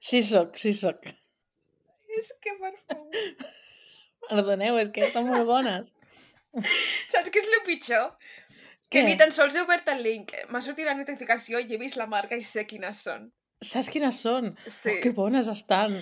sí 0.00 0.22
soc, 0.22 0.56
sí 0.60 0.72
soc. 0.72 1.06
És 2.18 2.32
que, 2.40 2.52
per 2.60 2.74
favor... 2.86 3.50
Perdoneu, 4.28 4.78
és 4.80 4.88
que 4.94 5.02
estan 5.06 5.26
molt 5.28 5.46
bones. 5.48 5.90
Saps 7.10 7.30
què 7.34 7.40
és 7.42 7.48
el 7.50 7.64
pitjor? 7.66 8.12
Que 8.88 9.00
Què? 9.00 9.06
ni 9.08 9.16
tan 9.18 9.32
sols 9.34 9.56
he 9.56 9.62
obert 9.64 9.88
el 9.90 10.02
link. 10.06 10.30
M'ha 10.52 10.60
sortit 10.62 10.86
la 10.86 10.94
notificació 10.94 11.58
i 11.60 11.66
he 11.74 11.78
vist 11.80 11.96
la 11.98 12.06
marca 12.06 12.36
i 12.38 12.44
sé 12.46 12.62
quines 12.70 13.00
són. 13.08 13.26
Saps 13.64 13.90
quines 13.92 14.20
són? 14.24 14.52
Sí. 14.66 14.98
Oh, 14.98 15.00
que 15.02 15.12
bones 15.16 15.48
estan. 15.52 15.96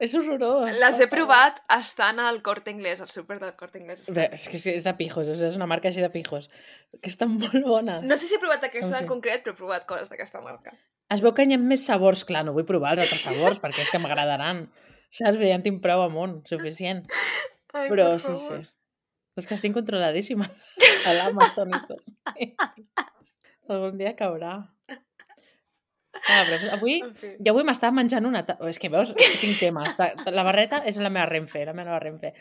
És 0.00 0.14
horrorós. 0.16 0.70
Les 0.80 1.00
he 1.02 1.06
provat 1.12 1.58
estan 1.76 2.22
al 2.24 2.38
Corte 2.44 2.72
Inglés, 2.72 3.02
al 3.04 3.10
súper 3.12 3.36
del 3.42 3.52
Corte 3.58 3.82
Inglés. 3.82 4.06
Bé, 4.16 4.30
és 4.32 4.46
que 4.48 4.60
és 4.72 4.86
de 4.86 4.94
pijos, 4.96 5.28
és 5.28 5.58
una 5.58 5.68
marca 5.68 5.90
així 5.90 6.00
de 6.00 6.08
pijos. 6.14 6.48
Que 7.02 7.12
estan 7.12 7.34
molt 7.42 7.66
bones. 7.66 8.06
No 8.08 8.16
sé 8.16 8.30
si 8.30 8.38
he 8.38 8.40
provat 8.40 8.64
aquesta 8.64 8.94
En 8.96 9.02
en 9.04 9.10
concret, 9.10 9.44
però 9.44 9.52
he 9.52 9.60
provat 9.60 9.84
coses 9.90 10.08
d'aquesta 10.08 10.40
marca. 10.46 10.72
Es 11.12 11.20
veu 11.20 11.34
que 11.36 11.44
hi 11.44 11.52
ha 11.52 11.60
més 11.60 11.84
sabors, 11.84 12.22
clar, 12.24 12.46
no 12.46 12.54
vull 12.56 12.64
provar 12.68 12.94
els 12.94 13.04
altres 13.04 13.26
sabors 13.26 13.60
perquè 13.60 13.84
és 13.84 13.92
que 13.92 14.00
m'agradaran. 14.00 14.68
Saps? 15.10 15.36
Bé, 15.36 15.50
ja 15.50 15.58
en 15.58 15.66
tinc 15.66 15.82
prou 15.84 16.06
amunt, 16.06 16.38
suficient. 16.48 17.02
Ai, 17.74 17.88
Però 17.90 18.12
per 18.14 18.20
sí, 18.24 18.36
sí. 18.40 18.60
És 19.38 19.46
que 19.46 19.56
estic 19.58 19.74
controladíssima 19.74 20.46
a 21.08 21.16
l'Amazon 21.18 21.74
i 21.76 21.80
tot. 21.90 22.04
Algun 23.70 24.00
dia 24.00 24.14
caurà. 24.18 24.54
Ah, 26.28 26.42
però 26.48 26.72
avui, 26.74 26.96
fi. 27.14 27.36
jo 27.38 27.52
avui 27.52 27.64
m'estava 27.64 27.94
menjant 27.94 28.26
una... 28.26 28.42
ta- 28.46 28.56
És 28.68 28.78
que 28.82 28.88
veus, 28.90 29.12
tinc 29.40 29.58
temes. 29.60 29.94
La 30.34 30.42
barreta 30.46 30.82
és 30.86 30.98
la 30.98 31.10
meva 31.12 31.26
renfe, 31.30 31.62
la 31.64 31.74
meva 31.76 31.98
renfe. 32.02 32.32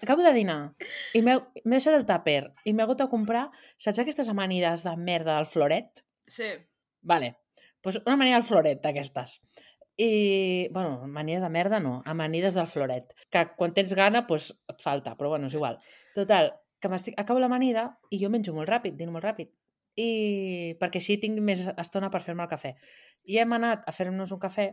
Acabo 0.00 0.24
de 0.24 0.32
dinar 0.32 0.58
i 1.12 1.20
m'he 1.20 1.34
deixat 1.68 1.92
el 1.98 2.06
tàper 2.08 2.40
i 2.64 2.72
m'he 2.72 2.82
hagut 2.86 3.02
de 3.02 3.08
comprar, 3.12 3.50
saps 3.76 4.00
aquestes 4.00 4.30
amanides 4.32 4.86
de 4.86 4.94
merda 4.96 5.34
del 5.36 5.44
floret? 5.50 6.00
Sí. 6.26 6.48
Vale, 7.04 7.34
pues 7.84 7.98
una 8.06 8.14
amanida 8.16 8.38
del 8.40 8.48
floret 8.48 8.80
d'aquestes. 8.80 9.42
I, 10.00 10.68
bueno, 10.72 11.02
amanides 11.04 11.42
de 11.44 11.50
merda 11.52 11.78
no, 11.84 11.98
amanides 12.06 12.56
del 12.56 12.66
floret, 12.66 13.12
que 13.30 13.44
quan 13.58 13.74
tens 13.76 13.92
gana, 13.94 14.24
pues, 14.26 14.48
et 14.72 14.80
falta, 14.82 15.12
però 15.20 15.28
bueno, 15.36 15.46
és 15.52 15.54
igual. 15.54 15.76
Total, 16.16 16.54
que 16.80 16.88
acabo 17.20 17.38
l'amanida 17.38 17.98
i 18.10 18.18
jo 18.24 18.30
menjo 18.32 18.56
molt 18.56 18.68
ràpid, 18.72 18.96
dino 18.96 19.12
molt 19.12 19.24
ràpid. 19.28 19.52
I 19.96 20.74
perquè 20.80 20.98
així 20.98 21.16
tinc 21.22 21.38
més 21.40 21.60
estona 21.78 22.10
per 22.10 22.20
fer-me 22.24 22.42
el 22.42 22.50
cafè. 22.50 22.74
I 23.30 23.38
hem 23.38 23.52
anat 23.54 23.84
a 23.86 23.92
fer-nos 23.94 24.32
un 24.34 24.40
cafè 24.42 24.66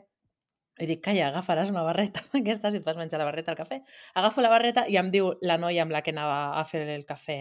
i 0.81 0.85
dic, 0.89 1.01
calla, 1.05 1.27
agafaràs 1.29 1.69
una 1.69 1.83
barreta 1.85 2.21
d'aquestes 2.33 2.73
i 2.73 2.77
et 2.81 2.85
vas 2.87 2.97
menjar 2.97 3.19
la 3.21 3.27
barreta 3.27 3.51
al 3.53 3.57
cafè. 3.59 3.81
Agafo 4.17 4.41
la 4.41 4.49
barreta 4.49 4.87
i 4.89 4.97
em 4.97 5.11
diu 5.13 5.33
la 5.41 5.57
noia 5.61 5.83
amb 5.83 5.91
la 5.93 6.01
que 6.01 6.11
anava 6.15 6.57
a 6.57 6.63
fer 6.65 6.81
el 6.89 7.05
cafè, 7.05 7.37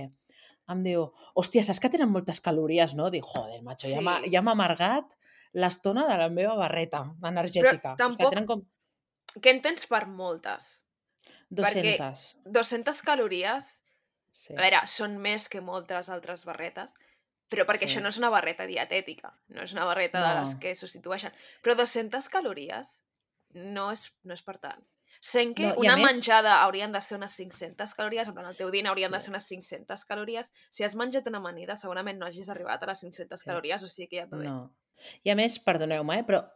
em 0.70 0.82
diu, 0.84 1.06
hòstia, 1.34 1.64
saps 1.64 1.80
que 1.80 1.88
tenen 1.90 2.10
moltes 2.12 2.40
calories, 2.44 2.92
no? 2.94 3.08
Dic, 3.10 3.24
joder, 3.24 3.62
macho, 3.62 3.88
ja 3.88 3.96
Sí. 3.98 4.04
m'ha 4.04 4.18
ja 4.30 4.42
m'ha 4.42 4.52
amargat 4.52 5.16
l'estona 5.54 6.04
de 6.06 6.18
la 6.20 6.28
meva 6.28 6.54
barreta 6.54 7.00
energètica. 7.26 7.94
És 7.94 7.96
que 7.96 8.02
tampoc- 8.04 8.30
tenen 8.30 8.46
com 8.46 8.66
Què 9.40 9.50
en 9.54 9.60
tens 9.62 9.86
per 9.86 10.06
moltes? 10.06 10.84
200. 11.50 12.38
200 12.44 13.02
calories, 13.02 13.82
Sí. 14.32 14.54
a 14.54 14.60
veure, 14.62 14.80
són 14.86 15.16
més 15.18 15.48
que 15.48 15.60
moltes 15.60 16.08
altres 16.08 16.44
barretes, 16.44 16.92
però 17.50 17.66
perquè 17.66 17.86
Sí. 17.88 17.96
això 17.96 18.02
no 18.02 18.08
és 18.08 18.18
una 18.18 18.30
barreta 18.30 18.64
dietètica, 18.66 19.32
no 19.48 19.62
és 19.62 19.72
una 19.72 19.84
barreta 19.84 20.20
de 20.26 20.40
les 20.40 20.54
No. 20.54 20.60
que 20.60 20.74
substitueixen. 20.74 21.32
Però 21.62 21.74
200 21.76 22.28
calories 22.28 23.04
no 23.52 23.90
és, 23.92 24.16
no 24.22 24.34
és 24.34 24.42
per 24.42 24.58
tant. 24.58 24.82
Sent 25.20 25.56
que 25.56 25.66
No, 25.66 25.74
una 25.76 25.96
més- 25.96 26.14
menjada 26.14 26.62
haurien 26.62 26.92
de 26.92 27.00
ser 27.00 27.16
unes 27.18 27.32
500 27.34 27.94
calories, 27.94 28.28
en 28.28 28.34
plan, 28.34 28.46
el 28.46 28.56
teu 28.56 28.70
dinar 28.70 28.90
haurien 28.92 29.10
de 29.10 29.18
Sí. 29.18 29.24
ser 29.26 29.30
unes 29.32 29.46
500 29.48 30.04
calories. 30.04 30.54
Si 30.70 30.84
has 30.84 30.94
menjat 30.94 31.26
una 31.26 31.38
amanida, 31.38 31.74
segurament 31.76 32.16
no 32.18 32.26
hagis 32.26 32.48
arribat 32.48 32.82
a 32.82 32.86
les 32.86 33.00
500 33.00 33.40
Sí. 33.40 33.46
calories, 33.46 33.82
o 33.82 33.88
sigui 33.88 34.06
que 34.08 34.16
ja 34.18 34.22
et 34.24 34.30
va 34.32 34.38
bé. 34.38 34.44
No. 34.44 34.72
I 35.24 35.30
a 35.30 35.34
més, 35.34 35.58
perdoneu-me, 35.58 36.20
eh, 36.20 36.22
però 36.24 36.48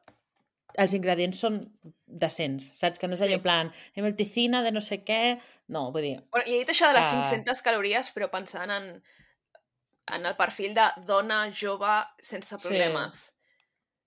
els 0.77 0.93
ingredients 0.93 1.39
són 1.39 1.73
decents, 2.07 2.71
saps? 2.79 2.99
Que 2.99 3.09
no 3.09 3.15
és 3.15 3.21
Sí. 3.21 3.27
allò 3.27 3.35
en 3.35 3.43
plan, 3.43 3.73
emulticina 3.97 4.63
de 4.63 4.71
no 4.73 4.81
sé 4.81 5.05
què... 5.05 5.41
No, 5.69 5.91
vull 5.93 6.03
dir, 6.03 6.23
Bueno, 6.31 6.47
i 6.47 6.55
he 6.55 6.59
dit 6.59 6.69
això 6.69 6.89
de 6.89 6.95
les 6.95 7.07
Ah. 7.07 7.11
500 7.11 7.61
calories, 7.63 8.15
però 8.15 8.31
pensant 8.31 8.71
en, 8.71 9.03
en 10.13 10.27
el 10.27 10.37
perfil 10.37 10.75
de 10.75 10.89
dona 11.07 11.51
jove 11.53 12.05
sense 12.21 12.57
Sí. 12.59 12.69
problemes. 12.69 13.31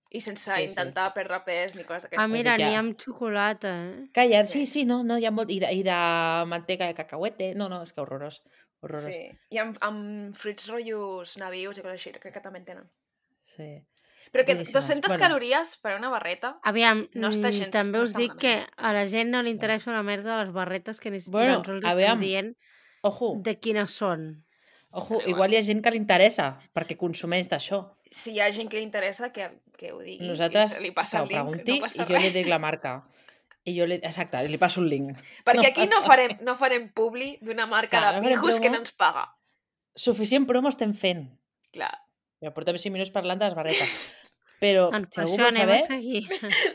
I 0.09 0.21
sense 0.21 0.43
Sí, 0.49 0.55
sí. 0.55 0.63
intentar 0.69 1.13
perdre 1.13 1.41
pes 1.43 1.75
ni 1.75 1.83
coses 1.83 2.03
d'aquestes. 2.03 2.23
Ah, 2.23 2.27
mira, 2.31 2.53
ja. 2.57 2.65
n'hi 2.69 2.75
ha 2.75 2.79
amb 2.79 2.95
xocolata, 2.97 3.73
eh? 3.89 4.09
Calla, 4.13 4.45
Sí. 4.45 4.65
sí, 4.65 4.65
sí, 4.65 4.85
no, 4.85 5.03
no, 5.03 5.17
hi 5.17 5.25
ha 5.25 5.31
molt... 5.31 5.49
I 5.51 5.59
de, 5.59 5.71
i 5.73 5.83
de 5.83 6.45
manteca 6.47 6.87
de 6.87 6.93
cacahuete, 6.95 7.53
no, 7.55 7.67
no, 7.67 7.81
és 7.83 7.91
que 7.91 7.99
horrorós, 8.01 8.41
horrorós. 8.79 9.03
Sí. 9.11 9.27
I 9.49 9.57
amb, 9.57 9.75
amb 9.81 10.33
fruits 10.35 10.69
rotllos 10.69 11.35
navius 11.37 11.77
i 11.77 11.81
coses 11.81 11.99
així, 11.99 12.13
crec 12.19 12.33
que 12.33 12.41
també 12.41 12.59
en 12.59 12.65
tenen. 12.65 12.89
sí. 13.43 13.83
Però 14.31 14.43
que 14.45 14.55
Boníssimes. 14.55 14.73
200 14.73 15.07
Bueno. 15.11 15.21
calories 15.23 15.77
per 15.77 15.95
una 15.97 16.09
barreta... 16.09 16.59
Aviam, 16.63 17.07
No 17.13 17.29
està 17.29 17.47
mm, 17.47 17.51
gens- 17.55 17.71
també 17.71 17.97
no 17.97 18.03
us 18.03 18.09
està 18.11 18.17
dic 18.19 18.33
que 18.37 18.65
a 18.75 18.91
la 18.91 19.05
gent 19.07 19.29
no 19.31 19.41
li 19.41 19.49
interessa 19.51 19.89
una 19.89 20.03
merda 20.03 20.37
de 20.37 20.43
les 20.43 20.53
barretes 20.53 20.99
que 20.99 21.09
ni 21.11 21.19
Bueno, 21.27 21.61
tan 21.61 21.65
sols 21.65 21.83
li 21.85 21.89
aviam. 21.89 22.17
estan 22.17 22.19
dient 22.19 22.57
Ojo, 23.03 23.35
de 23.39 23.57
quines 23.57 23.89
són. 23.91 24.43
Ojo, 24.91 25.17
Però 25.19 25.29
igual. 25.29 25.53
hi 25.53 25.57
ha 25.57 25.63
gent 25.63 25.81
que 25.83 25.91
li 25.91 25.97
interessa, 26.01 26.57
perquè 26.73 26.97
consumeix 26.97 27.49
d'això. 27.51 27.83
Si 28.11 28.33
hi 28.33 28.41
ha 28.41 28.49
gent 28.51 28.69
que 28.71 28.77
li 28.79 28.83
interessa, 28.87 29.31
que, 29.33 29.49
que 29.77 29.91
ho 29.93 29.99
digui. 29.99 30.25
Nosaltres, 30.27 30.79
li 30.81 30.89
que 30.89 30.97
passa 30.97 31.21
ho 31.21 31.25
el 31.25 31.29
link, 31.29 31.63
pregunti 31.65 31.79
no 31.79 31.87
i 31.87 32.13
jo 32.13 32.21
li 32.25 32.33
dic 32.35 32.47
la 32.47 32.59
marca. 32.59 33.01
I 33.67 33.73
jo 33.75 33.85
li... 33.85 33.97
Exacte, 33.99 34.39
li 34.47 34.57
passo 34.57 34.79
un 34.79 34.87
link. 34.87 35.17
Perquè 35.43 35.65
no 35.65 35.67
aquí 35.73 35.87
no 35.91 36.01
farem, 36.05 36.37
no 36.47 36.55
farem 36.55 36.87
publi 36.95 37.33
d'una 37.43 37.65
marca 37.67 37.99
Clar, 37.99 38.13
de 38.15 38.21
no 38.21 38.29
pijos 38.29 38.55
que 38.55 38.69
promo. 38.69 38.75
no 38.77 38.79
ens 38.85 38.93
paga. 38.95 39.25
Suficient 39.97 40.47
promo 40.47 40.69
estem 40.71 40.93
fent. 40.95 41.27
Clar. 41.75 41.91
Ja 42.41 42.53
portem 42.53 42.77
5 42.77 42.93
minuts 42.93 43.11
parlant 43.11 43.41
de 43.41 43.49
les 43.49 43.57
barretes. 43.57 43.91
Però, 44.61 44.87
Doncs 44.89 45.13
si 45.13 45.21
algú 45.21 45.35
vol 45.37 45.53
saber, 45.53 45.81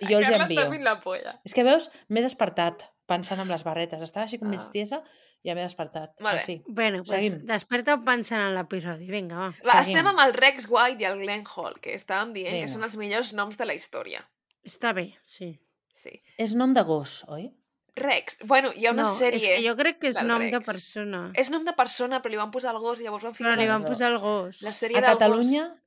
jo 0.06 0.18
els 0.20 0.28
envio. 0.30 0.66
la 0.84 1.00
polla. 1.02 1.40
És 1.48 1.54
que 1.54 1.64
veus, 1.66 1.88
m'he 2.08 2.22
despertat 2.22 2.91
pensant 3.06 3.40
en 3.40 3.48
les 3.48 3.62
barretes. 3.64 4.00
Estava 4.02 4.24
així 4.26 4.38
com 4.38 4.48
mig 4.48 4.60
Ah. 4.60 4.70
tiesa 4.70 5.02
i 5.42 5.48
ja 5.48 5.54
m'he 5.54 5.62
despertat. 5.62 6.14
Molt 6.20 6.34
En 6.34 6.38
bé. 6.38 6.44
fi. 6.46 6.62
bueno, 6.68 6.98
doncs 6.98 7.08
Seguim. 7.10 7.38
desperta't 7.46 8.04
pensant 8.04 8.40
en 8.48 8.54
l'episodi. 8.54 9.06
Vinga, 9.10 9.36
va. 9.36 9.48
Va, 9.66 9.82
Seguim. 9.82 9.96
estem 9.98 10.06
amb 10.06 10.20
el 10.20 10.34
Rex 10.34 10.66
White 10.70 11.02
i 11.02 11.04
el 11.06 11.18
Glenn 11.18 11.44
Hall, 11.56 11.80
que 11.80 11.94
estàvem 11.94 12.32
dient 12.32 12.52
Vinga. 12.54 12.66
que 12.66 12.72
són 12.72 12.82
els 12.84 12.96
millors 12.96 13.32
noms 13.32 13.58
de 13.58 13.64
la 13.66 13.74
història. 13.74 14.22
Està 14.64 14.92
bé, 14.94 15.14
sí. 15.24 15.58
Sí. 15.90 16.22
És 16.38 16.54
nom 16.54 16.72
de 16.72 16.82
gos, 16.82 17.24
oi? 17.28 17.50
Rex. 17.94 18.38
Bueno, 18.46 18.70
hi 18.74 18.86
ha 18.86 18.92
una 18.92 19.02
no, 19.02 19.08
sèrie... 19.14 19.36
És 19.36 19.60
que 19.60 19.68
jo 19.68 19.76
crec 19.76 19.98
que 19.98 20.08
és 20.08 20.22
nom 20.22 20.38
de 20.40 20.50
Rex. 20.56 20.64
persona. 20.66 21.30
És 21.34 21.50
nom 21.50 21.62
de 21.66 21.74
persona, 21.74 22.22
però 22.22 22.30
li 22.30 22.36
van 22.38 22.50
posar 22.50 22.72
el 22.72 22.78
gos 22.80 23.00
i 23.00 23.04
llavors 23.04 23.24
van 23.24 23.32
Però 23.34 23.36
ficar 23.36 23.56
li 23.58 23.66
les- 23.66 23.70
van 23.70 23.84
posar 23.84 24.10
el 24.12 24.18
gos. 24.18 24.62
la 24.62 24.70
sèrie 24.72 24.96
A 24.96 25.02
Catalunya, 25.02 25.66
gos. 25.68 25.78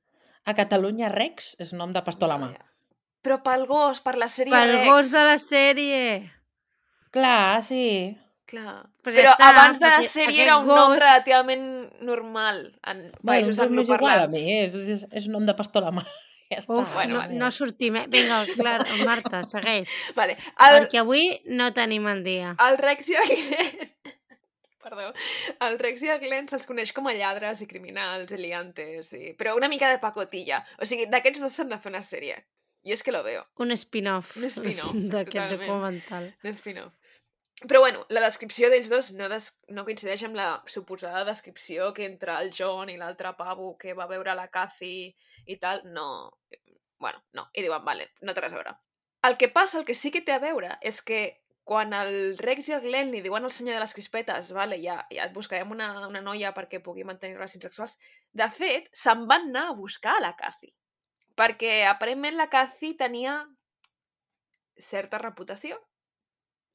a 0.44 0.54
Catalunya 0.54 1.08
Rex 1.08 1.56
és 1.58 1.72
nom 1.72 1.92
de 1.92 2.02
pastor 2.02 2.30
a 2.30 2.36
la 2.38 2.46
mà. 2.46 2.52
Però 3.24 3.42
pel 3.42 3.66
gos, 3.66 4.00
per 4.00 4.16
la 4.16 4.26
sèrie 4.28 4.52
Pel 4.52 4.72
Rex. 4.76 4.86
gos 4.86 5.10
de 5.10 5.24
la 5.24 5.38
sèrie. 5.38 6.32
Clar, 7.16 7.62
sí. 7.64 7.82
Clar. 8.46 8.76
Però 9.02 9.14
Però, 9.16 9.32
està, 9.34 9.48
abans 9.50 9.80
de 9.82 9.88
la 9.90 10.02
sèrie 10.06 10.44
era 10.44 10.58
un 10.60 10.68
nom 10.68 10.92
gos- 10.92 11.00
relativament 11.00 11.64
normal 12.06 12.60
en 12.86 13.00
Bueno, 13.22 13.32
països 13.32 13.56
doncs 13.58 13.72
m'és 13.74 13.88
igual 13.90 14.12
a 14.20 14.22
angloparlants. 14.26 14.34
mi, 14.36 14.52
eh? 14.52 14.94
és, 14.94 15.06
és 15.22 15.26
nom 15.32 15.46
de 15.48 15.54
pastor 15.58 15.82
a 15.82 15.90
la 15.90 15.96
mà. 16.00 16.04
Ja 16.46 16.60
està. 16.60 16.76
Uf, 16.78 16.92
Bueno, 16.94 17.14
no, 17.16 17.20
vale. 17.24 17.34
no 17.40 17.48
sortim. 17.50 17.96
Eh? 17.98 18.04
Vinga, 18.06 18.36
clar, 18.54 18.84
Marta, 19.02 19.40
segueix. 19.42 19.88
Vale. 20.14 20.36
El, 20.62 20.76
Perquè 20.76 21.00
avui 21.00 21.24
no 21.50 21.72
tenim 21.74 22.06
el 22.06 22.20
dia. 22.22 22.52
el 22.68 22.76
Rex 22.78 23.08
i 23.10 23.16
el 23.18 23.26
Glenn... 23.32 23.88
Perdó. 24.86 25.08
El 25.66 25.74
Rex 25.80 26.04
i 26.06 26.12
el 26.14 26.20
Glenn 26.22 26.46
se'ls 26.46 26.68
coneix 26.70 26.92
com 26.94 27.08
a 27.10 27.14
lladres 27.18 27.64
i 27.64 27.66
criminals 27.66 28.30
i 28.30 28.38
liantes, 28.38 29.10
i... 29.18 29.32
però 29.34 29.56
una 29.58 29.66
mica 29.72 29.88
de 29.90 29.98
pacotilla. 29.98 30.60
O 30.78 30.86
sigui, 30.86 31.08
d'aquests 31.10 31.42
dos 31.42 31.56
s'han 31.58 31.72
de 31.74 31.80
fer 31.82 31.90
una 31.90 32.04
sèrie. 32.06 32.36
Jo 32.86 32.94
és 32.94 33.02
que 33.02 33.10
lo 33.10 33.24
veo. 33.26 33.42
Un 33.58 33.74
spin-off. 33.74 34.36
Un 34.38 34.46
spin-off, 34.46 34.94
D'aquest 35.16 35.56
documental. 35.56 36.28
Un 36.46 36.54
spin-off. 36.54 36.94
Però 37.64 37.80
bueno, 37.80 38.04
la 38.12 38.20
descripció 38.20 38.68
d'ells 38.68 38.90
dos 38.92 39.12
no, 39.16 39.30
des... 39.32 39.46
no 39.72 39.86
coincideix 39.86 40.26
amb 40.26 40.36
la 40.36 40.48
suposada 40.68 41.24
descripció 41.24 41.92
que 41.96 42.04
entre 42.04 42.34
el 42.42 42.52
John 42.52 42.90
i 42.92 42.98
l'altre 43.00 43.32
pavo 43.38 43.70
que 43.80 43.94
va 43.96 44.08
veure 44.10 44.34
la 44.36 44.50
Cathy 44.52 45.08
i 45.46 45.56
tal, 45.62 45.80
no... 45.88 46.36
Bueno, 47.00 47.22
no. 47.32 47.48
I 47.52 47.64
diuen, 47.64 47.84
vale, 47.84 48.10
no 48.24 48.34
té 48.36 48.44
res 48.44 48.52
a 48.52 48.60
veure. 48.60 48.76
El 49.28 49.36
que 49.40 49.48
passa, 49.48 49.80
el 49.80 49.88
que 49.88 49.96
sí 49.96 50.12
que 50.12 50.22
té 50.24 50.34
a 50.36 50.42
veure, 50.42 50.76
és 50.84 51.00
que 51.04 51.20
quan 51.66 51.96
el 51.96 52.36
Rex 52.38 52.68
i 52.68 52.76
el 52.76 52.84
Glenn 52.84 53.10
li 53.10 53.20
diuen 53.24 53.48
al 53.48 53.50
senyor 53.50 53.74
de 53.74 53.82
les 53.82 53.94
crispetes, 53.96 54.52
vale, 54.54 54.76
ja, 54.84 55.00
ja 55.10 55.24
et 55.26 55.32
buscarem 55.34 55.72
una, 55.74 55.88
una 56.06 56.22
noia 56.22 56.52
perquè 56.54 56.78
pugui 56.84 57.02
mantenir 57.08 57.34
relacions 57.34 57.66
sexuals, 57.66 57.96
de 58.36 58.46
fet, 58.54 58.86
se'n 58.94 59.24
van 59.26 59.48
anar 59.48 59.64
a 59.70 59.74
buscar 59.80 60.14
a 60.14 60.22
la 60.22 60.36
Cathy. 60.38 60.70
Perquè 61.36 61.72
aparentment 61.90 62.38
la 62.38 62.46
Cathy 62.52 62.92
tenia 63.00 63.40
certa 64.78 65.18
reputació. 65.18 65.80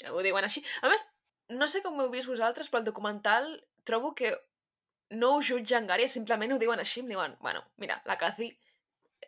Ho 0.09 0.21
diuen 0.25 0.43
així. 0.47 0.63
A 0.81 0.89
més, 0.89 1.05
no 1.49 1.67
sé 1.67 1.81
com 1.83 1.97
ho 1.99 2.03
heu 2.07 2.11
vist 2.13 2.27
vosaltres, 2.27 2.69
però 2.71 2.79
el 2.79 2.85
documental 2.87 3.51
trobo 3.83 4.13
que 4.15 4.33
no 5.11 5.35
ho 5.35 5.41
jutgen 5.43 5.87
gaire, 5.87 6.07
simplement 6.07 6.53
ho 6.53 6.59
diuen 6.61 6.79
així, 6.79 7.01
em 7.01 7.07
diuen, 7.11 7.35
bueno, 7.41 7.61
mira, 7.77 8.01
la 8.05 8.17
Cathy 8.17 8.51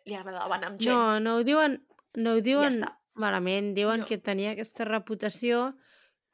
li 0.06 0.14
agradava 0.16 0.56
anar 0.56 0.70
amb 0.72 0.80
gent. 0.80 0.94
No, 0.94 1.20
no 1.20 1.36
ho 1.36 1.44
diuen, 1.44 1.78
no 2.16 2.32
ho 2.36 2.40
diuen 2.40 2.72
està. 2.72 2.94
malament. 3.14 3.74
Diuen 3.76 4.00
No. 4.00 4.06
que 4.06 4.18
tenia 4.18 4.52
aquesta 4.52 4.84
reputació 4.84 5.74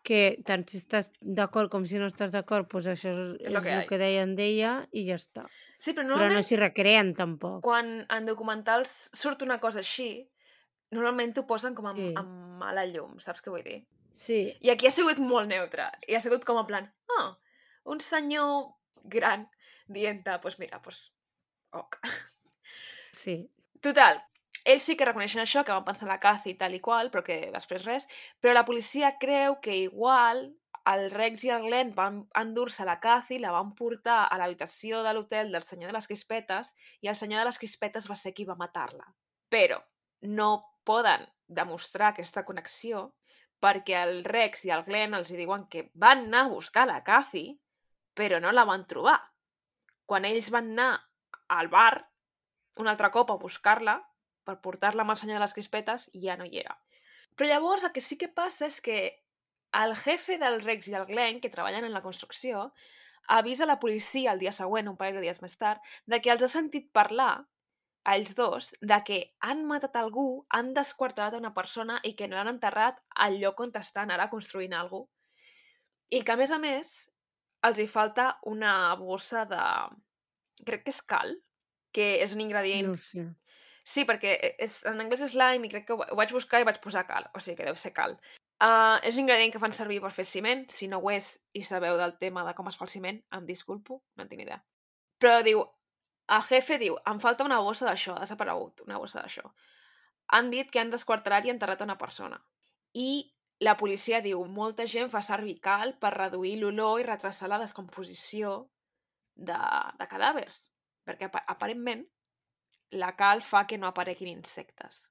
que 0.02 0.38
tant 0.46 0.62
si 0.70 0.78
estàs 0.78 1.10
d'acord 1.20 1.68
com 1.70 1.84
si 1.84 1.98
no 2.00 2.06
estàs 2.08 2.32
d'acord, 2.32 2.70
doncs 2.72 2.86
això 2.86 3.10
és, 3.12 3.34
És 3.40 3.52
lo 3.52 3.58
és 3.58 3.64
que 3.64 3.72
el 3.74 3.80
hay. 3.80 3.86
que 3.86 3.98
deien 3.98 4.34
d'ella 4.34 4.88
i 4.92 5.04
ja 5.06 5.14
està. 5.18 5.44
Sí, 5.78 5.92
però 5.92 6.06
Però 6.16 6.30
no 6.32 6.42
s'hi 6.42 6.56
recreen 6.56 7.14
tampoc. 7.14 7.60
quan 7.62 8.06
en 8.08 8.24
documentals 8.26 9.10
surt 9.12 9.42
una 9.42 9.58
cosa 9.60 9.80
així, 9.80 10.30
normalment 10.90 11.34
t'ho 11.36 11.46
posen 11.46 11.74
com 11.74 11.86
amb, 11.90 11.98
Sí. 11.98 12.12
amb 12.16 12.58
mala 12.60 12.84
llum, 12.86 13.18
saps 13.20 13.42
què 13.42 13.50
vull 13.52 13.64
dir? 13.64 13.80
Sí, 14.12 14.56
I 14.60 14.70
aquí 14.70 14.88
ha 14.88 14.90
sigut 14.90 15.18
molt 15.22 15.48
neutre. 15.48 15.86
I 16.08 16.16
ha 16.16 16.20
sigut 16.20 16.44
com 16.44 16.58
en 16.58 16.66
plan, 16.66 16.88
ah, 17.18 17.36
un 17.84 18.00
senyor 18.00 18.74
gran 19.04 19.46
dient-te, 19.88 20.30
doncs 20.30 20.42
pues 20.42 20.58
mira, 20.58 20.80
doncs, 20.82 21.14
ok. 21.72 21.96
sí. 23.12 23.36
Total, 23.80 24.20
ells 24.64 24.82
sí 24.84 24.96
que 24.96 25.06
reconeixen 25.08 25.40
això, 25.42 25.64
que 25.64 25.72
van 25.72 25.84
pensar 25.86 26.06
en 26.06 26.12
la 26.12 26.20
Cathy 26.20 26.50
i 26.52 26.58
tal 26.60 26.74
i 26.76 26.80
qual, 26.84 27.10
però 27.10 27.22
que 27.24 27.50
després 27.54 27.86
res, 27.86 28.08
però 28.40 28.52
la 28.52 28.66
policia 28.68 29.14
creu 29.18 29.60
que 29.62 29.76
igual 29.86 30.50
el 30.90 31.10
Rex 31.12 31.44
i 31.44 31.50
el 31.54 31.62
Glenn 31.66 31.94
van 31.94 32.22
endur-se 32.40 32.84
la 32.84 32.98
Cathy, 33.00 33.38
la 33.38 33.52
van 33.52 33.74
portar 33.76 34.24
a 34.26 34.38
l'habitació 34.40 35.02
de 35.06 35.12
l'hotel 35.14 35.52
del 35.52 35.62
senyor 35.62 35.90
de 35.92 35.96
les 35.96 36.08
crispetes 36.08 36.74
i 37.00 37.08
el 37.08 37.16
senyor 37.16 37.40
de 37.40 37.48
les 37.50 37.58
crispetes 37.60 38.08
va 38.10 38.16
ser 38.16 38.34
qui 38.34 38.44
va 38.48 38.56
matar-la. 38.58 39.06
Però 39.48 39.78
no 40.22 40.50
poden 40.90 41.26
demostrar 41.60 42.10
aquesta 42.10 42.44
connexió 42.48 43.06
perquè 43.62 43.98
el 44.02 44.24
Rex 44.24 44.64
i 44.66 44.72
el 44.74 44.84
Glenn 44.86 45.14
els 45.18 45.32
diuen 45.36 45.66
que 45.72 45.88
van 45.94 46.26
anar 46.26 46.46
a 46.46 46.52
buscar 46.52 46.86
la 46.88 47.02
Cathy, 47.06 47.44
però 48.16 48.40
no 48.40 48.52
la 48.52 48.64
van 48.68 48.86
trobar. 48.88 49.18
Quan 50.08 50.26
ells 50.26 50.50
van 50.50 50.72
anar 50.72 50.92
al 51.56 51.68
bar 51.68 52.06
un 52.80 52.88
altre 52.88 53.10
cop 53.14 53.30
a 53.30 53.40
buscar-la 53.42 53.98
per 54.48 54.60
portar-la 54.64 55.04
amb 55.04 55.14
el 55.14 55.20
senyor 55.20 55.38
de 55.38 55.44
les 55.44 55.54
crispetes 55.56 56.08
ja 56.24 56.38
no 56.40 56.46
hi 56.48 56.62
era. 56.62 56.76
Però 57.36 57.48
llavors 57.50 57.84
el 57.84 57.92
que 57.92 58.02
sí 58.04 58.16
que 58.18 58.30
passa 58.32 58.66
és 58.66 58.80
que 58.80 59.00
el 59.80 59.94
jefe 59.94 60.38
del 60.40 60.60
Rex 60.64 60.88
i 60.88 60.96
el 60.98 61.06
Glenn, 61.06 61.40
que 61.40 61.52
treballen 61.52 61.84
en 61.86 61.94
la 61.94 62.02
construcció, 62.02 62.70
avisa 63.28 63.68
la 63.68 63.78
policia 63.78 64.32
el 64.32 64.40
dia 64.40 64.52
següent, 64.52 64.88
un 64.88 64.96
parell 64.98 65.20
de 65.20 65.26
dies 65.28 65.42
més 65.44 65.54
tard, 65.60 65.84
de 66.06 66.18
que 66.20 66.32
els 66.32 66.42
ha 66.42 66.50
sentit 66.50 66.88
parlar 66.96 67.44
a 68.04 68.16
ells 68.16 68.34
dos 68.36 68.70
de 68.80 68.98
que 69.06 69.18
han 69.44 69.64
matat 69.68 69.96
algú, 70.00 70.44
han 70.48 70.72
desquartat 70.76 71.36
una 71.36 71.52
persona 71.54 72.00
i 72.04 72.14
que 72.16 72.28
no 72.28 72.38
l'han 72.38 72.54
enterrat 72.54 73.00
al 73.26 73.38
lloc 73.42 73.60
on 73.60 73.72
estan 73.80 74.10
ara 74.10 74.30
construint 74.30 74.74
alguna 74.74 75.06
cosa. 75.06 75.16
I 76.10 76.24
que, 76.26 76.32
a 76.32 76.36
més 76.36 76.50
a 76.50 76.58
més, 76.58 76.88
els 77.62 77.78
hi 77.78 77.86
falta 77.86 78.32
una 78.50 78.94
bossa 78.98 79.44
de... 79.46 79.62
crec 80.66 80.82
que 80.84 80.90
és 80.90 81.02
cal, 81.02 81.36
que 81.94 82.08
és 82.24 82.34
un 82.34 82.40
ingredient 82.42 82.90
No 82.90 82.96
sé. 82.98 83.28
Sí, 83.90 84.04
perquè 84.06 84.34
e, 84.36 84.50
és, 84.66 84.80
en 84.86 85.00
anglès 85.02 85.22
és 85.24 85.36
lime 85.38 85.66
i 85.66 85.70
crec 85.72 85.86
que 85.88 85.94
ho, 85.94 86.02
ho 86.02 86.16
vaig 86.18 86.32
buscar 86.34 86.60
i 86.60 86.66
vaig 86.68 86.80
posar 86.82 87.06
cal, 87.08 87.26
o 87.34 87.40
sigui 87.40 87.56
que 87.58 87.68
deu 87.68 87.78
ser 87.80 87.92
cal. 87.96 88.16
Uh, 88.60 88.98
és 89.08 89.16
un 89.16 89.24
ingredient 89.24 89.54
que 89.54 89.62
fan 89.62 89.72
servir 89.76 90.02
per 90.04 90.12
fer 90.12 90.26
ciment, 90.28 90.66
si 90.68 90.88
no 90.90 91.00
ho 91.00 91.10
és 91.14 91.32
i 91.56 91.62
sabeu 91.64 91.96
del 91.98 92.12
tema 92.20 92.44
de 92.44 92.52
com 92.58 92.68
es 92.68 92.76
fa 92.76 92.84
el 92.86 92.92
ciment, 92.92 93.22
em 93.36 93.46
disculpo, 93.48 94.02
no 94.16 94.26
en 94.26 94.30
tinc 94.30 94.44
idea. 94.44 94.60
Però 95.22 95.40
diu, 95.46 95.64
el 96.36 96.42
jefe 96.46 96.78
diu, 96.78 96.96
em 97.10 97.18
falta 97.22 97.44
una 97.44 97.58
bossa 97.64 97.86
d'això, 97.88 98.14
ha 98.16 98.24
desaparegut 98.26 98.84
una 98.86 98.98
bossa 99.02 99.20
d'això. 99.22 99.44
Han 100.36 100.50
dit 100.52 100.70
que 100.70 100.78
han 100.80 100.90
desquarterat 100.92 101.46
i 101.46 101.50
enterrat 101.50 101.80
una 101.82 101.98
persona. 101.98 102.38
I 102.94 103.08
la 103.66 103.76
policia 103.76 104.20
diu, 104.24 104.44
molta 104.46 104.86
gent 104.86 105.10
fa 105.10 105.22
servir 105.26 105.56
cal 105.64 105.96
per 105.98 106.12
reduir 106.14 106.56
l'olor 106.60 107.00
i 107.00 107.06
retrasar 107.08 107.48
la 107.50 107.58
descomposició 107.62 108.54
de, 109.34 109.58
de 109.98 110.06
cadàvers. 110.12 110.68
Perquè 111.04 111.26
apa- 111.28 111.44
aparentment 111.48 112.06
la 113.02 113.12
cal 113.16 113.42
fa 113.42 113.66
que 113.66 113.78
no 113.78 113.90
apareguin 113.90 114.30
insectes. 114.36 115.04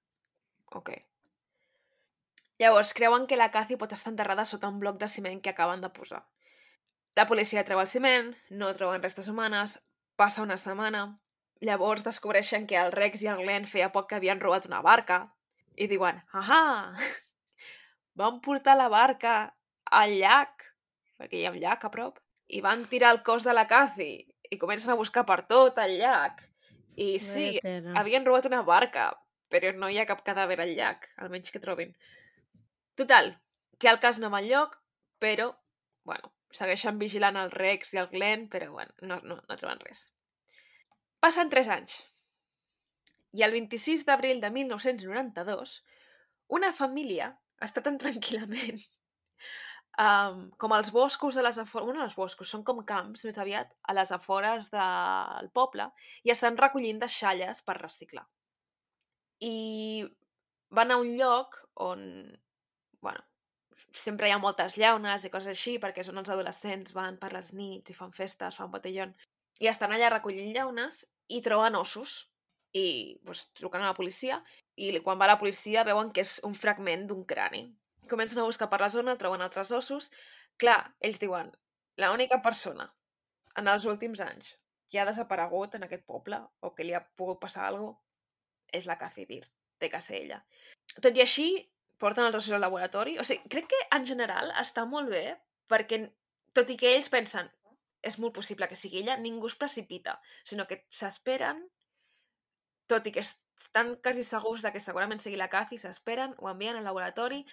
Ok. 0.76 0.92
Llavors, 2.60 2.94
creuen 2.94 3.28
que 3.28 3.38
la 3.40 3.52
Cathy 3.52 3.78
pot 3.80 3.94
estar 3.96 4.12
enterrada 4.12 4.46
sota 4.46 4.68
un 4.68 4.80
bloc 4.80 4.98
de 5.00 5.08
ciment 5.08 5.40
que 5.42 5.52
acaben 5.54 5.82
de 5.82 5.90
posar. 5.96 6.24
La 7.16 7.26
policia 7.28 7.64
treu 7.68 7.80
el 7.80 7.88
ciment, 7.88 8.34
no 8.52 8.72
troben 8.76 9.04
restes 9.04 9.28
humanes, 9.32 9.78
passa 10.20 10.44
una 10.44 10.58
setmana, 10.60 11.04
llavors 11.64 12.06
descobreixen 12.08 12.68
que 12.68 12.78
el 12.80 12.92
Rex 12.96 13.24
i 13.24 13.30
el 13.32 13.44
Glenn 13.44 13.68
feia 13.68 13.92
poc 13.96 14.10
que 14.10 14.20
havien 14.20 14.42
robat 14.44 14.68
una 14.70 14.82
barca 14.86 15.22
i 15.80 15.88
diuen, 15.88 16.20
ahà, 16.36 16.64
van 18.20 18.40
portar 18.44 18.76
la 18.78 18.90
barca 18.92 19.36
al 20.02 20.16
llac, 20.20 20.68
perquè 21.20 21.40
hi 21.40 21.46
ha 21.48 21.54
un 21.56 21.62
llac 21.62 21.86
a 21.88 21.92
prop, 21.94 22.20
i 22.50 22.62
van 22.66 22.86
tirar 22.92 23.14
el 23.16 23.24
cos 23.24 23.46
de 23.48 23.54
la 23.56 23.68
Cathy 23.70 24.12
i 24.50 24.58
comencen 24.62 24.92
a 24.92 24.98
buscar 25.00 25.26
per 25.30 25.44
tot 25.48 25.78
el 25.84 25.98
llac. 26.02 26.42
I 27.00 27.12
sí, 27.24 27.52
havien 27.96 28.26
robat 28.28 28.50
una 28.50 28.64
barca, 28.68 29.12
però 29.54 29.72
no 29.78 29.88
hi 29.90 30.00
ha 30.02 30.08
cap 30.10 30.24
cadàver 30.26 30.58
al 30.60 30.74
llac, 30.76 31.08
almenys 31.24 31.54
que 31.54 31.62
trobin. 31.64 31.94
Total, 33.00 33.32
que 33.80 33.88
el 33.92 34.02
cas 34.04 34.20
no 34.20 34.32
va 34.34 34.42
enlloc, 34.44 34.76
però, 35.24 35.54
bueno, 36.04 36.34
segueixen 36.56 37.00
vigilant 37.02 37.38
el 37.40 37.52
Rex 37.52 37.94
i 37.94 38.02
el 38.02 38.10
Glenn, 38.14 38.48
però, 38.54 38.72
bueno, 38.74 38.96
no, 39.02 39.20
no, 39.24 39.40
no 39.48 39.58
troben 39.58 39.82
res. 39.86 40.08
Passen 41.20 41.52
3 41.52 41.72
anys. 41.76 41.98
I 43.38 43.44
el 43.46 43.54
26 43.54 44.06
d'abril 44.08 44.40
de 44.42 44.50
1992, 44.50 45.76
una 46.58 46.72
família 46.74 47.34
està 47.62 47.84
tan 47.86 48.00
tranquil·lament 48.02 48.80
um, 50.00 50.44
com 50.58 50.74
els 50.76 50.92
boscos 50.96 51.36
de 51.36 51.44
les 51.46 51.60
afores... 51.62 51.86
Bueno, 51.86 52.04
els 52.04 52.16
boscos, 52.18 52.50
són 52.50 52.64
com 52.68 52.82
camps, 52.88 53.26
més 53.28 53.40
aviat, 53.42 53.74
a 53.84 53.96
les 53.98 54.12
afores 54.16 54.72
del 54.74 55.50
poble, 55.56 55.90
i 56.24 56.34
estan 56.34 56.58
recollint 56.58 57.02
deixalles 57.04 57.62
per 57.66 57.78
reciclar. 57.82 58.26
I 59.46 60.06
van 60.76 60.92
a 60.92 61.00
un 61.02 61.14
lloc 61.20 61.56
on, 61.86 62.02
sempre 63.94 64.28
hi 64.30 64.34
ha 64.34 64.40
moltes 64.42 64.78
llaunes 64.78 65.26
i 65.26 65.32
coses 65.34 65.54
així, 65.54 65.78
perquè 65.82 66.04
són 66.06 66.20
els 66.22 66.30
adolescents, 66.30 66.94
van 66.96 67.18
per 67.22 67.32
les 67.34 67.54
nits 67.58 67.92
i 67.92 67.96
fan 67.98 68.12
festes, 68.16 68.58
fan 68.60 68.72
botellón, 68.72 69.14
i 69.60 69.70
estan 69.72 69.94
allà 69.94 70.12
recollint 70.14 70.52
llaunes 70.56 71.04
i 71.28 71.42
troben 71.46 71.78
ossos. 71.80 72.26
I 72.74 73.18
pues, 73.26 73.48
truquen 73.58 73.82
a 73.82 73.90
la 73.90 73.98
policia 73.98 74.44
i 74.78 74.92
quan 75.02 75.18
va 75.18 75.28
la 75.28 75.40
policia 75.42 75.84
veuen 75.88 76.12
que 76.14 76.22
és 76.22 76.36
un 76.46 76.54
fragment 76.54 77.08
d'un 77.10 77.24
crani. 77.26 77.64
Comencen 78.10 78.44
a 78.44 78.46
buscar 78.46 78.70
per 78.70 78.80
la 78.82 78.92
zona, 78.94 79.18
troben 79.18 79.42
altres 79.42 79.72
ossos. 79.74 80.12
Clar, 80.62 80.78
ells 81.02 81.18
diuen, 81.22 81.50
l'única 81.98 82.40
persona 82.46 82.86
en 83.58 83.68
els 83.74 83.88
últims 83.90 84.22
anys 84.22 84.54
que 84.90 85.02
ha 85.02 85.08
desaparegut 85.10 85.76
en 85.76 85.88
aquest 85.88 86.06
poble 86.06 86.40
o 86.62 86.74
que 86.76 86.86
li 86.86 86.94
ha 86.94 87.02
pogut 87.02 87.42
passar 87.42 87.66
alguna 87.66 87.94
cosa 87.94 88.08
és 88.74 88.86
la 88.86 88.98
Cathy 89.02 89.26
Beard. 89.26 89.50
Té 89.80 89.90
que 89.90 90.02
ser 90.04 90.20
ella. 90.24 90.40
Tot 91.02 91.16
i 91.18 91.24
així, 91.24 91.48
porten 92.00 92.28
els 92.28 92.38
ossos 92.40 92.56
al 92.56 92.64
laboratori. 92.64 93.18
O 93.20 93.26
sigui, 93.28 93.50
crec 93.52 93.70
que 93.74 93.80
en 93.96 94.06
general 94.08 94.54
està 94.60 94.86
molt 94.90 95.12
bé 95.12 95.24
perquè, 95.70 96.02
tot 96.56 96.70
i 96.72 96.78
que 96.80 96.96
ells 96.96 97.12
pensen 97.14 97.50
és 98.02 98.18
molt 98.20 98.34
possible 98.36 98.68
que 98.72 98.78
sigui 98.80 99.02
ella, 99.04 99.18
ningú 99.20 99.50
es 99.52 99.58
precipita, 99.60 100.16
sinó 100.48 100.66
que 100.68 100.86
s'esperen, 100.88 101.60
tot 102.90 103.06
i 103.06 103.12
que 103.14 103.22
estan 103.22 103.98
quasi 104.02 104.24
segurs 104.24 104.64
de 104.64 104.72
que 104.72 104.82
segurament 104.82 105.20
sigui 105.22 105.38
la 105.38 105.50
Cathy, 105.52 105.78
s'esperen, 105.78 106.34
ho 106.40 106.50
envien 106.50 106.80
al 106.80 106.88
laboratori, 106.88 107.44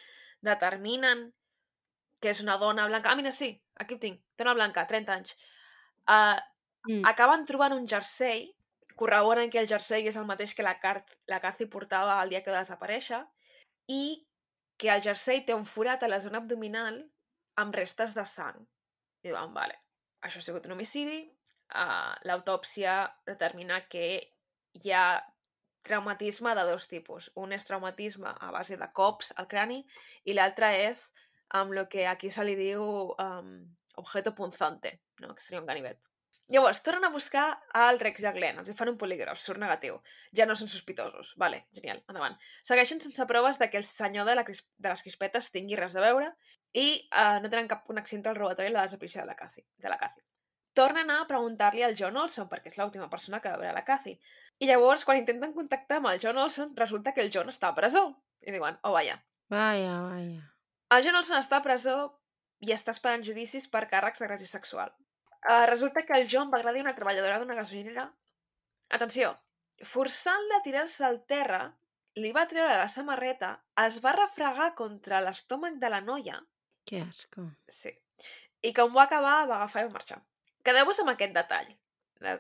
determinen 0.47 1.27
que 2.23 2.31
és 2.31 2.41
una 2.41 2.57
dona 2.63 2.87
blanca. 2.87 3.11
Ah, 3.11 3.19
mira, 3.19 3.35
sí, 3.35 3.51
aquí 3.75 3.99
ho 3.99 4.01
tinc, 4.01 4.23
dona 4.39 4.55
blanca, 4.55 4.87
30 4.87 5.19
anys. 5.19 5.35
Uh, 6.07 6.39
Mm. 6.87 7.03
acaben 7.05 7.45
trobant 7.45 7.75
un 7.75 7.87
jersei, 7.91 8.55
corroboren 8.95 9.51
que 9.51 9.59
el 9.59 9.69
jersei 9.69 10.07
és 10.07 10.17
el 10.17 10.27
mateix 10.29 10.55
que 10.55 10.63
la, 10.63 10.77
Car 10.81 11.01
la 11.27 11.41
Cathy 11.43 11.67
portava 11.67 12.21
el 12.23 12.31
dia 12.31 12.43
que 12.45 12.55
va 12.55 12.63
desaparèixer, 12.63 13.25
i 13.91 14.27
que 14.77 14.91
el 14.93 15.03
jersei 15.05 15.43
té 15.47 15.55
un 15.57 15.67
forat 15.69 16.03
a 16.03 16.11
la 16.11 16.21
zona 16.21 16.43
abdominal 16.43 17.01
amb 17.63 17.77
restes 17.77 18.15
de 18.17 18.25
sang. 18.29 18.59
I 19.25 19.31
diuen, 19.31 19.55
vale, 19.57 19.79
això 20.25 20.43
ha 20.43 20.47
sigut 20.47 20.67
un 20.69 20.77
homicidi, 20.77 21.23
uh, 21.73 22.13
l'autòpsia 22.29 22.99
determina 23.29 23.81
que 23.93 24.09
hi 24.77 24.93
ha 24.93 25.07
traumatisme 25.87 26.53
de 26.59 26.65
dos 26.69 26.89
tipus. 26.91 27.31
Un 27.43 27.55
és 27.57 27.65
traumatisme 27.65 28.29
a 28.29 28.51
base 28.53 28.77
de 28.77 28.89
cops 28.93 29.33
al 29.41 29.49
crani 29.51 29.83
i 30.25 30.35
l'altre 30.35 30.73
és 30.89 31.07
amb 31.55 31.73
el 31.73 31.87
que 31.89 32.07
aquí 32.11 32.31
se 32.31 32.45
li 32.45 32.57
diu 32.59 32.83
um, 32.83 33.51
objeto 34.03 34.35
punzante, 34.35 34.99
no? 35.23 35.35
que 35.35 35.43
seria 35.43 35.63
un 35.63 35.71
ganivet. 35.71 36.03
Llavors, 36.55 36.79
tornen 36.87 37.05
a 37.09 37.11
buscar 37.11 37.47
al 37.75 37.99
Rex 37.99 38.23
i 38.23 38.27
a 38.29 38.33
Glenn, 38.35 38.61
els 38.63 38.69
hi 38.71 38.75
fan 38.79 38.93
un 38.93 38.99
polígraf, 39.01 39.39
surt 39.43 39.59
negatiu. 39.59 39.97
Ja 40.39 40.47
no 40.47 40.55
són 40.59 40.71
sospitosos. 40.71 41.33
Vale, 41.43 41.65
genial, 41.75 42.05
endavant. 42.07 42.37
Segueixen 42.69 43.03
sense 43.03 43.27
proves 43.27 43.59
de 43.59 43.67
que 43.73 43.81
el 43.81 43.87
senyor 43.89 44.29
de, 44.29 44.37
la 44.39 44.45
cris 44.47 44.63
de 44.79 44.93
les 44.93 45.03
crispetes 45.03 45.51
tingui 45.55 45.79
res 45.81 45.97
a 45.99 46.05
veure 46.05 46.31
i 46.71 46.87
uh, 47.11 47.41
no 47.43 47.51
tenen 47.51 47.67
cap 47.73 47.83
connexió 47.89 48.19
entre 48.19 48.31
el 48.31 48.39
robatori 48.39 48.71
i 48.71 48.75
la 48.77 48.85
desaparició 48.87 49.25
de 49.25 49.31
la 49.33 49.35
Cathy. 49.39 49.65
De 49.83 49.91
la 49.91 49.99
Cathy. 49.99 50.23
Tornen 50.77 51.11
a 51.11 51.23
preguntar-li 51.27 51.83
al 51.83 51.97
John 51.99 52.19
Olson, 52.21 52.47
perquè 52.53 52.71
és 52.71 52.79
l'última 52.79 53.09
persona 53.11 53.41
que 53.41 53.51
va 53.51 53.59
veure 53.59 53.75
la 53.75 53.83
Cathy. 53.87 54.15
I 54.61 54.69
llavors, 54.71 55.03
quan 55.09 55.19
intenten 55.19 55.55
contactar 55.57 55.99
amb 55.99 56.13
el 56.13 56.21
John 56.23 56.39
Olson, 56.39 56.75
resulta 56.77 57.15
que 57.17 57.25
el 57.25 57.33
John 57.35 57.51
està 57.51 57.73
a 57.73 57.79
presó. 57.79 58.05
I 58.47 58.55
diuen, 58.55 58.79
oh, 58.85 58.93
vaja. 58.95 59.17
Vaja, 59.51 59.97
vaja. 60.05 60.45
El 60.95 61.03
John 61.03 61.19
Olson 61.19 61.41
està 61.41 61.59
a 61.59 61.65
presó 61.65 61.97
i 62.63 62.71
està 62.77 62.95
esperant 62.95 63.25
judicis 63.27 63.67
per 63.73 63.89
càrrecs 63.91 64.23
d'agressió 64.23 64.53
sexual. 64.53 64.93
Uh, 65.47 65.65
resulta 65.71 66.03
que 66.03 66.15
el 66.19 66.29
John 66.31 66.51
va 66.53 66.59
agredir 66.59 66.83
una 66.83 66.95
treballadora 66.95 67.39
d'una 67.39 67.55
gasolinera. 67.55 68.09
Atenció, 68.97 69.33
forçant-la 69.83 70.59
a 70.59 70.65
tirar-se 70.65 71.05
al 71.07 71.21
terra, 71.31 71.61
li 72.19 72.33
va 72.33 72.47
treure 72.51 72.79
la 72.81 72.89
samarreta, 72.89 73.53
es 73.85 74.01
va 74.05 74.15
refregar 74.17 74.73
contra 74.79 75.21
l'estómac 75.23 75.77
de 75.83 75.91
la 75.93 76.01
noia, 76.01 76.41
Que 76.89 77.03
asco. 77.03 77.45
sí, 77.69 77.93
i 78.63 78.73
quan 78.73 78.95
va 78.95 79.05
acabar 79.05 79.37
va 79.47 79.57
agafar 79.61 79.85
i 79.85 79.89
va 79.89 79.97
marxar. 79.99 80.21
Quedeu-vos 80.65 81.01
amb 81.03 81.13
aquest 81.13 81.35
detall, 81.37 81.69
de 82.25 82.39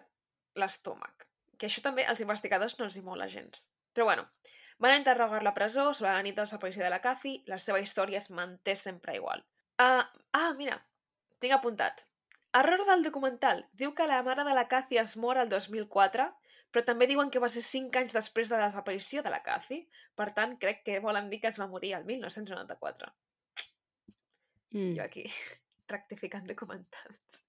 l'estómac, 0.59 1.29
que 1.59 1.69
això 1.69 1.83
també 1.85 2.07
als 2.07 2.23
investigadors 2.25 2.79
no 2.79 2.87
els 2.87 2.97
hi 2.97 3.05
mola 3.07 3.29
gens. 3.29 3.69
Però 3.93 4.09
bueno, 4.09 4.27
van 4.79 4.97
interrogar 4.97 5.43
la 5.45 5.55
presó 5.55 5.93
sobre 5.93 6.13
la 6.13 6.23
nit 6.23 6.35
de 6.35 6.43
la 6.43 6.49
desaparició 6.49 6.83
de 6.83 6.91
la 6.91 7.03
Cathy, 7.05 7.37
la 7.47 7.59
seva 7.59 7.81
història 7.81 8.19
es 8.19 8.31
manté 8.31 8.77
sempre 8.77 9.17
igual. 9.17 9.45
Uh, 9.79 10.03
ah, 10.33 10.53
mira, 10.57 10.81
tinc 11.39 11.55
apuntat. 11.55 12.06
Error 12.57 12.87
del 12.89 13.05
documental. 13.05 13.67
Diu 13.77 13.93
que 13.95 14.07
la 14.09 14.23
mare 14.25 14.45
de 14.47 14.55
la 14.57 14.67
Cathy 14.69 14.99
es 15.03 15.17
mor 15.21 15.37
el 15.41 15.51
2004, 15.53 16.27
però 16.73 16.85
també 16.85 17.09
diuen 17.11 17.31
que 17.33 17.43
va 17.43 17.51
ser 17.53 17.63
5 17.65 18.01
anys 18.01 18.17
després 18.17 18.51
de 18.51 18.59
la 18.59 18.71
desaparició 18.71 19.23
de 19.25 19.33
la 19.33 19.43
Cathy. 19.45 19.83
Per 20.17 20.31
tant, 20.37 20.57
crec 20.63 20.83
que 20.87 21.03
volen 21.05 21.29
dir 21.33 21.41
que 21.43 21.51
es 21.53 21.61
va 21.61 21.69
morir 21.69 21.93
el 21.99 22.07
1994. 22.09 23.13
Mm. 24.73 24.95
Jo 24.97 25.05
aquí, 25.05 25.27
rectificant 25.95 26.49
documentals. 26.49 27.45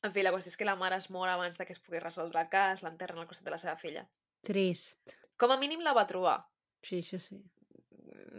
En 0.00 0.12
fi, 0.14 0.22
la 0.24 0.32
qüestió 0.32 0.54
és 0.54 0.56
que 0.56 0.68
la 0.68 0.78
mare 0.80 0.96
es 0.96 1.10
mor 1.12 1.28
abans 1.28 1.58
de 1.60 1.66
que 1.68 1.74
es 1.76 1.82
pugui 1.84 2.00
resoldre 2.00 2.40
el 2.40 2.48
cas, 2.52 2.84
l'enterren 2.86 3.20
al 3.20 3.28
costat 3.28 3.50
de 3.50 3.54
la 3.54 3.60
seva 3.60 3.76
filla. 3.80 4.06
Trist. 4.46 5.18
Com 5.36 5.52
a 5.52 5.58
mínim 5.60 5.82
la 5.84 5.92
va 5.96 6.06
trobar. 6.08 6.38
Sí, 6.82 7.02
això 7.02 7.20
sí. 7.20 7.36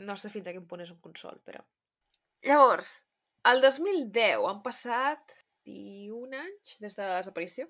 No 0.01 0.15
sé 0.17 0.31
fins 0.33 0.47
a 0.49 0.55
quin 0.55 0.65
punt 0.67 0.81
és 0.81 0.91
un 0.93 0.99
consol, 1.03 1.37
però... 1.45 1.61
Llavors, 2.47 2.95
el 3.45 3.61
2010 3.61 4.45
han 4.49 4.61
passat 4.65 5.37
21 5.65 6.33
anys 6.37 6.77
des 6.81 6.95
de 6.97 7.03
la 7.07 7.17
desaparició. 7.21 7.67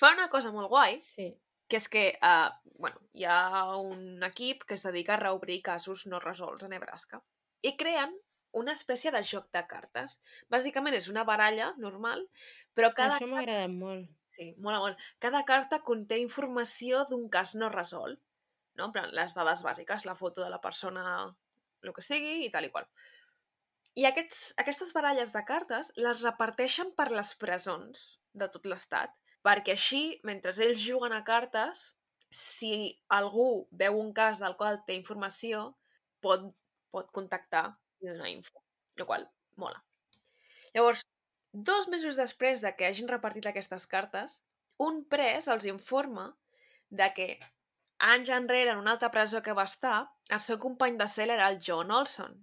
Fa 0.00 0.12
una 0.14 0.28
cosa 0.32 0.50
molt 0.52 0.68
guai, 0.72 0.98
Sí. 1.00 1.28
que 1.68 1.76
és 1.76 1.88
que 1.88 2.04
uh, 2.24 2.48
bueno, 2.78 2.98
hi 3.12 3.24
ha 3.28 3.76
un 3.76 4.22
equip 4.24 4.64
que 4.64 4.74
es 4.74 4.82
dedica 4.82 5.14
a 5.14 5.20
reobrir 5.20 5.60
casos 5.62 6.06
no 6.06 6.18
resolts 6.20 6.64
a 6.64 6.68
Nebraska 6.68 7.20
i 7.62 7.76
creen 7.76 8.14
una 8.52 8.72
espècie 8.72 9.10
de 9.12 9.20
joc 9.22 9.50
de 9.52 9.60
cartes. 9.68 10.14
Bàsicament 10.48 10.94
és 10.96 11.08
una 11.12 11.24
baralla 11.28 11.74
normal, 11.76 12.24
però 12.74 12.94
cada, 12.96 13.18
Això 13.18 13.26
m'ha 13.28 13.42
agradat 13.42 13.68
molt. 13.70 14.08
sí, 14.26 14.54
mola 14.58 14.78
molt. 14.80 14.96
cada 15.20 15.44
carta 15.44 15.80
conté 15.84 16.18
informació 16.18 17.04
d'un 17.10 17.28
cas 17.28 17.54
no 17.54 17.68
resolt. 17.68 18.18
No? 18.74 18.86
En 18.86 18.92
plan, 18.92 19.10
les 19.12 19.34
dades 19.34 19.62
bàsiques, 19.62 20.06
la 20.06 20.14
foto 20.14 20.42
de 20.42 20.48
la 20.50 20.60
persona, 20.62 21.04
el 21.82 21.92
que 21.92 22.02
sigui 22.02 22.46
i 22.46 22.50
tal 22.50 22.64
i 22.64 22.70
qual. 22.70 22.86
I 23.98 24.04
aquests, 24.06 24.52
aquestes 24.62 24.92
baralles 24.94 25.32
de 25.34 25.40
cartes 25.46 25.88
les 25.98 26.20
reparteixen 26.22 26.92
per 26.98 27.08
les 27.10 27.32
presons 27.40 28.04
de 28.42 28.46
tot 28.54 28.68
l'estat, 28.70 29.16
perquè 29.42 29.74
així, 29.74 30.02
mentre 30.28 30.52
ells 30.66 30.78
juguen 30.84 31.14
a 31.16 31.24
cartes, 31.26 31.82
si 32.30 32.70
algú 33.16 33.48
veu 33.80 33.98
un 33.98 34.12
cas 34.14 34.38
del 34.44 34.54
qual 34.60 34.78
té 34.86 34.94
informació, 34.94 35.64
pot, 36.22 36.46
pot 36.94 37.10
contactar 37.18 37.64
i 38.04 38.12
donar 38.12 38.30
info, 38.30 38.62
el 38.94 39.08
qual 39.08 39.26
mola. 39.56 39.82
Llavors, 40.76 41.02
dos 41.70 41.88
mesos 41.90 42.20
després 42.22 42.62
de 42.62 42.74
que 42.78 42.86
hagin 42.86 43.10
repartit 43.10 43.50
aquestes 43.50 43.88
cartes, 43.90 44.42
un 44.78 45.02
pres 45.10 45.50
els 45.50 45.66
informa 45.66 46.28
de 47.00 47.10
que 47.16 47.32
anys 48.12 48.30
enrere 48.30 48.76
en 48.76 48.84
una 48.84 48.94
altra 48.94 49.10
presó 49.10 49.42
que 49.42 49.58
va 49.58 49.66
estar, 49.66 50.04
el 50.30 50.44
seu 50.44 50.62
company 50.62 51.00
de 51.02 51.10
cel 51.10 51.34
era 51.34 51.50
el 51.50 51.58
John 51.66 51.90
Olson, 51.90 52.38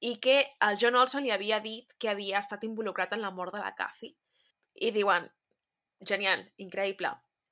i 0.00 0.16
que 0.20 0.36
el 0.66 0.78
John 0.80 0.96
Olson 0.96 1.24
li 1.24 1.32
havia 1.34 1.60
dit 1.60 1.92
que 1.98 2.08
havia 2.10 2.40
estat 2.40 2.64
involucrat 2.64 3.12
en 3.12 3.22
la 3.24 3.30
mort 3.30 3.54
de 3.54 3.60
la 3.60 3.74
Cathy. 3.76 4.10
I 4.80 4.90
diuen, 4.94 5.26
genial, 6.06 6.44
increïble, 6.62 7.10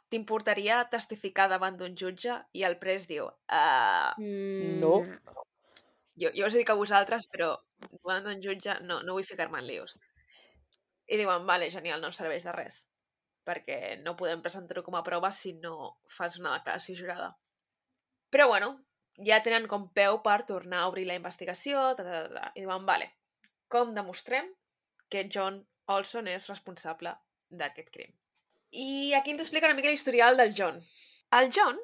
t'importaria 0.09 0.83
testificar 0.93 1.49
davant 1.53 1.77
d'un 1.77 1.97
jutge? 1.97 2.39
I 2.57 2.65
el 2.69 2.79
pres 2.81 3.07
diu, 3.09 3.27
uh, 3.29 4.13
No. 4.19 4.95
jo, 6.17 6.31
jo 6.35 6.47
us 6.47 6.55
ho 6.55 6.59
dic 6.59 6.71
a 6.71 6.79
vosaltres, 6.79 7.29
però 7.29 7.55
davant 7.79 8.25
d'un 8.25 8.41
jutge 8.43 8.79
no, 8.83 9.03
no 9.03 9.19
vull 9.19 9.27
ficar-me 9.29 9.61
en 9.61 9.67
lius. 9.69 9.99
I 11.09 11.17
diuen, 11.21 11.45
vale, 11.47 11.71
genial, 11.71 12.01
no 12.01 12.11
serveix 12.13 12.45
de 12.45 12.53
res, 12.53 12.83
perquè 13.45 13.99
no 14.05 14.17
podem 14.17 14.43
presentar-ho 14.45 14.83
com 14.85 14.97
a 14.97 15.05
prova 15.05 15.31
si 15.33 15.55
no 15.61 15.95
fas 16.17 16.39
una 16.41 16.57
declaració 16.57 16.97
jurada. 16.97 17.31
Però 18.31 18.49
bueno, 18.49 18.75
ja 19.27 19.41
tenen 19.43 19.67
com 19.71 19.89
peu 19.95 20.21
per 20.25 20.43
tornar 20.47 20.83
a 20.83 20.91
obrir 20.91 21.07
la 21.09 21.17
investigació, 21.19 21.91
ta, 21.99 22.05
ta, 22.05 22.23
ta, 22.23 22.29
ta, 22.35 22.53
i 22.55 22.63
diuen, 22.65 22.87
vale, 22.87 23.11
com 23.73 23.95
demostrem 23.97 24.49
que 25.11 25.27
John 25.33 25.61
Olson 25.89 26.29
és 26.31 26.49
responsable 26.51 27.15
d'aquest 27.51 27.91
crim? 27.95 28.13
I 28.71 29.15
aquí 29.17 29.33
ens 29.33 29.43
explica 29.45 29.69
una 29.69 29.77
mica 29.77 29.91
l'historial 29.91 30.37
del 30.37 30.53
John. 30.57 30.83
El 31.39 31.51
John 31.55 31.79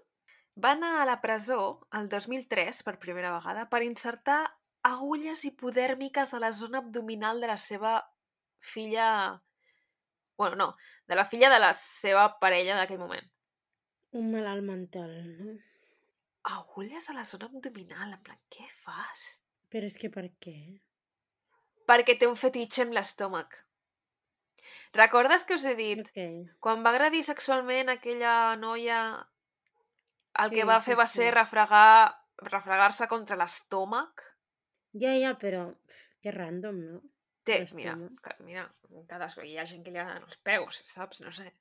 va 0.63 0.75
anar 0.77 1.01
a 1.01 1.07
la 1.09 1.21
presó 1.21 1.87
el 1.99 2.09
2003 2.09 2.83
per 2.87 2.99
primera 3.03 3.33
vegada 3.35 3.69
per 3.71 3.83
insertar 3.83 4.43
agulles 4.85 5.45
hipodèrmiques 5.49 6.35
a 6.35 6.41
la 6.43 6.53
zona 6.53 6.83
abdominal 6.85 7.41
de 7.41 7.49
la 7.51 7.57
seva 7.57 7.97
filla... 8.61 9.43
bueno, 10.37 10.57
no, 10.57 10.77
de 11.09 11.15
la 11.15 11.25
filla 11.25 11.51
de 11.51 11.59
la 11.59 11.73
seva 11.79 12.29
parella 12.39 12.77
d'aquell 12.77 13.01
moment. 13.01 13.31
Un 14.13 14.31
malalt 14.31 14.63
mental, 14.63 15.15
no? 15.39 15.57
Agulles 16.45 17.09
a 17.09 17.15
la 17.17 17.25
zona 17.25 17.47
abdominal, 17.49 18.13
en 18.13 18.23
plan, 18.23 18.41
què 18.53 18.67
fas? 18.83 19.29
Però 19.73 19.89
és 19.89 19.97
que 20.01 20.11
per 20.13 20.27
què? 20.45 20.57
Perquè 21.89 22.19
té 22.21 22.29
un 22.29 22.37
fetitxe 22.37 22.85
amb 22.85 22.93
l'estómac. 22.97 23.57
Recordes 24.97 25.45
que 25.49 25.57
us 25.59 25.65
he 25.65 25.75
dit, 25.79 26.03
Ok. 26.09 26.53
quan 26.61 26.85
va 26.85 26.91
agredir 26.95 27.25
sexualment 27.25 27.89
aquella 27.93 28.57
noia, 28.57 28.99
el 30.45 30.51
Sí, 30.51 30.55
que 30.57 30.65
va 30.69 30.79
sí, 30.81 30.87
fer 30.91 30.97
va 31.01 31.07
sí. 31.07 31.19
ser 31.23 31.33
refregar 31.35 32.21
refregar-se 32.45 33.07
contra 33.09 33.37
l'estómac? 33.37 34.23
Ja, 35.01 35.13
ja, 35.19 35.35
però... 35.39 35.67
Que 36.23 36.33
random, 36.33 36.79
no? 36.91 37.01
Té, 37.45 37.67
mira, 37.77 37.95
mira, 38.41 38.65
cadascú, 39.09 39.43
hi 39.45 39.59
ha 39.59 39.67
gent 39.69 39.85
que 39.85 39.93
li 39.93 39.99
agraden 40.01 40.25
els 40.25 40.39
peus, 40.39 40.79
saps? 40.89 41.21
No 41.21 41.33
sé. 41.37 41.53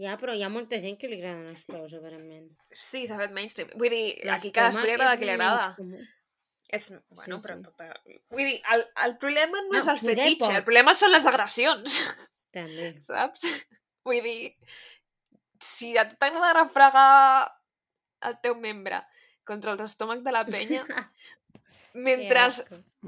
Ja, 0.00 0.16
però 0.16 0.32
hi 0.32 0.40
ha 0.42 0.48
molta 0.48 0.78
gent 0.80 0.96
que 1.00 1.08
li 1.10 1.18
agraden 1.20 1.50
els 1.52 1.64
peus, 1.68 1.92
aparentment. 1.98 2.46
Sí, 2.72 3.04
s'ha 3.08 3.18
fet 3.20 3.32
mainstream. 3.36 3.72
Vull 3.76 3.92
dir, 3.92 4.04
aquí 4.32 4.48
L'estómac 4.48 4.54
cadascú 4.56 4.86
li 4.88 4.94
agrada 4.94 5.12
el 5.12 5.20
que 5.20 5.28
li 5.28 5.34
agrada. 5.34 5.66
És, 6.72 6.86
bueno, 7.12 7.36
Sí, 7.36 7.44
però... 7.44 7.58
sí. 7.58 7.66
Tota... 7.66 7.88
Vull 8.32 8.46
dir, 8.48 8.56
el, 8.72 8.84
el 9.04 9.16
problema 9.20 9.60
no, 9.60 9.68
No, 9.74 9.78
és 9.82 9.90
el 9.92 10.00
fetitxe, 10.00 10.54
el 10.56 10.64
problema 10.64 10.94
són 10.96 11.12
les 11.12 11.28
agressions, 11.28 11.98
També. 12.56 12.94
saps? 13.04 13.44
Vull 14.08 14.22
dir, 14.24 14.38
si 15.60 15.92
a 16.00 16.06
tu 16.08 16.16
t'agrada 16.16 16.54
refregar 16.62 17.52
el 18.24 18.38
teu 18.40 18.56
membre 18.56 19.02
contra 19.44 19.76
el 19.76 19.84
estómac 19.84 20.24
de 20.24 20.32
la 20.32 20.46
penya, 20.48 20.86
mentre 22.08 22.48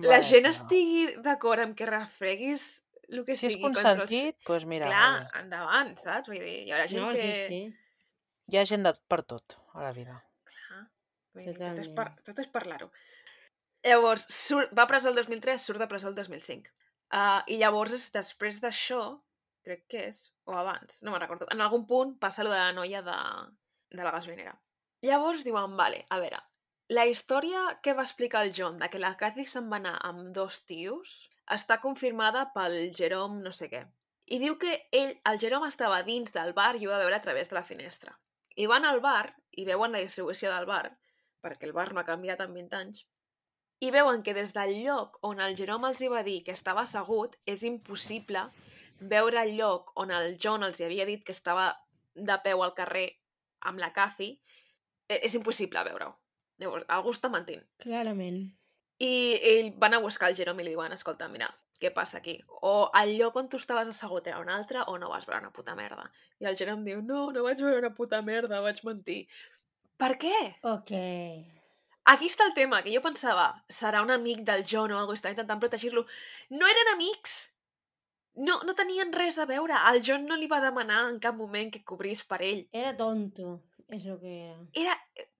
la 0.05 0.20
gent 0.20 0.53
estigui 0.53 1.14
d'acord 1.24 1.64
amb 1.64 1.78
que 1.78 1.89
refreguis 1.89 2.84
el 3.09 3.24
que 3.26 3.36
Si 3.36 3.48
és 3.48 3.55
sigui 3.55 3.66
contra 3.66 3.92
els... 3.92 4.05
consentit, 4.05 4.38
doncs 4.48 4.68
mira, 4.70 4.90
Clar, 4.90 5.09
mira, 5.16 5.40
endavant, 5.42 5.92
saps? 6.00 6.30
Vull 6.30 6.40
dir, 6.42 6.55
hi 6.66 6.72
haurà 6.74 6.86
gent 6.90 7.02
No, 7.02 7.11
que... 7.16 7.24
sí, 7.24 7.48
sí. 7.50 8.07
hi 8.52 8.61
ha 8.61 8.64
gent 8.70 8.86
de 8.86 8.94
per 9.11 9.20
tot 9.34 9.59
a 9.74 9.84
la 9.84 9.92
vida. 9.96 10.16
Clar, 10.50 10.80
vull 11.36 11.50
dir, 11.50 11.57
tot 11.61 11.82
és, 11.84 11.90
par 11.98 12.09
tot 12.26 12.40
és 12.44 12.50
parlar-ho. 12.55 12.90
Llavors, 13.84 14.24
surt, 14.32 14.72
va 14.76 14.86
a 14.86 14.90
presó 14.90 15.11
el 15.12 15.18
2003, 15.20 15.61
surt 15.61 15.82
de 15.82 15.88
presó 15.90 16.09
el 16.09 16.16
2005. 16.16 16.72
Uh, 17.14 17.42
I 17.52 17.59
llavors, 17.61 17.92
és 17.92 18.09
després 18.14 18.62
d'això, 18.62 19.02
crec 19.64 19.84
que 19.92 20.07
és, 20.09 20.24
o 20.48 20.57
abans, 20.57 21.02
no 21.05 21.12
me'n 21.12 21.22
recordo, 21.22 21.48
en 21.52 21.61
algun 21.61 21.84
punt 21.88 22.16
passa 22.20 22.44
lo 22.46 22.52
de 22.52 22.61
la 22.61 22.72
noia 22.76 23.02
de, 23.05 23.18
de 23.92 24.02
la 24.02 24.12
gasolinera. 24.14 24.57
Llavors 25.05 25.44
diuen, 25.44 25.76
vale, 25.76 26.00
a 26.09 26.18
veure, 26.22 26.40
la 26.96 27.05
història 27.09 27.61
que 27.84 27.94
va 27.96 28.05
explicar 28.05 28.44
el 28.44 28.52
John 28.57 28.80
de 28.80 28.88
que 28.92 29.00
la 29.00 29.14
Cathy 29.20 29.44
se'n 29.48 29.70
va 29.72 29.78
anar 29.80 29.94
amb 30.09 30.32
dos 30.36 30.64
tios 30.68 31.14
està 31.51 31.80
confirmada 31.82 32.47
pel 32.55 32.92
Jerome 32.97 33.42
no 33.45 33.53
sé 33.53 33.68
què. 33.72 33.84
I 34.26 34.38
diu 34.40 34.57
que 34.59 34.74
ell, 34.92 35.12
el 35.28 35.40
Jerome 35.40 35.68
estava 35.68 36.03
dins 36.03 36.32
del 36.32 36.55
bar 36.57 36.74
i 36.76 36.86
ho 36.86 36.92
va 36.92 37.01
veure 37.03 37.16
a 37.16 37.24
través 37.24 37.51
de 37.51 37.59
la 37.59 37.64
finestra. 37.64 38.14
I 38.57 38.66
van 38.70 38.84
al 38.88 39.01
bar 39.05 39.34
i 39.53 39.66
veuen 39.68 39.92
la 39.92 40.01
distribució 40.01 40.53
del 40.53 40.66
bar, 40.66 40.86
perquè 41.45 41.68
el 41.68 41.76
bar 41.76 41.92
no 41.92 42.01
ha 42.01 42.09
canviat 42.09 42.40
en 42.40 42.55
20 42.55 42.78
anys, 42.80 43.05
i 43.84 43.90
veuen 43.90 44.22
que 44.22 44.34
des 44.34 44.55
del 44.55 44.78
lloc 44.84 45.18
on 45.28 45.42
el 45.45 45.57
Jerome 45.59 45.90
els 45.90 46.01
hi 46.01 46.09
va 46.09 46.22
dir 46.24 46.38
que 46.47 46.55
estava 46.55 46.84
assegut 46.86 47.36
és 47.51 47.64
impossible 47.68 48.47
veure 49.01 49.42
el 49.42 49.57
lloc 49.59 49.90
on 50.01 50.14
el 50.14 50.38
John 50.40 50.64
els 50.64 50.80
hi 50.80 50.86
havia 50.86 51.07
dit 51.09 51.24
que 51.26 51.34
estava 51.36 51.66
de 52.14 52.36
peu 52.45 52.62
al 52.62 52.74
carrer 52.78 53.09
amb 53.68 53.80
la 53.82 53.90
Cathy, 53.92 54.30
eh, 55.09 55.20
és 55.20 55.34
impossible 55.34 55.82
veure-ho. 55.88 56.14
Llavors, 56.62 56.86
algú 56.97 57.12
està 57.12 57.30
mentint. 57.32 57.64
Clarament. 57.82 58.45
I 59.03 59.12
ell 59.42 59.72
van 59.78 59.95
a 59.95 60.03
buscar 60.03 60.30
el 60.30 60.36
Jerome 60.36 60.62
i 60.62 60.66
li 60.66 60.74
diuen, 60.74 60.92
escolta, 60.95 61.28
mira, 61.28 61.49
què 61.80 61.90
passa 61.95 62.18
aquí? 62.20 62.36
O 62.62 62.90
el 63.01 63.16
lloc 63.18 63.34
on 63.36 63.49
tu 63.51 63.59
estaves 63.59 63.88
assegut 63.90 64.28
era 64.30 64.38
un 64.40 64.49
altre 64.49 64.84
o 64.86 64.99
no 64.99 65.11
vas 65.11 65.26
veure 65.26 65.42
una 65.42 65.53
puta 65.53 65.74
merda. 65.74 66.07
I 66.40 66.47
el 66.51 66.57
Jerome 66.57 66.86
diu, 66.86 67.03
no, 67.03 67.30
no 67.34 67.42
vaig 67.42 67.61
veure 67.61 67.82
una 67.82 67.95
puta 67.95 68.22
merda, 68.22 68.62
vaig 68.62 68.80
mentir. 68.86 69.24
Per 69.99 70.14
què? 70.22 70.36
Ok. 70.70 70.95
Aquí 72.12 72.28
està 72.28 72.45
el 72.47 72.55
tema, 72.55 72.82
que 72.84 72.92
jo 72.92 73.01
pensava, 73.01 73.49
serà 73.72 74.03
un 74.05 74.12
amic 74.12 74.42
del 74.45 74.64
John 74.68 74.92
o 74.92 74.99
alguna 74.99 75.16
cosa, 75.16 75.32
intentant 75.32 75.61
protegir-lo. 75.62 76.05
No 76.53 76.68
eren 76.70 76.92
amics! 76.95 77.36
No, 78.34 78.59
no 78.66 78.74
tenien 78.74 79.12
res 79.14 79.38
a 79.38 79.47
veure. 79.47 79.76
El 79.92 80.03
John 80.07 80.26
no 80.26 80.36
li 80.36 80.49
va 80.51 80.59
demanar 80.61 81.05
en 81.09 81.20
cap 81.22 81.36
moment 81.38 81.70
que 81.72 81.84
cobrís 81.86 82.24
per 82.26 82.42
ell. 82.42 82.64
Era 82.74 82.97
tonto, 82.99 83.61
és 83.88 84.05
el 84.05 84.18
que 84.20 84.34
era. 84.49 84.59
Era... 84.74 84.99
eh, 85.16 85.30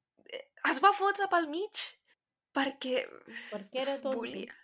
Es 0.71 0.79
va 0.81 0.95
fotre 0.97 1.27
pel 1.29 1.51
mig 1.53 1.83
perquè 2.57 3.03
Per 3.51 3.63
què 3.71 3.83
era 3.83 3.97
tonto? 3.99 4.19
volia. 4.21 4.55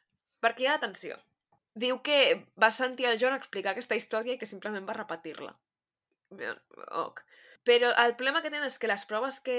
Perquè 0.41 0.65
hi 0.65 0.71
ha 0.71 0.77
atenció. 0.79 1.19
Diu 1.81 2.01
que 2.07 2.21
va 2.61 2.71
sentir 2.75 3.07
el 3.07 3.19
John 3.21 3.37
explicar 3.37 3.75
aquesta 3.75 3.99
història 3.99 4.35
i 4.35 4.41
que 4.41 4.49
simplement 4.49 4.87
va 4.89 4.97
repetir-la. 4.97 5.53
Ok. 7.03 7.23
Però 7.67 7.91
el 8.03 8.15
problema 8.17 8.41
que 8.41 8.49
tenen 8.49 8.71
és 8.71 8.79
que 8.81 8.89
les 8.89 9.03
proves 9.07 9.39
que 9.45 9.57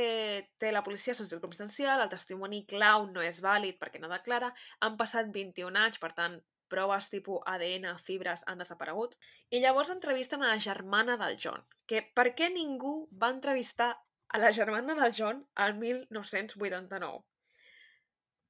té 0.60 0.72
la 0.74 0.82
policia 0.84 1.14
són 1.14 1.30
circumstancial, 1.30 2.02
el 2.02 2.10
testimoni 2.10 2.64
clau 2.66 3.06
no 3.12 3.22
és 3.22 3.42
vàlid 3.46 3.78
perquè 3.78 4.02
no 4.02 4.10
declara, 4.10 4.50
han 4.82 4.98
passat 4.98 5.30
21 5.36 5.78
anys, 5.84 6.00
per 6.02 6.10
tant, 6.18 6.40
proves 6.72 7.12
tipus 7.14 7.44
ADN, 7.52 7.86
fibres 8.02 8.46
han 8.48 8.64
desaparegut, 8.64 9.18
i 9.52 9.60
llavors 9.62 9.92
entrevisten 9.94 10.42
a 10.42 10.50
la 10.54 10.64
germana 10.66 11.18
del 11.22 11.38
John, 11.44 11.62
que 11.86 12.02
per 12.16 12.32
què 12.34 12.50
ningú 12.50 12.96
va 13.22 13.30
entrevistar 13.36 13.92
a 14.32 14.40
la 14.42 14.52
germana 14.56 14.96
del 14.98 15.14
John 15.14 15.44
al 15.56 15.76
1989? 15.78 17.22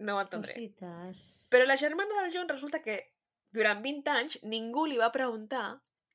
No 0.02 0.18
ho 0.18 0.24
entendré. 0.24 0.56
Cosites. 0.58 1.24
Però 1.54 1.68
la 1.68 1.78
germana 1.78 2.22
del 2.22 2.34
John 2.34 2.50
resulta 2.50 2.82
que 2.84 2.98
durant 3.54 3.82
20 3.84 4.12
anys 4.16 4.38
ningú 4.48 4.88
li 4.90 5.00
va 5.02 5.12
preguntar 5.14 5.66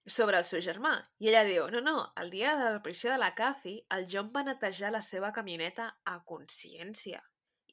sobre 0.07 0.39
el 0.39 0.47
seu 0.49 0.63
germà. 0.63 0.95
I 1.23 1.31
ella 1.31 1.45
diu, 1.47 1.67
no, 1.75 1.83
no, 1.83 1.97
el 2.23 2.31
dia 2.31 2.55
de 2.59 2.71
la 2.77 2.83
policia 2.83 3.13
de 3.13 3.19
la 3.23 3.33
Cathy, 3.39 3.77
el 3.97 4.07
John 4.11 4.31
va 4.35 4.45
netejar 4.47 4.93
la 4.95 5.03
seva 5.03 5.33
camioneta 5.35 5.89
a 6.05 6.17
consciència. 6.33 7.23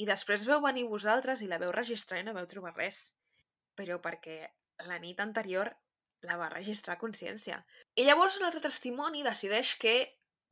I 0.02 0.10
després 0.10 0.46
veu 0.50 0.62
venir 0.62 0.88
vosaltres 0.90 1.44
i 1.46 1.50
la 1.50 1.62
veu 1.62 1.72
registrar 1.74 2.22
i 2.22 2.26
no 2.28 2.34
veu 2.38 2.50
trobar 2.50 2.74
res. 2.76 3.06
Però 3.78 4.00
perquè 4.02 4.40
la 4.90 4.98
nit 5.02 5.22
anterior 5.22 5.70
la 6.26 6.38
va 6.40 6.50
registrar 6.50 6.96
a 6.96 7.02
consciència. 7.02 7.60
I 8.00 8.06
llavors 8.08 8.40
un 8.40 8.48
altre 8.48 8.64
testimoni 8.64 9.26
decideix 9.26 9.76
que 9.82 9.96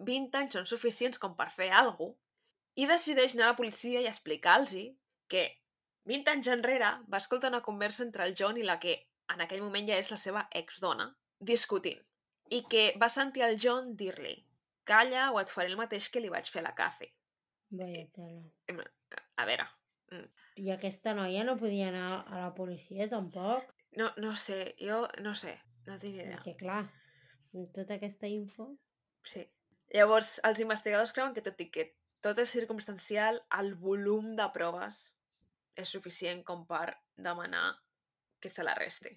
20 0.10 0.38
anys 0.42 0.58
són 0.58 0.68
suficients 0.70 1.22
com 1.22 1.34
per 1.38 1.50
fer 1.54 1.72
alguna 1.74 2.18
i 2.80 2.88
decideix 2.88 3.34
anar 3.36 3.50
a 3.50 3.52
la 3.52 3.58
policia 3.58 4.02
i 4.02 4.10
explicar-los 4.10 4.76
que 5.32 5.48
20 6.10 6.34
anys 6.36 6.52
enrere 6.52 6.92
va 7.14 7.20
escoltar 7.24 7.52
una 7.54 7.64
conversa 7.66 8.04
entre 8.04 8.28
el 8.28 8.36
John 8.38 8.58
i 8.58 8.68
la 8.68 8.80
que 8.84 8.96
en 9.32 9.44
aquell 9.44 9.64
moment 9.64 9.88
ja 9.88 10.00
és 10.02 10.12
la 10.12 10.20
seva 10.20 10.48
exdona, 10.62 11.08
discutint. 11.40 12.00
I 12.52 12.64
que 12.72 12.88
va 13.02 13.08
sentir 13.10 13.46
el 13.48 13.60
John 13.64 13.94
dir-li 13.96 14.34
calla 14.92 15.30
o 15.32 15.40
et 15.40 15.52
faré 15.54 15.72
el 15.72 15.80
mateix 15.80 16.10
que 16.12 16.24
li 16.24 16.32
vaig 16.34 16.50
fer 16.52 16.64
a 16.64 16.68
la 16.68 16.74
Cathy. 16.76 17.08
Vaya 17.80 18.08
tela. 18.16 18.88
A 19.40 19.46
veure, 19.48 19.68
I 20.60 20.72
aquesta 20.74 21.14
noia 21.16 21.46
no 21.48 21.56
podia 21.60 21.88
anar 21.90 22.08
a 22.28 22.42
la 22.42 22.50
policia, 22.56 23.08
tampoc. 23.10 23.72
no, 23.96 24.12
no 24.18 24.36
sé, 24.36 24.76
jo 24.80 25.06
no 25.24 25.34
sé, 25.36 25.56
no 25.88 25.98
tinc 26.00 26.18
idea. 26.18 26.36
Perquè, 26.36 26.58
clar, 26.60 26.84
tota 27.78 27.96
aquesta 27.96 28.28
info... 28.28 28.74
Sí. 29.24 29.46
Llavors, 29.94 30.40
els 30.48 30.60
investigadors 30.64 31.12
creuen 31.16 31.34
que 31.36 31.44
tot 31.46 31.60
i 31.62 31.68
que 31.72 31.92
tot 32.26 32.40
és 32.40 32.52
circumstancial, 32.52 33.42
el 33.60 33.74
volum 33.76 34.36
de 34.38 34.48
proves 34.56 35.02
és 35.76 35.90
suficient 35.90 36.44
com 36.48 36.66
per 36.68 36.88
demanar 37.16 37.68
que 38.42 38.50
se 38.50 38.66
l'arresti. 38.66 39.14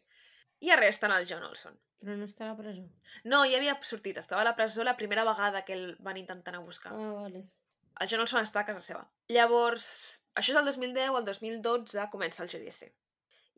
I 0.64 0.70
arresten 0.70 1.12
el 1.12 1.26
John 1.28 1.44
Olson. 1.46 1.76
Però 2.04 2.16
no 2.18 2.26
està 2.28 2.46
a 2.46 2.52
la 2.52 2.58
presó. 2.58 2.82
No, 3.24 3.44
ja 3.48 3.58
havia 3.58 3.74
sortit, 3.88 4.18
estava 4.20 4.42
a 4.42 4.48
la 4.50 4.56
presó 4.56 4.84
la 4.84 4.96
primera 4.96 5.24
vegada 5.24 5.64
que 5.64 5.72
el 5.76 5.86
van 6.04 6.18
intentar 6.20 6.52
anar 6.52 6.62
a 6.62 6.66
buscar. 6.66 6.92
Ah, 6.92 7.12
vale. 7.22 7.46
El 8.00 8.10
John 8.10 8.24
Olson 8.24 8.44
està 8.44 8.60
a 8.60 8.68
casa 8.68 8.82
seva. 8.84 9.06
Llavors, 9.32 9.86
això 10.34 10.52
és 10.52 10.60
el 10.60 10.68
2010, 10.68 11.16
el 11.20 11.26
2012 11.30 12.06
comença 12.12 12.44
el 12.44 12.52
judici. 12.52 12.90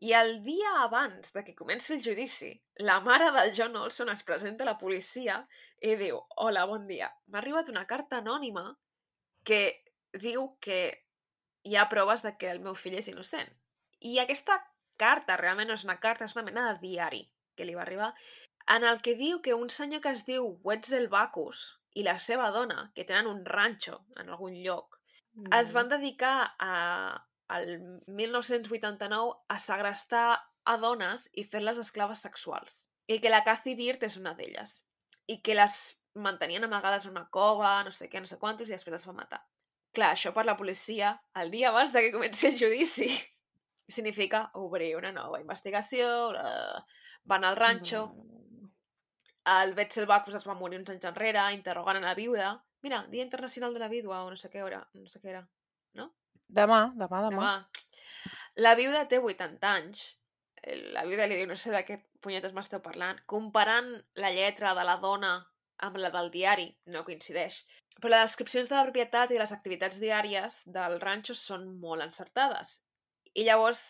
I 0.07 0.13
el 0.13 0.35
dia 0.45 0.75
abans 0.83 1.33
de 1.33 1.41
que 1.43 1.55
comenci 1.57 1.95
el 1.95 2.03
judici, 2.05 2.51
la 2.85 2.99
mare 3.01 3.31
del 3.33 3.51
John 3.57 3.75
Olson 3.75 4.11
es 4.13 4.21
presenta 4.23 4.63
a 4.63 4.69
la 4.69 4.77
policia 4.77 5.39
i 5.81 5.95
diu 5.97 6.19
Hola, 6.43 6.67
bon 6.69 6.85
dia. 6.87 7.09
M'ha 7.27 7.41
arribat 7.41 7.71
una 7.73 7.87
carta 7.89 8.21
anònima 8.21 8.69
que 9.43 9.61
diu 10.13 10.51
que 10.61 11.06
hi 11.67 11.75
ha 11.75 11.89
proves 11.91 12.23
de 12.25 12.33
que 12.39 12.49
el 12.51 12.61
meu 12.63 12.75
fill 12.79 12.97
és 12.99 13.09
innocent. 13.11 13.49
I 13.99 14.19
aquesta 14.23 14.57
carta 15.01 15.37
realment 15.37 15.69
no 15.71 15.77
és 15.77 15.85
una 15.87 15.99
carta, 16.03 16.25
és 16.25 16.35
una 16.37 16.45
mena 16.47 16.67
de 16.69 16.79
diari 16.81 17.23
que 17.57 17.65
li 17.65 17.75
va 17.77 17.83
arribar, 17.83 18.11
en 18.75 18.83
el 18.83 19.01
que 19.01 19.15
diu 19.15 19.41
que 19.41 19.55
un 19.55 19.69
senyor 19.73 20.01
que 20.03 20.13
es 20.13 20.25
diu 20.27 20.47
Wetzel 20.67 21.07
Bacchus 21.13 21.63
i 21.97 22.03
la 22.05 22.17
seva 22.21 22.49
dona, 22.53 22.91
que 22.95 23.05
tenen 23.09 23.29
un 23.31 23.43
ranxo 23.45 24.01
en 24.21 24.29
algun 24.29 24.57
lloc, 24.63 24.99
es 25.53 25.71
van 25.73 25.89
dedicar 25.89 26.35
a, 26.59 26.73
al 27.47 27.67
1989 28.07 29.33
a 29.47 29.57
segrestar 29.61 30.27
a 30.65 30.75
dones 30.81 31.29
i 31.33 31.45
fer-les 31.47 31.79
esclaves 31.81 32.23
sexuals. 32.25 32.83
I 33.07 33.21
que 33.23 33.31
la 33.31 33.43
Cathy 33.45 33.75
Beard 33.79 34.03
és 34.03 34.17
una 34.19 34.33
d'elles. 34.37 34.81
I 35.31 35.39
que 35.41 35.55
les 35.55 35.77
mantenien 36.13 36.65
amagades 36.67 37.05
en 37.05 37.15
una 37.15 37.27
cova, 37.31 37.77
no 37.87 37.93
sé 37.93 38.09
què, 38.11 38.19
no 38.19 38.29
sé 38.29 38.39
quantos, 38.41 38.67
i 38.67 38.75
després 38.75 38.97
les 38.97 39.07
va 39.07 39.15
matar. 39.21 39.41
Clar, 39.97 40.11
això 40.13 40.29
per 40.35 40.43
la 40.45 40.53
policia, 40.59 41.15
el 41.41 41.49
dia 41.51 41.69
abans 41.71 41.93
de 41.95 42.03
que 42.05 42.11
comenci 42.13 42.47
el 42.51 42.57
judici, 42.59 43.07
significa 43.97 44.43
obrir 44.61 44.91
una 44.99 45.11
nova 45.15 45.39
investigació, 45.41 46.29
bla, 46.29 46.85
van 47.25 47.43
al 47.47 47.55
ranxo, 47.57 48.03
el 49.57 49.73
Betzel 49.73 50.05
Bacchus 50.05 50.35
es 50.41 50.45
va 50.47 50.53
morir 50.59 50.77
uns 50.81 50.89
anys 50.91 51.07
enrere, 51.09 51.41
interrogant 51.55 51.97
a 52.01 52.05
la 52.09 52.13
viuda. 52.15 52.51
Mira, 52.83 53.01
Dia 53.09 53.23
Internacional 53.23 53.73
de 53.73 53.79
la 53.79 53.87
Vídua 53.89 54.21
o 54.25 54.29
no 54.29 54.35
sé 54.37 54.49
què 54.53 54.59
era. 54.65 54.81
No 54.93 55.07
sé 55.09 55.21
què 55.23 55.31
era. 55.33 55.41
Demà, 56.47 56.81
demà, 56.99 57.21
demà. 57.25 57.29
Demà. 57.31 57.53
La 58.63 58.75
viuda 58.79 59.05
té 59.07 59.17
80 59.19 59.71
anys. 59.71 60.03
El- 60.61 60.93
La 60.93 61.03
viuda 61.07 61.25
li 61.27 61.35
diu, 61.39 61.47
no 61.47 61.55
sé 61.55 61.71
de 61.71 61.81
què 61.87 61.97
punyetes 62.21 62.53
m'esteu 62.53 62.81
parlant. 62.83 63.19
Comparant 63.25 63.89
la 64.15 64.31
lletra 64.35 64.73
de 64.77 64.83
la 64.87 64.97
dona 65.03 65.31
amb 65.85 65.97
la 66.01 66.09
del 66.13 66.29
diari, 66.33 66.67
no 66.93 67.03
coincideix. 67.07 67.61
Però 67.97 68.11
les 68.13 68.27
descripcions 68.29 68.69
de 68.69 68.77
la 68.77 68.85
propietat 68.85 69.33
i 69.33 69.39
les 69.41 69.53
activitats 69.55 69.99
diàries 70.01 70.61
del 70.77 70.99
ranxo 71.01 71.35
són 71.37 71.67
molt 71.81 72.05
encertades. 72.05 72.79
I 73.33 73.45
llavors 73.47 73.83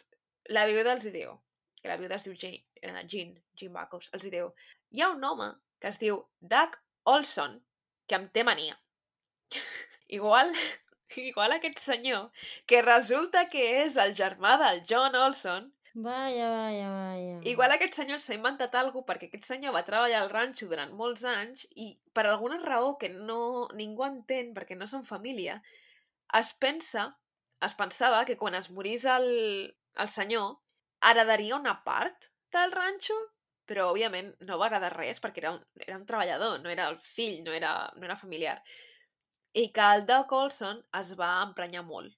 la 0.56 0.66
viuda 0.70 0.96
els 0.96 1.08
hi 1.08 1.14
diu, 1.16 1.36
que 1.82 1.92
la 1.92 2.00
viuda 2.00 2.18
es 2.18 2.26
diu 2.28 2.36
Jean, 2.40 2.58
uh, 2.84 3.04
Jean, 3.04 3.36
Jean 3.60 3.74
Backus, 3.76 4.10
els 4.16 4.26
hi 4.26 4.34
diu, 4.34 4.52
hi 4.96 5.04
ha 5.04 5.12
un 5.14 5.24
home 5.24 5.52
que 5.82 5.92
es 5.92 6.00
diu 6.02 6.22
Doug 6.54 6.78
Olson, 7.14 7.58
que 8.08 8.20
em 8.20 8.28
té 8.34 8.44
mania. 8.48 8.78
igual, 10.20 10.54
igual 11.24 11.56
aquest 11.58 11.80
senyor, 11.84 12.30
que 12.66 12.84
resulta 12.86 13.48
que 13.52 13.66
és 13.84 14.00
el 14.04 14.16
germà 14.16 14.56
del 14.64 14.84
John 14.90 15.16
Olson, 15.20 15.72
Vaya, 16.00 16.48
vaya, 16.52 16.90
vaya. 16.94 17.36
Igual 17.52 17.72
aquest 17.74 17.96
senyor 17.98 18.20
s'ha 18.22 18.36
inventat 18.38 18.76
alguna 18.78 19.08
perquè 19.08 19.30
aquest 19.32 19.48
senyor 19.50 19.74
va 19.74 19.82
treballar 19.88 20.20
al 20.22 20.30
ranxo 20.30 20.68
durant 20.70 20.92
molts 21.00 21.24
anys 21.32 21.64
i 21.86 21.88
per 22.14 22.26
alguna 22.30 22.60
raó 22.64 22.92
que 23.02 23.10
no 23.30 23.40
ningú 23.80 24.06
entén 24.06 24.52
perquè 24.58 24.78
no 24.78 24.86
són 24.92 25.08
família, 25.08 25.56
es 26.42 26.52
pensa, 26.66 27.08
es 27.70 27.74
pensava 27.80 28.20
que 28.30 28.38
quan 28.44 28.60
es 28.60 28.70
morís 28.76 29.08
el, 29.16 29.26
el 30.04 30.12
senyor 30.18 30.60
heredaria 31.12 31.58
una 31.58 31.74
part 31.90 32.30
del 32.54 32.78
ranxo, 32.78 33.18
però 33.66 33.90
òbviament 33.96 34.32
no 34.52 34.62
va 34.62 34.70
heredar 34.70 34.94
res 35.00 35.24
perquè 35.24 35.42
era 35.46 35.56
un, 35.58 35.64
era 35.88 35.98
un 35.98 36.06
treballador, 36.06 36.62
no 36.62 36.76
era 36.78 36.92
el 36.94 37.02
fill, 37.02 37.42
no 37.48 37.58
era, 37.58 37.74
no 37.98 38.06
era 38.06 38.22
familiar. 38.22 38.60
I 39.66 39.72
que 39.74 39.92
el 39.98 40.06
Doc 40.14 40.38
Olson 40.44 40.86
es 41.02 41.18
va 41.18 41.34
emprenyar 41.50 41.88
molt. 41.90 42.17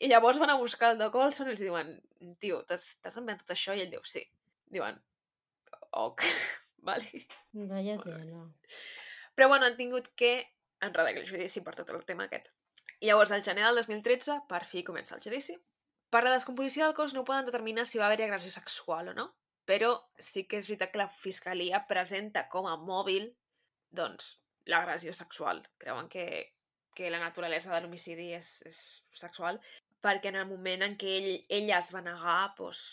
I 0.00 0.08
llavors 0.08 0.38
van 0.40 0.50
a 0.50 0.56
buscar 0.56 0.94
el 0.94 1.00
Doc 1.00 1.16
Olson 1.20 1.50
i 1.50 1.54
els 1.54 1.60
diuen 1.60 1.92
tio, 2.40 2.62
t'has 2.68 3.18
inventat 3.20 3.52
això? 3.52 3.74
I 3.76 3.82
ell 3.84 3.90
diu, 3.92 4.00
sí. 4.08 4.22
Diuen, 4.72 4.96
ok, 6.02 6.24
vale. 6.88 7.26
Vaya 7.52 7.98
tela. 8.00 8.46
Però 9.36 9.48
bueno, 9.52 9.68
han 9.68 9.76
tingut 9.76 10.08
que 10.16 10.32
enredar 10.80 11.12
el 11.12 11.28
judici 11.28 11.60
per 11.66 11.76
tot 11.76 11.92
el 11.92 12.06
tema 12.08 12.24
aquest. 12.24 12.48
I 13.00 13.10
llavors, 13.10 13.32
al 13.32 13.44
gener 13.44 13.66
del 13.66 13.80
2013, 13.80 14.40
per 14.48 14.62
fi 14.68 14.84
comença 14.84 15.16
el 15.16 15.22
judici. 15.24 15.56
Per 16.10 16.22
la 16.24 16.32
descomposició 16.34 16.86
del 16.86 16.96
cos 16.96 17.14
no 17.14 17.24
poden 17.24 17.46
determinar 17.46 17.86
si 17.86 18.00
va 18.00 18.08
haver-hi 18.08 18.26
agressió 18.26 18.50
sexual 18.52 19.12
o 19.12 19.14
no, 19.16 19.26
però 19.68 19.92
sí 20.18 20.46
que 20.48 20.58
és 20.58 20.68
veritat 20.68 20.92
que 20.92 21.02
la 21.02 21.10
fiscalia 21.12 21.84
presenta 21.88 22.46
com 22.52 22.66
a 22.66 22.74
mòbil, 22.80 23.28
doncs, 24.00 24.32
l'agressió 24.66 25.14
sexual. 25.16 25.62
Creuen 25.78 26.08
que, 26.12 26.26
que 26.96 27.12
la 27.12 27.20
naturalesa 27.22 27.72
de 27.74 27.84
l'homicidi 27.84 28.32
és, 28.36 28.50
és 28.66 28.80
sexual, 29.22 29.60
perquè 30.04 30.32
en 30.32 30.40
el 30.42 30.48
moment 30.48 30.84
en 30.86 30.96
què 31.00 31.16
ell, 31.18 31.30
ella 31.60 31.78
es 31.78 31.90
va 31.94 32.04
negar, 32.04 32.40
doncs... 32.58 32.84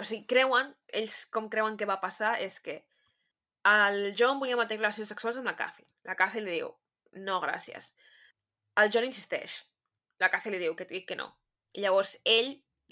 O 0.00 0.04
sigui, 0.04 0.24
creuen, 0.26 0.72
ells 1.00 1.20
com 1.30 1.46
creuen 1.50 1.76
que 1.78 1.86
va 1.86 2.00
passar 2.02 2.34
és 2.42 2.58
que 2.60 2.80
el 3.70 4.14
John 4.18 4.40
volia 4.40 4.58
mantenir 4.58 4.82
relacions 4.82 5.12
sexuals 5.12 5.38
amb 5.38 5.46
la 5.48 5.54
Cathy. 5.56 5.84
La 6.04 6.16
Cathy 6.18 6.42
li 6.42 6.56
diu, 6.58 6.72
no, 7.22 7.38
gràcies. 7.44 7.92
El 8.82 8.90
John 8.92 9.06
insisteix. 9.06 9.60
La 10.20 10.28
Cathy 10.32 10.50
li 10.50 10.60
diu 10.60 10.74
que, 10.76 10.88
que 10.90 11.16
no. 11.16 11.28
I 11.78 11.84
llavors 11.86 12.16
ell 12.24 12.50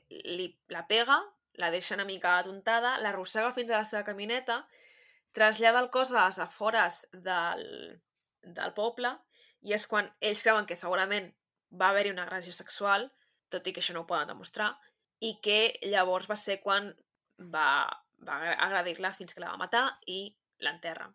li, 0.08 0.46
la 0.70 0.86
pega, 0.86 1.18
la 1.60 1.70
deixa 1.74 1.96
una 1.98 2.06
mica 2.08 2.38
atontada, 2.38 2.96
l'arrossega 3.02 3.52
fins 3.56 3.70
a 3.70 3.82
la 3.82 3.88
seva 3.88 4.06
camioneta, 4.06 4.62
trasllada 5.36 5.82
el 5.82 5.90
cos 5.90 6.12
a 6.12 6.26
les 6.26 6.38
afores 6.44 7.02
del, 7.12 7.66
del 8.42 8.74
poble 8.76 9.12
i 9.62 9.74
és 9.76 9.86
quan 9.88 10.08
ells 10.20 10.42
creuen 10.44 10.66
que 10.68 10.76
segurament 10.78 11.30
va 11.80 11.90
haver-hi 11.90 12.12
una 12.12 12.24
agressió 12.26 12.52
sexual, 12.52 13.08
tot 13.52 13.66
i 13.68 13.74
que 13.74 13.82
això 13.84 13.94
no 13.96 14.04
ho 14.04 14.08
poden 14.08 14.32
demostrar, 14.32 14.72
i 15.22 15.36
que 15.44 15.58
llavors 15.86 16.28
va 16.30 16.36
ser 16.38 16.58
quan 16.62 16.90
va, 17.54 17.66
va 18.26 18.38
agredir-la 18.66 19.12
fins 19.16 19.34
que 19.34 19.42
la 19.44 19.52
va 19.52 19.60
matar 19.60 19.84
i 20.10 20.24
l'enterra. 20.64 21.08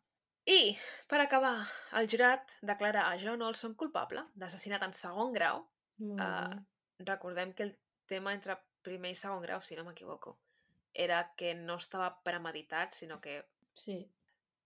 I, 0.48 0.78
per 1.12 1.20
acabar, 1.20 1.58
el 2.00 2.08
jurat 2.08 2.54
declara 2.64 3.10
a 3.10 3.18
John 3.20 3.44
Olson 3.44 3.76
culpable 3.76 4.24
d'assassinat 4.40 4.86
en 4.86 4.96
segon 4.96 5.34
grau. 5.36 5.66
Uh, 5.98 6.14
bé. 6.16 7.06
recordem 7.10 7.52
que 7.58 7.66
el 7.66 7.74
tema 8.08 8.32
entre 8.38 8.56
primer 8.86 9.12
i 9.12 9.18
segon 9.20 9.42
grau, 9.44 9.64
si 9.66 9.76
no 9.76 9.84
m'equivoco, 9.84 10.38
era 10.94 11.20
que 11.36 11.54
no 11.56 11.76
estava 11.82 12.12
premeditat, 12.24 12.96
sinó 12.96 13.20
que... 13.22 13.42
Sí. 13.74 14.00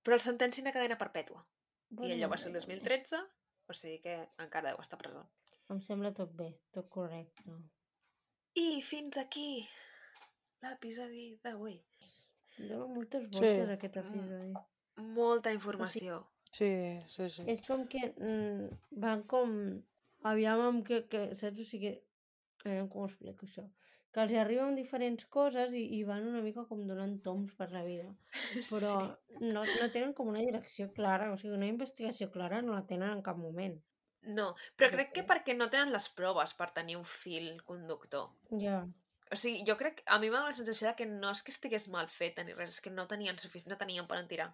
Però 0.06 0.18
el 0.18 0.24
sentencien 0.24 0.70
a 0.70 0.76
cadena 0.76 1.00
perpètua. 1.02 1.42
Bueno, 1.90 2.14
I 2.14 2.16
allò 2.16 2.30
va 2.32 2.38
ser 2.38 2.52
el 2.52 2.60
bé. 2.60 2.62
2013, 2.62 3.24
o 3.68 3.76
sigui 3.76 3.98
que 4.06 4.16
encara 4.44 4.72
deu 4.72 4.84
estar 4.84 5.00
a 5.00 5.02
presó. 5.02 5.26
Em 5.72 5.80
sembla 5.86 6.12
tot 6.16 6.34
bé, 6.36 6.50
tot 6.76 6.90
correcte. 6.92 7.56
I 8.60 8.82
fins 8.84 9.18
aquí 9.22 9.48
l'episodi 10.66 11.30
d'avui. 11.44 11.78
Dóna 12.58 12.88
moltes 12.92 13.30
voltes 13.32 13.66
sí. 13.68 13.74
aquest 13.78 13.98
episodi. 14.02 14.52
Molta 15.16 15.54
informació. 15.56 16.20
Sí, 16.52 16.68
sí, 17.08 17.30
sí. 17.32 17.46
És 17.50 17.62
com 17.68 17.86
que 17.90 18.10
mm, 18.12 18.66
van 19.06 19.24
com... 19.32 19.54
Aviam 20.28 20.60
amb 20.62 20.84
que, 20.86 21.00
que 21.10 21.22
saps? 21.40 21.62
O 21.64 21.66
sigui, 21.66 21.96
aviam 22.66 22.90
com 22.92 23.08
explico 23.08 23.48
això. 23.48 23.64
Que 24.12 24.26
els 24.26 24.34
arriben 24.38 24.76
diferents 24.76 25.24
coses 25.34 25.72
i, 25.74 25.86
i 25.98 26.02
van 26.06 26.28
una 26.28 26.44
mica 26.46 26.66
com 26.70 26.84
donant 26.86 27.16
toms 27.26 27.56
per 27.58 27.70
la 27.72 27.82
vida. 27.88 28.12
Però 28.74 28.92
Sí. 29.08 29.48
no, 29.56 29.64
no 29.64 29.88
tenen 29.96 30.12
com 30.14 30.30
una 30.30 30.44
direcció 30.44 30.92
clara, 30.94 31.32
o 31.32 31.40
sigui, 31.40 31.56
una 31.56 31.72
investigació 31.72 32.28
clara 32.36 32.60
no 32.62 32.76
la 32.76 32.84
tenen 32.92 33.16
en 33.16 33.24
cap 33.26 33.40
moment. 33.40 33.80
No, 34.24 34.56
però 34.78 34.92
Crec 34.92 35.12
que 35.14 35.22
que- 35.22 35.28
perquè 35.28 35.56
no 35.58 35.70
tenen 35.70 35.92
les 35.92 36.10
proves 36.10 36.54
per 36.54 36.70
tenir 36.72 36.96
un 36.98 37.06
fil 37.06 37.62
conductor. 37.66 38.30
Ja. 38.52 38.86
O 39.32 39.36
sigui, 39.36 39.64
jo 39.66 39.78
crec... 39.78 40.04
A 40.06 40.20
mi 40.20 40.30
m'ha 40.30 40.38
donat 40.42 40.52
la 40.52 40.60
sensació 40.60 40.88
de 40.90 40.96
que 40.96 41.06
no 41.06 41.32
és 41.32 41.42
que 41.42 41.52
estigués 41.52 41.88
mal 41.90 42.08
feta 42.08 42.44
ni 42.44 42.54
res, 42.54 42.72
és 42.76 42.82
que 42.82 42.92
no 42.92 43.08
tenien, 43.08 43.38
sufic... 43.40 43.66
no 43.68 43.78
tenien 43.78 44.06
per 44.08 44.18
on 44.20 44.28
tirar. 44.28 44.50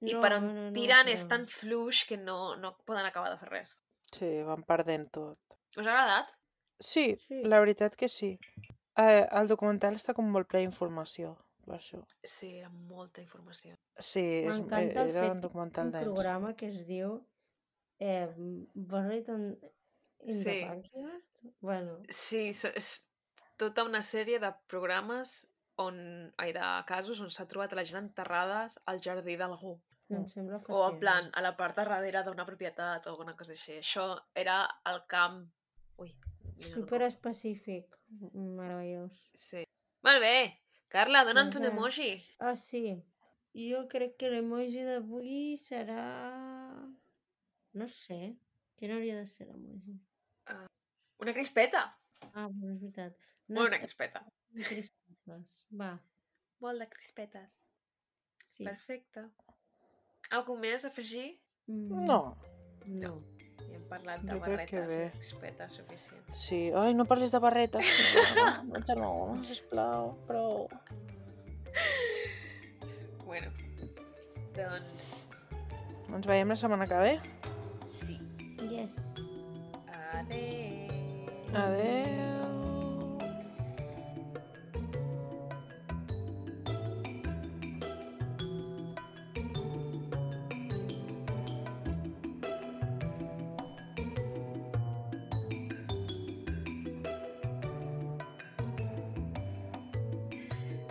I 0.00 0.12
No, 0.14 0.20
per 0.20 0.32
on 0.38 0.46
no, 0.46 0.52
no, 0.66 0.72
tiren 0.72 1.06
però- 1.06 1.12
és 1.14 1.26
tan 1.28 1.46
fluix 1.46 2.04
que 2.08 2.16
no, 2.16 2.56
no 2.56 2.76
poden 2.84 3.06
acabar 3.06 3.30
de 3.30 3.38
fer 3.38 3.48
res. 3.50 3.82
Sí, 4.12 4.42
van 4.42 4.62
perdent 4.64 5.10
tot. 5.12 5.38
Us 5.76 5.86
ha 5.86 5.90
agradat? 5.92 6.32
Sí, 6.80 7.18
Sí. 7.28 7.42
la 7.44 7.60
veritat 7.60 7.94
que 7.96 8.08
sí. 8.08 8.38
Eh, 8.96 9.26
el 9.30 9.46
documental 9.48 9.94
està 9.94 10.14
com 10.14 10.26
molt 10.32 10.48
ple 10.48 10.60
d'informació, 10.64 11.36
per 11.66 11.76
això. 11.78 12.02
Sí, 12.24 12.56
era 12.58 12.68
molta 12.70 13.20
informació. 13.20 13.74
Sí, 13.98 14.20
és, 14.48 14.58
era 14.58 15.22
fet 15.22 15.30
un 15.32 15.40
documental 15.40 15.86
un 15.86 15.92
dens. 15.92 16.04
programa 16.04 16.54
que 16.56 16.68
es 16.68 16.86
diu 16.86 17.18
eh, 17.98 18.28
Buried 18.74 19.28
in, 19.28 19.44
in 20.26 20.42
the 20.42 20.42
Sí. 20.42 20.64
Backyard. 20.68 21.22
Bueno, 21.60 21.98
Sí, 22.08 22.48
és 22.50 23.10
tota 23.56 23.84
una 23.84 24.02
sèrie 24.02 24.38
de 24.40 24.50
programes 24.68 25.46
on, 25.78 26.32
ai, 26.38 26.52
de 26.52 26.64
casos 26.88 27.20
on 27.20 27.30
s'ha 27.30 27.46
trobat 27.46 27.72
la 27.76 27.84
gent 27.84 28.02
enterrades 28.04 28.78
al 28.86 29.00
jardí 29.00 29.36
d'algú. 29.36 29.80
em 30.08 30.24
sembla 30.30 30.56
O 30.56 30.60
fascinant. 30.60 30.92
en 30.94 30.98
plan, 31.00 31.30
a 31.34 31.40
la 31.42 31.56
part 31.56 31.76
de 31.76 31.84
darrere 31.84 32.22
d'una 32.24 32.44
propietat 32.46 33.06
o 33.06 33.10
alguna 33.10 33.34
cosa 33.36 33.52
així. 33.52 33.78
Això 33.80 34.16
era 34.34 34.60
el 34.86 35.00
camp... 35.08 35.48
Ui, 35.98 36.12
Super 36.60 37.02
específic. 37.02 37.96
Meravellós. 38.32 39.12
Sí. 39.34 39.64
Molt 40.02 40.20
bé. 40.20 40.52
Carla, 40.88 41.24
dona'ns 41.24 41.56
un 41.56 41.62
Doncs, 41.62 41.72
eh, 41.72 41.72
emoji. 41.74 42.12
Ah, 42.38 42.54
sí. 42.56 43.02
Jo 43.54 43.86
crec 43.88 44.16
que 44.16 44.30
l'emoji 44.30 44.84
d'avui 44.84 45.56
serà... 45.56 46.04
No 47.76 47.86
sé. 47.92 48.18
Quin 48.80 48.92
hauria 48.94 49.16
de 49.20 49.26
ser 49.28 49.46
l'emoji? 49.50 49.98
Una 51.20 51.32
crispeta. 51.36 51.84
Ah, 52.32 52.46
bueno, 52.48 52.74
és 52.74 52.80
veritat. 52.82 53.16
No 53.48 53.60
una 53.62 53.70
sé, 53.76 53.78
crispeta. 53.82 54.22
crispes. 54.56 55.56
Va, 55.80 55.94
Molt 56.64 56.80
de 56.80 56.86
crispetes. 56.88 57.50
sí. 58.44 58.64
Perfecte. 58.64 59.26
Algú 60.32 60.56
més 60.58 60.84
a 60.84 60.88
afegir? 60.88 61.40
Mm, 61.68 62.04
No, 62.08 62.36
No. 62.86 63.14
Ja 63.66 63.74
hem 63.76 63.84
parlat 63.90 64.22
de 64.22 64.32
Jo 64.32 64.40
barretes 64.40 64.92
i 64.94 65.10
crispetes 65.18 65.72
suficient. 65.80 66.28
sí. 66.32 66.70
Ai, 66.74 66.94
no 66.94 67.04
parlis 67.04 67.32
de 67.32 67.38
barretes. 67.42 67.84
sisplau. 67.84 68.64
No, 68.96 69.34
no, 69.34 69.44
sisplau, 69.44 70.12
prou. 70.26 70.68
Bueno, 73.24 73.50
doncs 74.54 75.26
Ens 76.14 76.26
veiem 76.30 76.48
la 76.48 76.56
setmana 76.56 76.86
que 76.86 76.94
ve. 77.02 77.14
Yes. 78.70 79.30
Adéu. 80.12 80.88
Adeu. 81.54 82.16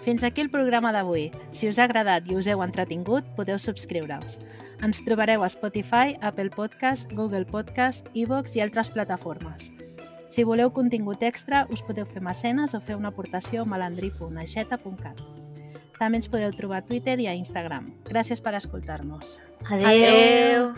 Fins 0.05 0.21
aquí 0.23 0.41
el 0.41 0.51
programa 0.51 0.91
d'avui. 0.93 1.31
Si 1.49 1.67
us 1.67 1.79
ha 1.79 1.87
agradat 1.89 2.27
i 2.29 2.35
us 2.37 2.45
heu 2.45 2.61
entretingut, 2.61 3.25
podeu 3.35 3.57
subscriure-us. 3.57 4.37
Ens 4.85 4.99
trobareu 5.01 5.41
a 5.41 5.49
Spotify, 5.49 6.13
Apple 6.21 6.51
Podcast, 6.53 7.11
Google 7.11 7.47
Podcast, 7.49 8.05
iVoox 8.13 8.53
i 8.53 8.61
altres 8.61 8.91
plataformes. 8.93 9.71
Si 10.29 10.43
voleu 10.45 10.69
contingut 10.77 11.23
extra, 11.25 11.63
us 11.73 11.81
podeu 11.81 12.05
fer 12.05 12.21
mecenes 12.21 12.75
o 12.77 12.81
fer 12.85 12.93
una 12.99 13.09
aportació 13.09 13.63
a 13.63 13.69
malandrí.aixeta.cat. 13.71 15.23
També 15.97 16.19
ens 16.21 16.29
podeu 16.29 16.53
trobar 16.53 16.83
a 16.83 16.85
Twitter 16.85 17.17
i 17.17 17.25
a 17.25 17.33
Instagram. 17.33 17.89
Gràcies 18.11 18.43
per 18.45 18.53
escoltar-nos. 18.59 19.39
Adéu. 19.65 19.89
Adéu. 19.89 20.69